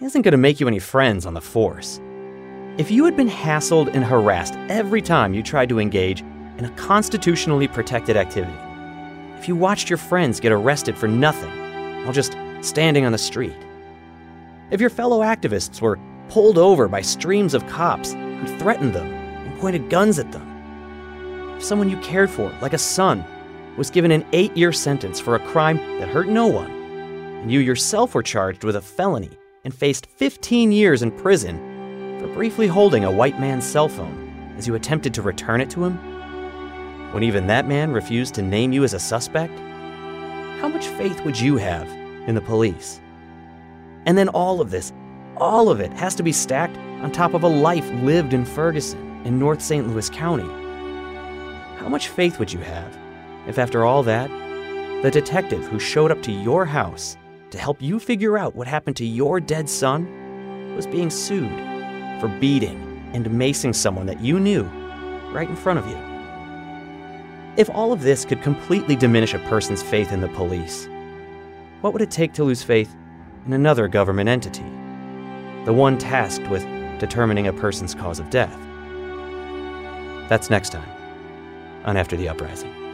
isn't 0.02 0.24
going 0.24 0.34
to 0.34 0.38
make 0.38 0.60
you 0.60 0.68
any 0.68 0.80
friends 0.80 1.26
on 1.26 1.34
the 1.34 1.42
force. 1.42 2.02
If 2.78 2.92
you 2.92 3.06
had 3.06 3.16
been 3.16 3.30
hassled 3.30 3.96
and 3.96 4.04
harassed 4.04 4.56
every 4.68 5.02
time 5.02 5.34
you 5.34 5.42
tried 5.42 5.70
to 5.70 5.80
engage 5.80 6.20
in 6.58 6.66
a 6.66 6.70
constitutionally 6.72 7.70
protected 7.70 8.18
activity, 8.18 8.58
if 9.38 9.48
you 9.48 9.56
watched 9.56 9.90
your 9.90 9.96
friends 9.96 10.42
get 10.42 10.52
arrested 10.52 10.98
for 10.98 11.08
nothing 11.08 11.50
while 12.04 12.12
just 12.12 12.36
standing 12.60 13.06
on 13.06 13.14
the 13.14 13.18
street, 13.18 13.56
if 14.72 14.82
your 14.82 14.90
fellow 14.90 15.22
activists 15.22 15.80
were 15.80 15.98
pulled 16.28 16.58
over 16.58 16.90
by 16.90 17.00
streams 17.00 17.54
of 17.54 17.66
cops 17.68 18.12
who 18.12 18.58
threatened 18.58 18.92
them 18.92 19.08
and 19.08 19.58
pointed 19.62 19.90
guns 19.90 20.20
at 20.20 20.34
them, 20.34 21.56
if 21.56 21.64
someone 21.64 21.90
you 21.90 21.98
cared 22.02 22.30
for, 22.30 22.54
like 22.62 22.74
a 22.74 22.78
son, 22.78 23.24
was 23.78 23.90
given 23.90 24.12
an 24.12 24.26
eight 24.34 24.56
year 24.58 24.74
sentence 24.74 25.18
for 25.18 25.36
a 25.36 25.48
crime 25.48 25.78
that 26.00 26.10
hurt 26.10 26.28
no 26.28 26.48
one, 26.48 26.72
and 26.72 27.50
you 27.50 27.62
yourself 27.62 28.14
were 28.14 28.22
charged 28.22 28.66
with 28.66 28.76
a 28.76 28.82
felony 28.82 29.32
and 29.64 29.74
faced 29.74 30.08
15 30.08 30.74
years 30.74 31.02
in 31.02 31.10
prison 31.10 31.65
briefly 32.28 32.68
holding 32.68 33.04
a 33.04 33.12
white 33.12 33.40
man's 33.40 33.66
cell 33.66 33.90
phone 33.90 34.54
as 34.58 34.68
you 34.68 34.76
attempted 34.76 35.14
to 35.14 35.22
return 35.22 35.62
it 35.62 35.70
to 35.72 35.84
him? 35.84 35.98
When 37.14 37.24
even 37.24 37.48
that 37.48 37.68
man 37.68 37.92
refused 37.92 38.36
to 38.36 38.42
name 38.42 38.74
you 38.74 38.84
as 38.84 38.94
a 38.94 39.00
suspect? 39.00 39.58
How 40.60 40.68
much 40.68 40.88
faith 40.88 41.24
would 41.26 41.40
you 41.40 41.58
have 41.58 41.88
in 42.28 42.36
the 42.36 42.42
police? 42.42 43.00
And 44.06 44.18
then 44.18 44.30
all 44.30 44.62
of 44.62 44.72
this, 44.72 44.94
all 45.38 45.70
of 45.70 45.80
it 45.80 45.92
has 45.94 46.16
to 46.16 46.24
be 46.24 46.32
stacked 46.32 46.78
on 46.78 47.12
top 47.12 47.34
of 47.34 47.44
a 47.44 47.48
life 47.48 47.90
lived 48.02 48.34
in 48.34 48.46
Ferguson 48.46 49.22
in 49.26 49.40
North 49.40 49.62
St. 49.62 49.88
Louis 49.88 50.10
County. 50.10 50.48
How 51.78 51.90
much 51.90 52.08
faith 52.08 52.40
would 52.40 52.52
you 52.52 52.60
have 52.60 52.98
if, 53.48 53.60
after 53.60 53.86
all 53.86 54.04
that, 54.04 54.30
the 55.04 55.12
detective 55.12 55.66
who 55.66 55.80
showed 55.80 56.12
up 56.12 56.22
to 56.24 56.32
your 56.32 56.66
house 56.66 57.18
to 57.52 57.58
help 57.58 57.82
you 57.82 58.00
figure 58.00 58.38
out 58.38 58.56
what 58.56 58.68
happened 58.68 58.96
to 58.98 59.06
your 59.06 59.40
dead 59.40 59.70
son 59.70 60.76
was 60.76 60.88
being 60.88 61.10
sued 61.10 61.75
for 62.20 62.28
beating 62.28 63.10
and 63.14 63.26
macing 63.28 63.74
someone 63.74 64.06
that 64.06 64.22
you 64.22 64.40
knew 64.40 64.64
right 65.32 65.50
in 65.50 65.56
front 65.56 65.80
of 65.80 65.88
you. 65.88 65.98
If 67.58 67.70
all 67.70 67.92
of 67.94 68.02
this 68.02 68.26
could 68.26 68.42
completely 68.42 68.96
diminish 68.96 69.34
a 69.34 69.40
person's 69.40 69.82
faith 69.82 70.12
in 70.12 70.22
the 70.22 70.28
police, 70.30 70.90
what 71.82 71.94
would 71.94 72.02
it 72.02 72.12
take 72.12 72.34
to 72.34 72.44
lose 72.44 72.64
faith 72.64 72.94
in 73.46 73.54
another 73.54 73.88
government 73.88 74.30
entity? 74.30 74.66
The 75.66 75.74
one 75.74 75.98
tasked 75.98 76.48
with 76.50 76.64
determining 77.00 77.48
a 77.48 77.54
person's 77.54 77.96
cause 77.96 78.20
of 78.20 78.30
death. 78.30 78.58
That's 80.30 80.50
next 80.50 80.72
time 80.72 80.90
on 81.86 81.98
After 81.98 82.18
the 82.18 82.30
Uprising. 82.30 82.85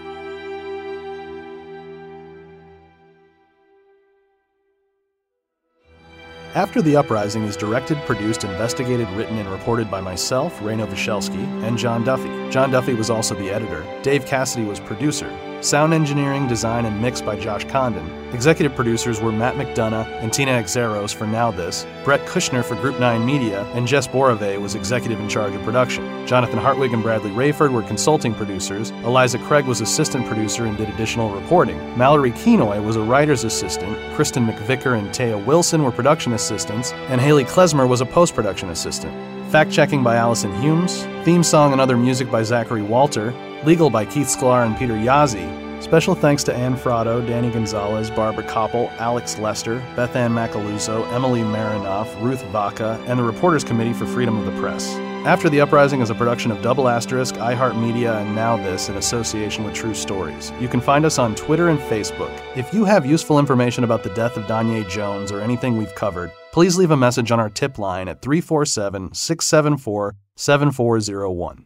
After 6.54 6.82
the 6.82 6.98
Uprising 6.98 7.44
is 7.44 7.56
directed, 7.56 7.98
produced, 8.00 8.44
investigated, 8.44 9.08
written, 9.12 9.38
and 9.38 9.50
reported 9.50 9.90
by 9.90 10.02
myself, 10.02 10.62
Reno 10.62 10.86
Vyshelsky, 10.86 11.46
and 11.64 11.78
John 11.78 12.04
Duffy. 12.04 12.50
John 12.50 12.72
Duffy 12.72 12.94
was 12.94 13.10
also 13.10 13.36
the 13.36 13.50
editor. 13.50 13.86
Dave 14.02 14.26
Cassidy 14.26 14.66
was 14.66 14.82
producer. 14.82 15.30
Sound 15.62 15.94
engineering, 15.94 16.48
design, 16.48 16.86
and 16.86 17.00
mix 17.00 17.22
by 17.22 17.40
Josh 17.40 17.66
Condon. 17.66 18.10
Executive 18.34 18.76
producers 18.76 19.22
were 19.22 19.32
Matt 19.32 19.54
McDonough 19.54 20.08
and 20.24 20.34
Tina 20.34 20.54
Exarhos 20.54 21.14
for 21.14 21.28
Now 21.28 21.52
This, 21.52 21.86
Brett 22.04 22.22
Kushner 22.22 22.66
for 22.66 22.74
Group 22.74 23.00
9 23.00 23.24
Media, 23.24 23.62
and 23.76 23.88
Jess 23.88 24.08
Borave 24.08 24.60
was 24.60 24.74
executive 24.74 25.20
in 25.20 25.30
charge 25.30 25.54
of 25.54 25.62
production. 25.62 26.26
Jonathan 26.26 26.58
Hartwig 26.58 26.94
and 26.94 27.04
Bradley 27.04 27.30
Rayford 27.30 27.72
were 27.72 27.84
consulting 27.84 28.34
producers. 28.34 28.90
Eliza 29.04 29.38
Craig 29.38 29.66
was 29.66 29.82
assistant 29.82 30.26
producer 30.26 30.66
and 30.66 30.76
did 30.78 30.90
additional 30.90 31.30
reporting. 31.30 31.78
Mallory 31.96 32.32
Kenoy 32.32 32.84
was 32.84 32.96
a 32.96 33.02
writer's 33.02 33.44
assistant. 33.44 33.96
Kristen 34.16 34.48
McVicker 34.48 34.98
and 34.98 35.10
Taya 35.10 35.46
Wilson 35.46 35.84
were 35.84 35.92
production 35.92 36.34
assistants, 36.34 36.92
and 37.10 37.22
Haley 37.22 37.46
Klesmer 37.46 37.88
was 37.88 38.02
a 38.02 38.06
post 38.08 38.34
production 38.34 38.70
assistant. 38.72 39.14
Fact 39.52 39.72
checking 39.72 40.02
by 40.02 40.16
Allison 40.16 40.60
Humes, 40.60 41.04
theme 41.24 41.44
song 41.44 41.72
and 41.72 41.80
other 41.80 41.98
music 41.98 42.32
by 42.32 42.42
Zachary 42.42 42.82
Walter, 42.82 43.32
Legal 43.64 43.92
by 43.92 44.06
Keith 44.06 44.28
Sklar 44.28 44.66
and 44.66 44.76
Peter 44.76 44.96
Yazzie. 44.96 45.84
Special 45.84 46.16
thanks 46.16 46.44
to 46.44 46.54
Ann 46.54 46.76
Frado, 46.76 47.26
Danny 47.28 47.52
Gonzalez, 47.52 48.10
Barbara 48.10 48.44
Koppel, 48.44 48.92
Alex 48.98 49.38
Lester, 49.38 49.78
Beth 49.96 50.16
Ann 50.16 50.32
Macaluso, 50.32 51.08
Emily 51.12 51.42
Marinoff, 51.42 52.08
Ruth 52.24 52.44
Vaca, 52.46 53.04
and 53.08 53.20
the 53.20 53.24
Reporters 53.24 53.64
Committee 53.64 53.94
for 53.94 54.08
Freedom 54.08 54.36
of 54.38 54.46
the 54.46 54.60
Press. 54.60 54.96
After 55.26 55.48
the 55.48 55.62
Uprising 55.62 56.02
is 56.02 56.10
a 56.10 56.16
production 56.16 56.50
of 56.50 56.64
Double 56.64 56.90
Asterisk, 56.90 57.36
iHeartMedia, 57.36 58.22
and 58.22 58.36
Now 58.36 58.58
This 58.58 58.90
in 58.90 58.98
association 58.98 59.64
with 59.64 59.76
True 59.76 59.94
Stories. 59.94 60.52
You 60.60 60.68
can 60.68 60.82
find 60.82 61.06
us 61.06 61.20
on 61.20 61.36
Twitter 61.36 61.70
and 61.70 61.78
Facebook. 61.78 62.36
If 62.56 62.74
you 62.74 62.84
have 62.86 63.06
useful 63.06 63.38
information 63.38 63.84
about 63.84 64.02
the 64.02 64.14
death 64.16 64.38
of 64.38 64.46
Danye 64.46 64.90
Jones 64.90 65.32
or 65.32 65.40
anything 65.40 65.78
we've 65.78 65.94
covered, 65.94 66.32
please 66.52 66.78
leave 66.78 66.90
a 66.90 66.98
message 66.98 67.32
on 67.32 67.40
our 67.40 67.50
tip 67.50 67.78
line 67.78 68.08
at 68.08 68.24
347 68.24 69.14
674 69.14 70.16
7401. 70.36 71.66